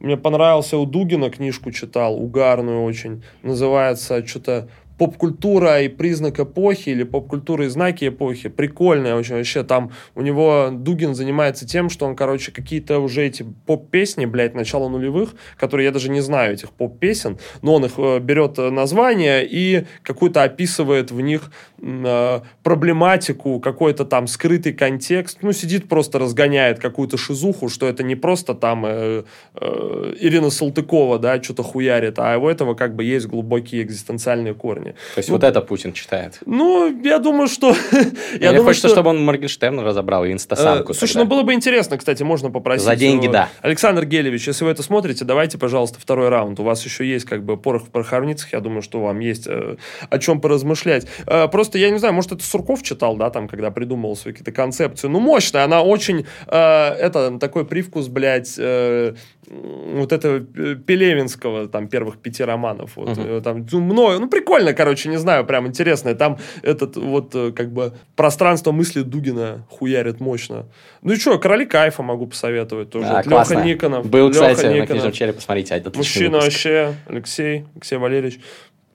Мне 0.00 0.16
понравился 0.16 0.76
у 0.76 0.84
Дугина 0.84 1.30
книжку 1.30 1.70
читал, 1.70 2.16
угарную 2.20 2.82
очень. 2.82 3.22
Называется 3.42 4.26
что-то 4.26 4.68
поп-культура 4.98 5.82
и 5.82 5.88
признак 5.88 6.40
эпохи 6.40 6.90
или 6.90 7.02
поп-культура 7.02 7.64
и 7.66 7.68
знаки 7.68 8.08
эпохи. 8.08 8.48
Прикольная 8.48 9.16
очень 9.16 9.36
вообще. 9.36 9.62
Там 9.62 9.92
у 10.14 10.22
него 10.22 10.70
Дугин 10.72 11.14
занимается 11.14 11.66
тем, 11.66 11.90
что 11.90 12.06
он, 12.06 12.16
короче, 12.16 12.52
какие-то 12.52 12.98
уже 12.98 13.24
эти 13.26 13.44
поп-песни, 13.66 14.26
блядь, 14.26 14.54
начала 14.54 14.88
нулевых, 14.88 15.34
которые 15.56 15.86
я 15.86 15.92
даже 15.92 16.10
не 16.10 16.20
знаю 16.20 16.54
этих 16.54 16.70
поп-песен, 16.70 17.38
но 17.62 17.74
он 17.74 17.84
их 17.84 17.92
э, 17.96 18.18
берет 18.20 18.58
э, 18.58 18.70
название 18.70 19.46
и 19.48 19.86
какую-то 20.02 20.42
описывает 20.42 21.10
в 21.10 21.20
них 21.20 21.50
проблематику, 22.62 23.60
какой-то 23.60 24.04
там 24.04 24.26
скрытый 24.26 24.72
контекст. 24.72 25.38
Ну, 25.42 25.52
сидит 25.52 25.88
просто 25.88 26.18
разгоняет 26.18 26.78
какую-то 26.78 27.16
шизуху, 27.16 27.68
что 27.68 27.86
это 27.86 28.02
не 28.02 28.14
просто 28.14 28.54
там 28.54 28.84
э, 28.86 29.24
э, 29.54 30.14
Ирина 30.20 30.50
Салтыкова, 30.50 31.18
да, 31.18 31.42
что-то 31.42 31.62
хуярит, 31.62 32.18
а 32.18 32.38
у 32.38 32.48
этого 32.48 32.74
как 32.74 32.94
бы 32.94 33.04
есть 33.04 33.26
глубокие 33.26 33.82
экзистенциальные 33.82 34.54
корни. 34.54 34.94
То 35.14 35.18
есть 35.18 35.28
Ну, 35.28 35.34
вот 35.34 35.44
это 35.44 35.60
Путин 35.60 35.92
читает. 35.92 36.40
Ну, 36.46 37.02
я 37.02 37.18
думаю, 37.18 37.48
что... 37.48 37.74
я 37.92 38.00
Или 38.00 38.46
думаю, 38.46 38.64
хочется, 38.64 38.88
что... 38.88 38.96
чтобы 38.96 39.10
он 39.10 39.24
Моргенштерна 39.24 39.82
разобрал 39.82 40.24
и 40.24 40.32
инстасамку. 40.32 40.92
Э, 40.92 40.94
Слушай, 40.94 41.18
ну 41.18 41.24
было 41.24 41.42
бы 41.42 41.52
интересно, 41.52 41.98
кстати, 41.98 42.22
можно 42.22 42.50
попросить. 42.50 42.84
За 42.84 42.96
деньги, 42.96 43.28
э, 43.28 43.32
да. 43.32 43.48
Александр 43.62 44.06
Гелевич, 44.06 44.46
если 44.46 44.64
вы 44.64 44.70
это 44.70 44.82
смотрите, 44.82 45.24
давайте, 45.24 45.58
пожалуйста, 45.58 46.00
второй 46.00 46.28
раунд. 46.28 46.58
У 46.60 46.62
вас 46.62 46.84
еще 46.84 47.06
есть 47.06 47.24
как 47.24 47.44
бы 47.44 47.56
порох 47.56 47.84
в 47.84 47.90
пороховницах. 47.90 48.52
Я 48.52 48.60
думаю, 48.60 48.82
что 48.82 49.00
вам 49.00 49.20
есть 49.20 49.46
э, 49.46 49.76
о 50.08 50.18
чем 50.18 50.40
поразмышлять. 50.40 51.06
Э, 51.26 51.48
просто 51.48 51.73
я 51.78 51.90
не 51.90 51.98
знаю, 51.98 52.14
может, 52.14 52.32
это 52.32 52.42
Сурков 52.42 52.82
читал, 52.82 53.16
да, 53.16 53.30
там, 53.30 53.48
когда 53.48 53.70
придумывал 53.70 54.16
свои 54.16 54.32
какие-то 54.32 54.52
концепции. 54.52 55.08
Ну, 55.08 55.20
мощная, 55.20 55.64
она 55.64 55.82
очень... 55.82 56.26
э, 56.46 56.56
это 56.56 57.38
такой 57.38 57.64
привкус, 57.64 58.08
блядь, 58.08 58.54
э, 58.58 59.14
вот 59.46 60.12
этого 60.12 60.44
э, 60.56 60.76
Пелевинского, 60.76 61.68
там, 61.68 61.88
первых 61.88 62.18
пяти 62.18 62.42
романов. 62.44 62.96
Вот. 62.96 63.18
Э, 63.18 63.40
там, 63.42 63.66
ну, 63.70 63.80
мною, 63.80 64.20
ну, 64.20 64.28
прикольно, 64.28 64.72
короче, 64.72 65.08
не 65.08 65.18
знаю, 65.18 65.44
прям 65.44 65.66
интересно. 65.66 66.14
Там 66.14 66.38
этот 66.62 66.96
вот, 66.96 67.34
э, 67.34 67.52
как 67.52 67.72
бы, 67.72 67.92
пространство 68.16 68.72
мысли 68.72 69.02
Дугина 69.02 69.66
хуярит 69.70 70.20
мощно. 70.20 70.66
Ну 71.02 71.12
и 71.12 71.16
что, 71.16 71.38
Короли 71.38 71.66
Кайфа 71.66 72.02
могу 72.02 72.26
посоветовать 72.26 72.90
тоже. 72.90 73.08
А. 73.08 73.22
Леха 73.22 73.56
Никонов. 73.56 74.06
Был, 74.08 74.28
Леха 74.28 74.40
кстати, 74.50 74.66
на 74.66 74.70
Никонов. 74.70 74.88
книжном 74.88 75.12
челе, 75.12 75.32
посмотрите. 75.32 75.74
отличный 75.74 75.98
Мужчина 75.98 76.30
выпуск. 76.38 76.46
вообще, 76.46 76.94
Алексей, 77.06 77.64
Алексей 77.74 77.96
Валерьевич. 77.98 78.40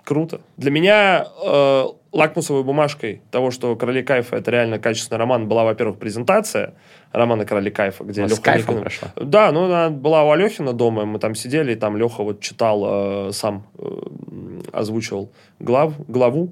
Круто. 0.04 0.42
Для 0.58 0.72
меня 0.72 1.28
э, 1.46 1.84
лакмусовой 2.12 2.64
бумажкой 2.64 3.22
того, 3.32 3.52
что 3.52 3.76
«Короли 3.76 4.02
кайфа»— 4.04 4.36
это 4.38 4.50
реально 4.52 4.80
качественный 4.80 5.20
роман, 5.20 5.48
была, 5.48 5.64
во-первых, 5.64 6.00
презентация 6.00 6.74
романа 7.12 7.46
«Короли 7.46 7.70
кайфа», 7.70 8.04
где 8.04 8.24
А 8.24 8.28
с 8.28 8.32
Леха 8.32 8.42
кайфом 8.42 8.76
Никонов- 8.78 8.82
прошла? 8.82 9.10
Да, 9.16 9.52
ну 9.52 9.66
она 9.66 9.90
была 9.90 10.24
у 10.24 10.32
Алехина 10.32 10.74
дома, 10.74 11.06
мы 11.06 11.20
там 11.20 11.36
сидели, 11.36 11.74
и 11.74 11.76
там 11.76 11.98
Леха 11.98 12.24
вот 12.24 12.40
читал, 12.42 13.28
э, 13.28 13.32
сам 13.32 13.66
э, 13.78 14.62
озвучивал 14.72 15.32
глав, 15.60 15.94
главу 16.08 16.52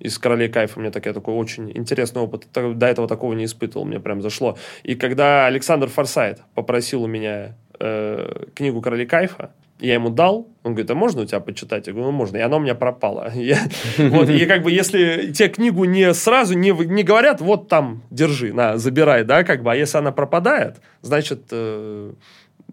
из 0.00 0.18
«Королей 0.18 0.48
кайфа». 0.48 0.80
Мне 0.80 0.90
такой, 0.90 1.12
такой 1.12 1.34
очень 1.34 1.70
интересный 1.76 2.22
опыт. 2.22 2.46
Так- 2.52 2.76
До 2.78 2.86
этого 2.86 3.06
такого 3.06 3.34
не 3.34 3.44
испытывал, 3.44 3.84
мне 3.84 4.00
прям 4.00 4.22
зашло. 4.22 4.56
И 4.82 4.94
когда 4.94 5.46
Александр 5.46 5.88
Форсайт 5.88 6.40
попросил 6.54 7.02
у 7.02 7.06
меня 7.06 7.54
э, 7.78 8.46
книгу 8.54 8.80
«Короли 8.80 9.06
кайфа», 9.06 9.50
я 9.80 9.94
ему 9.94 10.10
дал, 10.10 10.48
он 10.62 10.72
говорит, 10.72 10.90
а 10.90 10.94
можно 10.94 11.22
у 11.22 11.24
тебя 11.24 11.40
почитать? 11.40 11.86
Я 11.86 11.92
говорю, 11.92 12.10
ну 12.10 12.16
можно. 12.16 12.36
И 12.36 12.40
она 12.40 12.56
у 12.56 12.60
меня 12.60 12.74
пропала. 12.74 13.32
Вот, 13.98 14.28
и 14.28 14.46
как 14.46 14.62
бы 14.62 14.70
если 14.70 15.32
тебе 15.32 15.48
книгу 15.48 15.84
не 15.84 16.14
сразу 16.14 16.56
не, 16.56 16.70
не 16.70 17.02
говорят, 17.02 17.40
вот 17.40 17.68
там, 17.68 18.02
держи, 18.10 18.52
на, 18.52 18.78
забирай, 18.78 19.24
да, 19.24 19.44
как 19.44 19.62
бы, 19.62 19.72
а 19.72 19.76
если 19.76 19.98
она 19.98 20.12
пропадает, 20.12 20.76
значит, 21.02 21.48
э, 21.50 22.12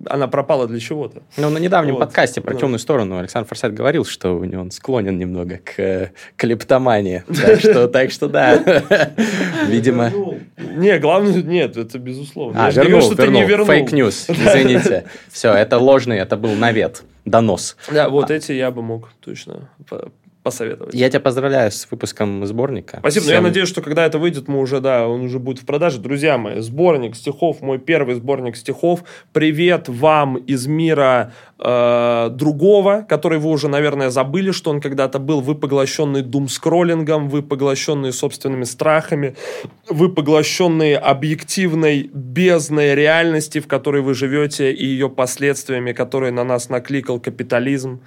она 0.09 0.27
пропала 0.27 0.67
для 0.67 0.79
чего-то. 0.79 1.21
Ну, 1.37 1.49
на 1.49 1.57
недавнем 1.57 1.93
Вот. 1.95 2.01
подкасте 2.01 2.41
про 2.41 2.53
Да. 2.53 2.59
темную 2.59 2.79
сторону 2.79 3.17
Александр 3.17 3.47
Форсайт 3.47 3.73
говорил, 3.73 4.05
что 4.05 4.37
у 4.37 4.43
него 4.43 4.61
он 4.61 4.71
склонен 4.71 5.17
немного 5.17 5.57
к 5.57 5.79
э, 5.79 6.11
клептомании. 6.35 7.23
Так 7.91 8.11
что, 8.11 8.27
да. 8.27 8.55
Видимо... 9.67 10.09
Вернул. 10.09 10.39
Не, 10.57 10.99
главное, 10.99 11.41
нет, 11.41 11.77
это 11.77 11.99
безусловно. 11.99 12.65
А, 12.65 12.71
вернул, 12.71 13.11
вернул. 13.11 13.65
Fake 13.65 13.94
news, 13.94 14.29
извините. 14.29 15.05
Все, 15.31 15.53
это 15.53 15.77
ложный, 15.77 16.17
это 16.17 16.37
был 16.37 16.53
навет, 16.53 17.03
донос. 17.25 17.75
Да, 17.91 18.09
вот 18.09 18.31
эти 18.31 18.51
я 18.53 18.71
бы 18.71 18.81
мог 18.81 19.09
точно 19.19 19.69
посоветовать. 20.43 20.93
Я 20.93 21.09
тебя 21.09 21.19
поздравляю 21.19 21.71
с 21.71 21.87
выпуском 21.89 22.45
сборника. 22.45 22.97
Спасибо, 22.99 23.25
но 23.25 23.31
я 23.31 23.37
Всем- 23.37 23.43
надеюсь, 23.43 23.69
что 23.69 23.81
когда 23.81 24.05
это 24.05 24.17
выйдет, 24.17 24.47
мы 24.47 24.59
уже, 24.59 24.79
да, 24.79 25.07
он 25.07 25.21
уже 25.21 25.39
будет 25.39 25.59
в 25.59 25.65
продаже. 25.65 25.99
Друзья 25.99 26.37
мои, 26.37 26.59
сборник 26.61 27.15
стихов, 27.15 27.61
мой 27.61 27.77
первый 27.77 28.15
сборник 28.15 28.55
стихов. 28.55 29.03
Привет 29.33 29.87
вам 29.87 30.37
из 30.37 30.65
мира 30.67 31.33
э, 31.59 32.29
другого, 32.31 33.05
который 33.07 33.37
вы 33.37 33.49
уже, 33.51 33.67
наверное, 33.67 34.09
забыли, 34.09 34.51
что 34.51 34.71
он 34.71 34.81
когда-то 34.81 35.19
был. 35.19 35.41
Вы 35.41 35.55
поглощенный 35.55 36.23
дум-скроллингом, 36.23 37.29
вы 37.29 37.43
поглощенные 37.43 38.11
собственными 38.11 38.63
страхами, 38.63 39.35
вы 39.89 40.09
поглощенные 40.09 40.97
объективной 40.97 42.09
бездной 42.13 42.95
реальности, 42.95 43.59
в 43.59 43.67
которой 43.67 44.01
вы 44.01 44.15
живете, 44.15 44.71
и 44.71 44.85
ее 44.85 45.09
последствиями, 45.09 45.91
которые 45.93 46.31
на 46.31 46.43
нас 46.43 46.69
накликал 46.69 47.19
капитализм, 47.19 48.01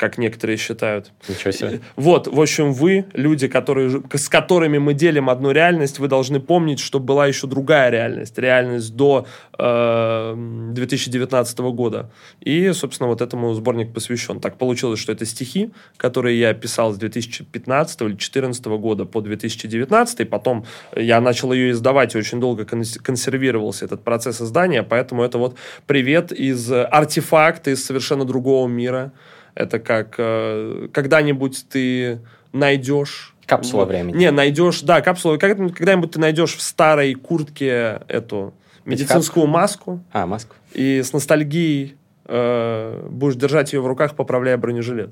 как 0.00 0.16
некоторые 0.16 0.56
считают. 0.56 1.12
Ничего 1.28 1.50
себе. 1.50 1.80
Вот, 1.94 2.26
в 2.26 2.40
общем, 2.40 2.72
вы, 2.72 3.04
люди, 3.12 3.48
которые, 3.48 4.02
с 4.14 4.28
которыми 4.30 4.78
мы 4.78 4.94
делим 4.94 5.28
одну 5.28 5.50
реальность, 5.50 5.98
вы 5.98 6.08
должны 6.08 6.40
помнить, 6.40 6.80
что 6.80 6.98
была 6.98 7.26
еще 7.26 7.46
другая 7.46 7.90
реальность. 7.90 8.38
Реальность 8.38 8.96
до 8.96 9.26
э, 9.58 10.34
2019 10.72 11.58
года. 11.58 12.10
И, 12.40 12.72
собственно, 12.72 13.10
вот 13.10 13.20
этому 13.20 13.52
сборник 13.52 13.92
посвящен. 13.92 14.40
Так 14.40 14.56
получилось, 14.56 14.98
что 14.98 15.12
это 15.12 15.26
стихи, 15.26 15.70
которые 15.98 16.40
я 16.40 16.54
писал 16.54 16.94
с 16.94 16.96
2015 16.96 18.00
или 18.00 18.08
2014 18.08 18.64
года 18.66 19.04
по 19.04 19.20
2019. 19.20 20.30
Потом 20.30 20.64
я 20.96 21.20
начал 21.20 21.52
ее 21.52 21.72
издавать, 21.72 22.14
и 22.14 22.18
очень 22.18 22.40
долго 22.40 22.62
конс- 22.62 22.98
консервировался 22.98 23.84
этот 23.84 24.02
процесс 24.02 24.40
издания. 24.40 24.82
Поэтому 24.82 25.22
это 25.22 25.36
вот 25.36 25.58
привет 25.86 26.32
из 26.32 26.72
э, 26.72 26.84
артефакта 26.84 27.70
из 27.70 27.84
совершенно 27.84 28.24
другого 28.24 28.66
мира. 28.66 29.12
Это 29.54 29.78
как 29.78 30.14
э, 30.18 30.88
когда-нибудь 30.92 31.66
ты 31.68 32.20
найдешь... 32.52 33.34
Капсула 33.46 33.84
времени. 33.84 34.16
Не, 34.16 34.30
найдешь... 34.30 34.82
Да, 34.82 35.00
капсула. 35.00 35.36
Когда-нибудь 35.36 36.10
ты 36.12 36.20
найдешь 36.20 36.54
в 36.54 36.60
старой 36.60 37.14
куртке 37.14 38.00
эту 38.08 38.54
медицинскую 38.84 39.46
маску 39.46 40.00
А, 40.12 40.26
маску. 40.26 40.54
и 40.72 41.02
с 41.02 41.12
ностальгией 41.12 41.96
э, 42.26 43.08
будешь 43.10 43.34
держать 43.34 43.72
ее 43.72 43.80
в 43.80 43.86
руках, 43.86 44.14
поправляя 44.14 44.56
бронежилет. 44.56 45.10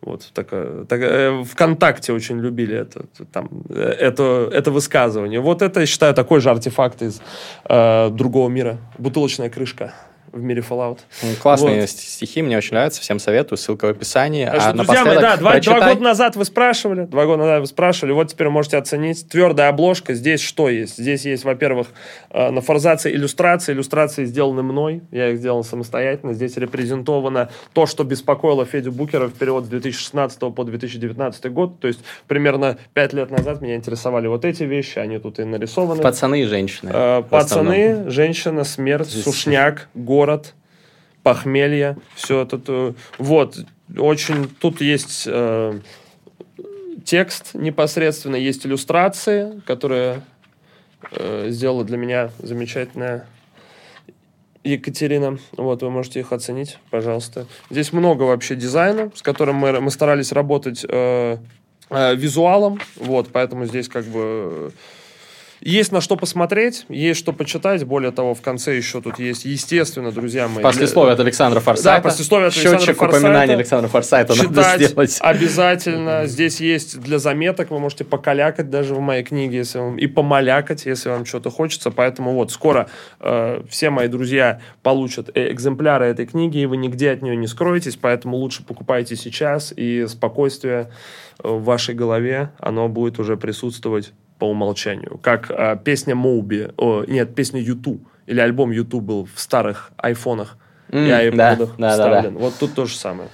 Вот. 0.00 0.30
Так, 0.34 0.48
э, 0.50 0.84
так, 0.88 1.00
э, 1.00 1.44
ВКонтакте 1.44 2.12
очень 2.12 2.40
любили 2.40 2.76
это, 2.76 3.04
там, 3.32 3.48
э, 3.68 3.80
это, 3.80 4.50
это 4.52 4.70
высказывание. 4.70 5.40
Вот 5.40 5.62
это, 5.62 5.80
я 5.80 5.86
считаю, 5.86 6.12
такой 6.14 6.40
же 6.40 6.50
артефакт 6.50 7.02
из 7.02 7.20
э, 7.68 8.10
другого 8.10 8.48
мира. 8.48 8.78
Бутылочная 8.98 9.48
крышка 9.48 9.94
в 10.36 10.42
мире 10.42 10.62
Fallout. 10.68 10.98
Классные 11.42 11.80
Вот. 11.80 11.90
стихи, 11.90 12.42
мне 12.42 12.56
очень 12.58 12.74
нравятся. 12.74 13.00
Всем 13.00 13.18
советую, 13.18 13.58
ссылка 13.58 13.86
в 13.86 13.90
описании. 13.90 14.44
Так 14.46 14.60
что, 14.60 14.70
а 14.70 14.72
друзья 14.74 15.04
мои, 15.04 15.14
да, 15.16 15.20
два, 15.20 15.36
два 15.36 15.50
прочитай. 15.52 15.94
года 15.94 16.04
назад 16.04 16.36
вы 16.36 16.44
спрашивали, 16.44 17.04
два 17.06 17.24
года 17.26 17.38
назад 17.38 17.60
вы 17.60 17.66
спрашивали, 17.66 18.12
вот 18.12 18.28
теперь 18.28 18.48
можете 18.48 18.76
оценить. 18.76 19.28
Твердая 19.28 19.70
обложка, 19.70 20.14
здесь 20.14 20.40
что 20.40 20.68
есть? 20.68 20.96
Здесь 20.98 21.24
есть, 21.24 21.44
во-первых, 21.44 21.88
э, 22.30 22.50
на 22.50 22.60
форзации 22.60 23.12
иллюстрации. 23.12 23.72
Иллюстрации 23.72 24.24
сделаны 24.24 24.62
мной, 24.62 25.02
я 25.10 25.30
их 25.30 25.38
сделал 25.38 25.64
самостоятельно. 25.64 26.34
Здесь 26.34 26.56
репрезентовано 26.56 27.50
то, 27.72 27.86
что 27.86 28.04
беспокоило 28.04 28.64
Федю 28.64 28.92
Букера 28.92 29.28
в 29.28 29.32
период 29.34 29.64
с 29.64 29.68
2016 29.68 30.38
по 30.54 30.64
2019 30.64 31.46
год. 31.52 31.80
То 31.80 31.88
есть 31.88 32.00
примерно 32.26 32.76
пять 32.94 33.12
лет 33.12 33.30
назад 33.30 33.60
меня 33.62 33.76
интересовали 33.76 34.26
вот 34.26 34.44
эти 34.44 34.64
вещи, 34.64 34.98
они 34.98 35.18
тут 35.18 35.38
и 35.38 35.44
нарисованы. 35.44 36.02
Пацаны 36.02 36.42
и 36.42 36.44
женщины. 36.44 36.90
Э. 36.92 37.22
Пацаны, 37.28 38.10
женщина, 38.10 38.64
смерть, 38.64 39.08
Здесь- 39.08 39.24
сушняк, 39.24 39.88
город, 39.94 40.25
похмелье, 41.22 41.96
все 42.14 42.44
тут. 42.44 42.64
э, 42.68 42.92
Вот, 43.18 43.58
очень, 43.96 44.48
тут 44.48 44.80
есть 44.80 45.24
э, 45.26 45.80
текст 47.04 47.54
непосредственно, 47.54 48.36
есть 48.36 48.66
иллюстрации, 48.66 49.60
которые 49.66 50.22
э, 51.10 51.46
сделала 51.50 51.84
для 51.84 51.96
меня 51.96 52.30
замечательная 52.38 53.26
Екатерина. 54.64 55.38
Вот, 55.56 55.82
вы 55.82 55.90
можете 55.90 56.20
их 56.20 56.32
оценить, 56.32 56.78
пожалуйста. 56.90 57.46
Здесь 57.70 57.92
много 57.92 58.24
вообще 58.24 58.56
дизайна, 58.56 59.10
с 59.14 59.22
которым 59.22 59.56
мы, 59.56 59.80
мы 59.80 59.90
старались 59.90 60.32
работать 60.32 60.84
э, 60.88 61.38
э, 61.90 62.14
визуалом, 62.14 62.80
вот, 62.96 63.28
поэтому 63.32 63.66
здесь 63.66 63.88
как 63.88 64.04
бы... 64.04 64.72
Есть 65.60 65.92
на 65.92 66.00
что 66.00 66.16
посмотреть, 66.16 66.84
есть 66.88 67.18
что 67.18 67.32
почитать. 67.32 67.84
Более 67.84 68.12
того, 68.12 68.34
в 68.34 68.42
конце 68.42 68.76
еще 68.76 69.00
тут 69.00 69.18
есть, 69.18 69.44
естественно, 69.44 70.12
друзья 70.12 70.48
мои. 70.48 70.62
Послесловие 70.62 71.14
от 71.14 71.20
Александра 71.20 71.60
Форсайта. 71.60 72.02
Да, 72.02 72.10
послесловие 72.10 72.48
от 72.48 72.54
Александра 72.54 72.78
Счетчик 72.80 72.96
Форсайта. 72.98 73.26
упоминания 73.26 73.54
Александра 73.54 73.88
Форсайта 73.88 74.34
надо 74.34 74.48
читать 74.48 74.82
сделать. 74.82 75.18
обязательно. 75.20 76.26
Здесь 76.26 76.60
есть 76.60 77.00
для 77.00 77.18
заметок, 77.18 77.70
вы 77.70 77.78
можете 77.78 78.04
покалякать 78.04 78.70
даже 78.70 78.94
в 78.94 79.00
моей 79.00 79.24
книге, 79.24 79.58
если 79.58 79.78
вам, 79.78 79.98
и 79.98 80.06
помалякать, 80.06 80.86
если 80.86 81.08
вам 81.08 81.24
что-то 81.24 81.50
хочется. 81.50 81.90
Поэтому 81.90 82.34
вот 82.34 82.52
скоро 82.52 82.88
э, 83.20 83.62
все 83.68 83.90
мои 83.90 84.08
друзья 84.08 84.60
получат 84.82 85.30
э, 85.34 85.52
экземпляры 85.52 86.06
этой 86.06 86.26
книги, 86.26 86.58
и 86.58 86.66
вы 86.66 86.76
нигде 86.76 87.10
от 87.10 87.22
нее 87.22 87.36
не 87.36 87.46
скроетесь, 87.46 87.96
поэтому 87.96 88.36
лучше 88.36 88.62
покупайте 88.62 89.16
сейчас, 89.16 89.72
и 89.74 90.06
спокойствие 90.06 90.90
э, 91.42 91.48
в 91.48 91.64
вашей 91.64 91.94
голове, 91.94 92.50
оно 92.58 92.88
будет 92.88 93.18
уже 93.18 93.36
присутствовать 93.36 94.12
по 94.38 94.48
умолчанию. 94.50 95.18
Как 95.22 95.50
э, 95.50 95.78
песня 95.82 96.14
Моуби, 96.14 96.68
о, 96.76 97.04
нет, 97.06 97.34
песня 97.34 97.60
Юту, 97.60 98.00
или 98.26 98.40
альбом 98.40 98.70
Юту 98.70 99.00
был 99.00 99.28
в 99.34 99.40
старых 99.40 99.90
айфонах 99.96 100.56
и 100.90 100.96
М, 100.96 101.08
да, 101.08 101.18
айподах 101.18 101.76
да, 101.76 101.76
да, 101.76 101.76
да. 101.78 101.90
вставлен. 102.20 102.38
Вот 102.38 102.54
тут 102.58 102.74
то 102.74 102.86
же 102.86 102.96
самое. 102.96 103.28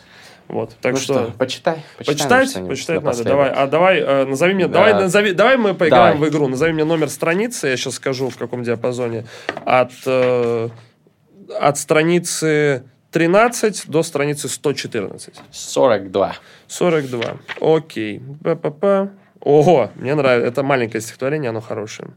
Вот. 0.48 0.76
Так 0.82 0.92
Ну 0.92 0.98
что, 0.98 1.14
что, 1.14 1.32
почитай. 1.38 1.82
почитай 1.96 2.46
почитать, 2.46 2.68
почитать 2.68 3.02
надо. 3.02 3.24
Давай, 3.24 3.50
а 3.50 3.66
давай 3.66 4.00
э, 4.00 4.24
назови 4.26 4.52
мне, 4.54 4.66
Да. 4.66 4.74
давай, 4.74 4.94
назови, 4.94 5.32
давай 5.32 5.56
мы 5.56 5.72
поиграем 5.74 6.14
Давай. 6.16 6.28
в 6.28 6.32
игру. 6.32 6.48
Назови 6.48 6.72
мне 6.72 6.84
номер 6.84 7.08
страницы, 7.08 7.68
я 7.68 7.76
сейчас 7.76 7.94
скажу 7.94 8.28
в 8.28 8.36
каком 8.36 8.62
диапазоне. 8.62 9.24
От 9.64 9.92
э, 10.04 10.68
от 11.58 11.78
страницы 11.78 12.84
13 13.12 13.84
до 13.88 14.02
страницы 14.02 14.48
114. 14.48 15.34
42. 15.50 16.34
42. 16.66 17.22
Окей. 17.60 18.22
Па-па-па. 18.42 19.10
Ого, 19.42 19.90
мне 19.96 20.14
нравится. 20.14 20.48
Это 20.48 20.62
маленькое 20.62 21.00
стихотворение, 21.00 21.50
оно 21.50 21.60
хорошее. 21.60 22.10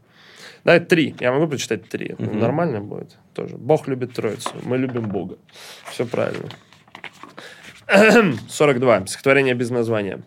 Давай 0.64 0.80
три. 0.80 1.14
Я 1.20 1.32
могу 1.32 1.48
прочитать 1.48 1.88
три. 1.88 2.14
Мгм. 2.18 2.38
Нормально 2.38 2.80
будет 2.80 3.16
тоже. 3.34 3.56
Бог 3.56 3.88
любит 3.88 4.12
Троицу. 4.14 4.50
Мы 4.62 4.78
любим 4.78 5.08
Бога. 5.08 5.36
Все 5.90 6.06
правильно. 6.06 6.48
42. 8.48 9.06
Стихотворение 9.06 9.54
без 9.54 9.70
названия. 9.70 10.22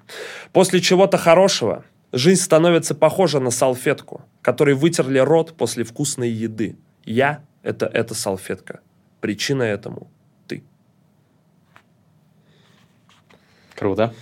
После 0.51 0.81
чего-то 0.81 1.17
хорошего 1.17 1.85
жизнь 2.11 2.41
становится 2.41 2.95
похожа 2.95 3.39
на 3.39 3.51
салфетку, 3.51 4.21
которой 4.41 4.75
вытерли 4.75 5.19
рот 5.19 5.55
после 5.57 5.83
вкусной 5.85 6.29
еды. 6.29 6.77
Я– 7.05 7.43
это 7.63 7.85
эта 7.85 8.13
салфетка. 8.13 8.81
Причина 9.21 9.63
этому– 9.63 10.09
ты. 10.47 10.63
Круто. 13.75 14.13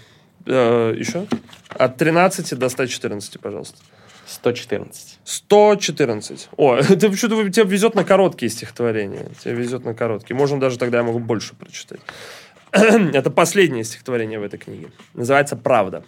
Э, 0.47 0.93
еще? 0.97 1.27
От 1.69 1.97
13 1.97 2.57
до 2.57 2.69
114, 2.69 3.39
пожалуйста. 3.39 3.77
114. 4.25 5.19
114. 5.23 6.49
О, 6.57 6.77
ты 6.81 7.09
почему-то 7.09 7.49
тебе 7.49 7.65
везет 7.65 7.95
на 7.95 8.03
короткие 8.03 8.49
стихотворения. 8.49 9.29
Тебе 9.43 9.55
везет 9.55 9.85
на 9.85 9.93
короткие. 9.93 10.35
Можно 10.35 10.59
даже 10.59 10.77
тогда 10.77 10.99
я 10.99 11.03
могу 11.03 11.19
больше 11.19 11.55
прочитать. 11.55 11.99
Это 12.71 13.29
последнее 13.29 13.83
стихотворение 13.83 14.39
в 14.39 14.43
этой 14.43 14.57
книге. 14.57 14.91
Называется 15.13 15.55
«Правда». 15.55 16.03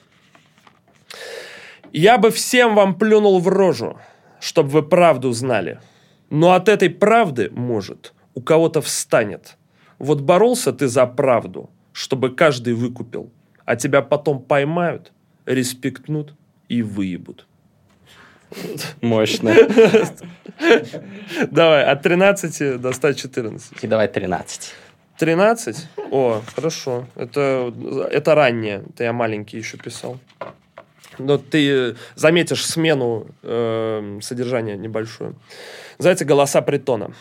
«Я 1.91 2.17
бы 2.17 2.29
всем 2.29 2.75
вам 2.75 2.95
плюнул 2.95 3.39
в 3.39 3.47
рожу, 3.47 3.97
чтобы 4.39 4.69
вы 4.69 4.83
правду 4.83 5.31
знали. 5.31 5.79
Но 6.29 6.51
от 6.51 6.69
этой 6.69 6.89
правды, 6.89 7.49
может, 7.51 8.13
у 8.35 8.41
кого-то 8.41 8.81
встанет. 8.81 9.57
Вот 9.97 10.21
боролся 10.21 10.71
ты 10.71 10.87
за 10.87 11.07
правду, 11.07 11.69
чтобы 11.91 12.35
каждый 12.35 12.73
выкупил, 12.73 13.31
а 13.69 13.75
тебя 13.75 14.01
потом 14.01 14.41
поймают, 14.41 15.11
респектнут 15.45 16.33
и 16.69 16.81
выебут». 16.81 17.45
Мощно. 18.99 19.53
Давай, 21.51 21.85
от 21.85 22.01
13 22.01 22.81
до 22.81 22.91
114. 22.91 23.83
И 23.83 23.87
давай 23.87 24.07
13. 24.07 24.73
13? 25.19 25.87
О, 26.09 26.41
хорошо. 26.55 27.05
Это, 27.15 27.71
это 28.11 28.33
раннее. 28.33 28.85
Это 28.89 29.03
я 29.03 29.13
маленький 29.13 29.57
еще 29.57 29.77
писал. 29.77 30.17
Но 31.19 31.37
ты 31.37 31.95
заметишь 32.15 32.65
смену 32.65 33.27
э, 33.43 34.19
содержания 34.23 34.77
небольшую. 34.77 35.35
Называется 35.99 36.25
«Голоса 36.25 36.63
притона». 36.63 37.13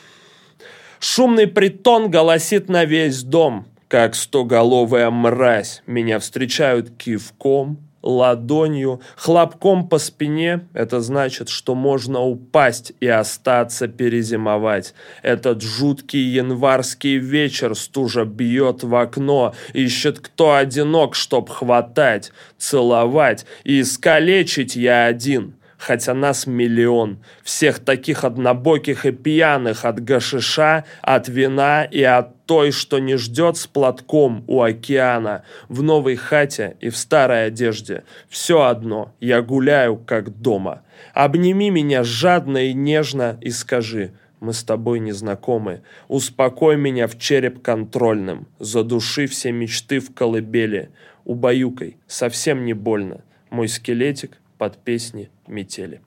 Шумный 0.98 1.46
притон 1.46 2.10
голосит 2.10 2.70
на 2.70 2.86
весь 2.86 3.22
дом, 3.22 3.66
как 3.88 4.14
стоголовая 4.14 5.10
мразь. 5.10 5.82
Меня 5.86 6.18
встречают 6.18 6.90
кивком, 6.96 7.78
ладонью, 8.02 9.00
хлопком 9.16 9.88
по 9.88 9.98
спине. 9.98 10.66
Это 10.72 11.00
значит, 11.00 11.48
что 11.48 11.74
можно 11.74 12.20
упасть 12.20 12.92
и 13.00 13.06
остаться 13.06 13.88
перезимовать. 13.88 14.94
Этот 15.22 15.62
жуткий 15.62 16.22
январский 16.22 17.16
вечер 17.16 17.74
стужа 17.74 18.24
бьет 18.24 18.84
в 18.84 18.94
окно, 18.94 19.54
ищет 19.72 20.20
кто 20.20 20.54
одинок, 20.54 21.14
чтоб 21.14 21.48
хватать, 21.48 22.32
целовать 22.56 23.46
и 23.64 23.80
искалечить 23.80 24.76
я 24.76 25.06
один. 25.06 25.54
Хотя 25.78 26.12
нас 26.12 26.48
миллион, 26.48 27.22
всех 27.44 27.78
таких 27.78 28.24
однобоких 28.24 29.06
и 29.06 29.12
пьяных 29.12 29.84
от 29.84 30.02
гашиша, 30.02 30.84
от 31.02 31.28
вина 31.28 31.84
и 31.84 32.02
от 32.02 32.44
той, 32.46 32.72
что 32.72 32.98
не 32.98 33.16
ждет 33.16 33.56
с 33.56 33.68
платком 33.68 34.42
у 34.48 34.60
океана, 34.60 35.44
в 35.68 35.84
новой 35.84 36.16
хате 36.16 36.76
и 36.80 36.90
в 36.90 36.96
старой 36.96 37.46
одежде. 37.46 38.02
Все 38.28 38.62
одно, 38.62 39.14
я 39.20 39.40
гуляю, 39.40 39.96
как 39.96 40.40
дома. 40.40 40.82
Обними 41.14 41.70
меня 41.70 42.02
жадно 42.02 42.58
и 42.58 42.72
нежно 42.72 43.38
и 43.40 43.50
скажи, 43.50 44.10
мы 44.40 44.54
с 44.54 44.64
тобой 44.64 44.98
не 44.98 45.12
знакомы. 45.12 45.82
Успокой 46.08 46.76
меня 46.76 47.06
в 47.06 47.18
череп 47.18 47.62
контрольным, 47.62 48.48
задуши 48.58 49.28
все 49.28 49.52
мечты 49.52 50.00
в 50.00 50.12
колыбели. 50.12 50.90
Убаюкай, 51.24 51.98
совсем 52.08 52.64
не 52.64 52.72
больно. 52.72 53.20
Мой 53.50 53.68
скелетик 53.68 54.38
под 54.58 54.76
песни 54.78 55.30
метели. 55.46 56.00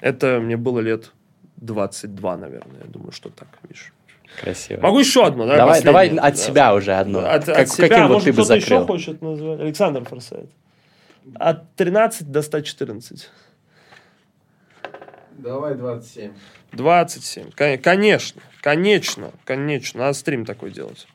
Это 0.00 0.38
мне 0.40 0.56
было 0.56 0.80
лет 0.80 1.12
22, 1.56 2.36
наверное. 2.36 2.80
Я 2.84 2.86
думаю, 2.86 3.12
что 3.12 3.28
так, 3.30 3.48
видишь. 3.62 3.92
Красиво. 4.40 4.80
Могу 4.82 5.00
еще 5.00 5.24
одну, 5.26 5.46
да? 5.46 5.56
Давай, 5.56 5.82
давай 5.82 6.08
от 6.10 6.16
Да. 6.16 6.34
себя 6.34 6.74
уже 6.74 6.94
одну. 6.94 7.20
От, 7.20 7.44
Как- 7.46 7.58
от 7.58 7.68
себя, 7.68 7.88
каким 7.88 8.04
вот 8.08 8.12
может, 8.14 8.24
ты 8.26 8.32
бы 8.32 8.36
кто-то 8.42 8.54
еще 8.54 8.66
закрыл? 8.68 8.86
хочет 8.86 9.22
назвать? 9.22 9.60
Александр 9.60 10.04
Форсайт. 10.04 10.50
От 11.34 11.74
13 11.74 12.30
до 12.30 12.42
114. 12.42 13.30
Давай 15.38 15.74
27. 15.74 16.32
27. 16.72 17.50
Кон- 17.52 17.78
Конечно, 17.78 18.42
конечно, 18.60 19.30
конечно. 19.44 20.00
Надо 20.00 20.12
стрим 20.14 20.44
такой 20.44 20.70
делать. 20.72 21.06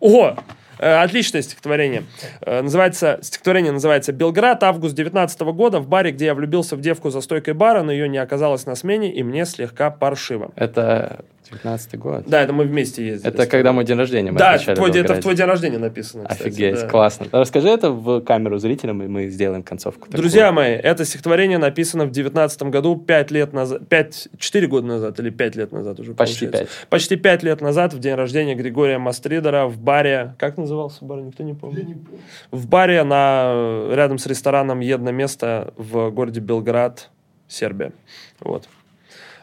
Ого! 0.00 0.36
Э, 0.78 1.02
Отличное 1.02 1.42
стихотворение. 1.42 2.04
Э, 2.40 2.62
Называется, 2.62 3.18
стихотворение 3.22 3.72
называется 3.72 4.12
«Белград, 4.12 4.62
август 4.62 4.94
19 4.94 5.40
года. 5.40 5.80
В 5.80 5.88
баре, 5.88 6.12
где 6.12 6.26
я 6.26 6.34
влюбился 6.34 6.76
в 6.76 6.80
девку 6.80 7.10
за 7.10 7.20
стойкой 7.20 7.54
бара, 7.54 7.82
но 7.82 7.92
ее 7.92 8.08
не 8.08 8.18
оказалось 8.18 8.64
на 8.66 8.74
смене, 8.74 9.12
и 9.12 9.22
мне 9.22 9.44
слегка 9.44 9.90
паршиво». 9.90 10.52
Это 10.54 11.24
19 11.50 11.98
год. 11.98 12.24
Да, 12.26 12.42
это 12.42 12.52
мы 12.52 12.64
вместе 12.64 13.06
ездили. 13.06 13.32
Это 13.32 13.46
когда 13.46 13.72
мой 13.72 13.84
день 13.84 13.96
рождения. 13.96 14.32
Мы 14.32 14.38
Да, 14.38 14.58
твой, 14.58 14.90
это 14.90 15.14
в 15.14 15.20
твой 15.20 15.34
день 15.34 15.46
рождения 15.46 15.78
написано, 15.78 16.24
кстати, 16.24 16.48
Офигеть, 16.48 16.80
да. 16.80 16.88
классно. 16.88 17.26
Расскажи 17.32 17.68
это 17.68 17.90
в 17.90 18.20
камеру 18.20 18.58
зрителям, 18.58 19.02
и 19.02 19.06
мы 19.06 19.28
сделаем 19.28 19.62
концовку. 19.62 20.06
такую. 20.06 20.20
Друзья 20.22 20.52
мои, 20.52 20.72
это 20.72 21.04
стихотворение 21.04 21.58
написано 21.58 22.04
в 22.04 22.10
19 22.10 22.62
году, 22.64 22.96
5 22.96 23.30
лет 23.30 23.52
назад, 23.52 23.88
5, 23.88 24.28
4 24.38 24.66
года 24.66 24.86
назад 24.86 25.18
или 25.20 25.30
5 25.30 25.56
лет 25.56 25.72
назад 25.72 26.00
уже 26.00 26.14
Почти 26.14 26.46
получается. 26.46 26.74
пять. 26.76 26.88
Почти 26.88 27.16
5 27.16 27.42
лет 27.42 27.60
назад, 27.60 27.94
в 27.94 27.98
день 27.98 28.14
рождения 28.14 28.54
Григория 28.54 28.98
Мастридера 28.98 29.66
в 29.66 29.78
баре, 29.78 30.34
как 30.38 30.56
назывался 30.58 31.04
бар, 31.04 31.20
никто 31.20 31.42
не 31.42 31.54
помнит? 31.54 31.78
Я 31.78 31.84
не 31.84 31.94
помню. 31.94 32.20
В 32.50 32.66
баре 32.66 33.02
на, 33.04 33.88
рядом 33.92 34.18
с 34.18 34.26
рестораном 34.26 34.80
«Едно 34.80 35.10
место» 35.10 35.72
в 35.76 36.10
городе 36.10 36.40
Белград, 36.40 37.10
Сербия. 37.48 37.92
Вот. 38.40 38.68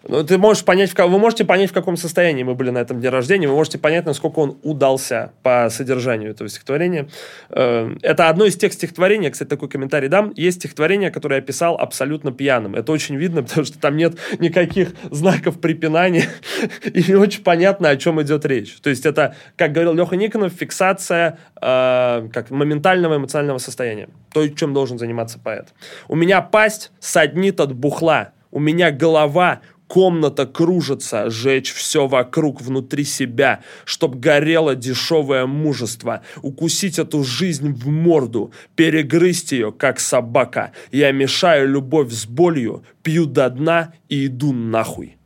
Ну, 0.07 0.23
ты 0.23 0.37
можешь 0.37 0.63
понять, 0.63 0.91
в, 0.91 0.97
вы 0.97 1.17
можете 1.17 1.45
понять, 1.45 1.71
в 1.71 1.73
каком 1.73 1.97
состоянии 1.97 2.43
мы 2.43 2.53
были 2.53 2.69
на 2.69 2.77
этом 2.77 2.99
дне 2.99 3.09
рождения, 3.09 3.47
вы 3.47 3.55
можете 3.55 3.79
понять, 3.79 4.05
насколько 4.05 4.39
он 4.39 4.57
удался 4.61 5.33
по 5.41 5.67
содержанию 5.71 6.31
этого 6.31 6.47
стихотворения. 6.47 7.07
Э, 7.49 7.91
Это 8.01 8.29
одно 8.29 8.45
из 8.45 8.55
тех 8.55 8.73
стихотворений, 8.73 9.31
кстати, 9.31 9.49
такой 9.49 9.67
комментарий 9.67 10.07
дам. 10.07 10.31
Есть 10.35 10.59
стихотворение, 10.59 11.09
которое 11.09 11.37
я 11.37 11.41
писал 11.41 11.75
абсолютно 11.75 12.31
пьяным. 12.31 12.75
Это 12.75 12.91
очень 12.91 13.15
видно, 13.15 13.41
потому 13.47 13.65
что 13.65 13.79
там 13.79 13.97
нет 13.97 14.15
никаких 14.39 14.89
знаков 15.09 15.59
препинания, 15.59 16.29
и 16.83 17.03
не 17.07 17.15
очень 17.15 17.43
понятно, 17.43 17.89
о 17.89 17.97
чем 17.97 18.21
идет 18.21 18.45
речь. 18.45 18.75
То 18.81 18.91
есть 18.91 19.05
это, 19.05 19.35
как 19.55 19.71
говорил 19.71 19.93
Леха 19.93 20.15
Никонов, 20.15 20.53
фиксация 20.53 21.39
э, 21.59 22.29
как 22.31 22.51
моментального 22.51 23.15
эмоционального 23.17 23.57
состояния. 23.57 24.09
То, 24.31 24.47
чем 24.49 24.73
должен 24.73 24.99
заниматься 24.99 25.39
поэт. 25.39 25.69
У 26.07 26.15
меня 26.15 26.41
пасть 26.41 26.91
саднит 26.99 27.59
от 27.59 27.73
бухла, 27.73 28.33
у 28.51 28.59
меня 28.59 28.91
голова 28.91 29.61
Комната 29.87 30.47
кружится, 30.47 31.29
жечь 31.29 31.71
все 31.71 32.07
вокруг 32.07 32.61
внутри 32.61 33.03
себя, 33.03 33.61
чтоб 33.85 34.15
горело 34.15 34.75
дешевое 34.75 35.45
мужество, 35.45 36.21
укусить 36.41 36.97
эту 36.97 37.23
жизнь 37.23 37.71
в 37.71 37.87
морду, 37.87 38.51
перегрызть 38.75 39.51
ее, 39.51 39.71
как 39.71 39.99
собака. 39.99 40.71
Я 40.91 41.11
мешаю 41.11 41.69
любовь 41.69 42.11
с 42.11 42.25
болью, 42.25 42.83
пью 43.03 43.25
до 43.25 43.49
дна 43.49 43.93
и 44.09 44.25
иду 44.25 44.53
нахуй. 44.53 45.17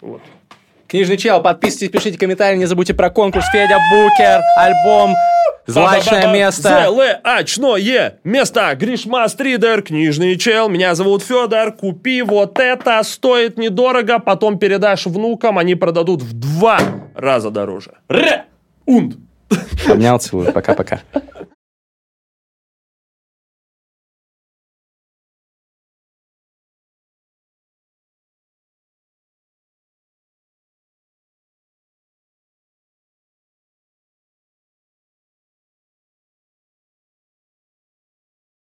Вот. 0.00 0.22
Книжный 0.88 1.18
чел, 1.18 1.42
подписывайтесь, 1.42 1.90
пишите 1.90 2.18
комментарии, 2.18 2.56
не 2.56 2.64
забудьте 2.64 2.94
про 2.94 3.10
конкурс 3.10 3.44
Федя 3.52 3.78
Букер, 3.92 4.40
альбом 4.56 5.14
«Злачное 5.66 6.32
место». 6.32 6.86
Злачное 6.88 8.18
место. 8.24 8.74
Гришма 8.74 9.28
Стридер, 9.28 9.82
книжный 9.82 10.38
чел. 10.38 10.70
Меня 10.70 10.94
зовут 10.94 11.22
Федор. 11.22 11.72
Купи 11.72 12.22
вот 12.22 12.58
это. 12.58 13.02
Стоит 13.02 13.58
недорого. 13.58 14.18
Потом 14.18 14.58
передашь 14.58 15.04
внукам. 15.04 15.58
Они 15.58 15.74
продадут 15.74 16.22
в 16.22 16.32
два 16.32 16.78
раза 17.14 17.50
дороже. 17.50 17.92
Ре! 18.08 18.46
Унд. 18.86 19.16
Обнял, 19.86 20.18
целую, 20.18 20.54
пока-пока. 20.54 21.02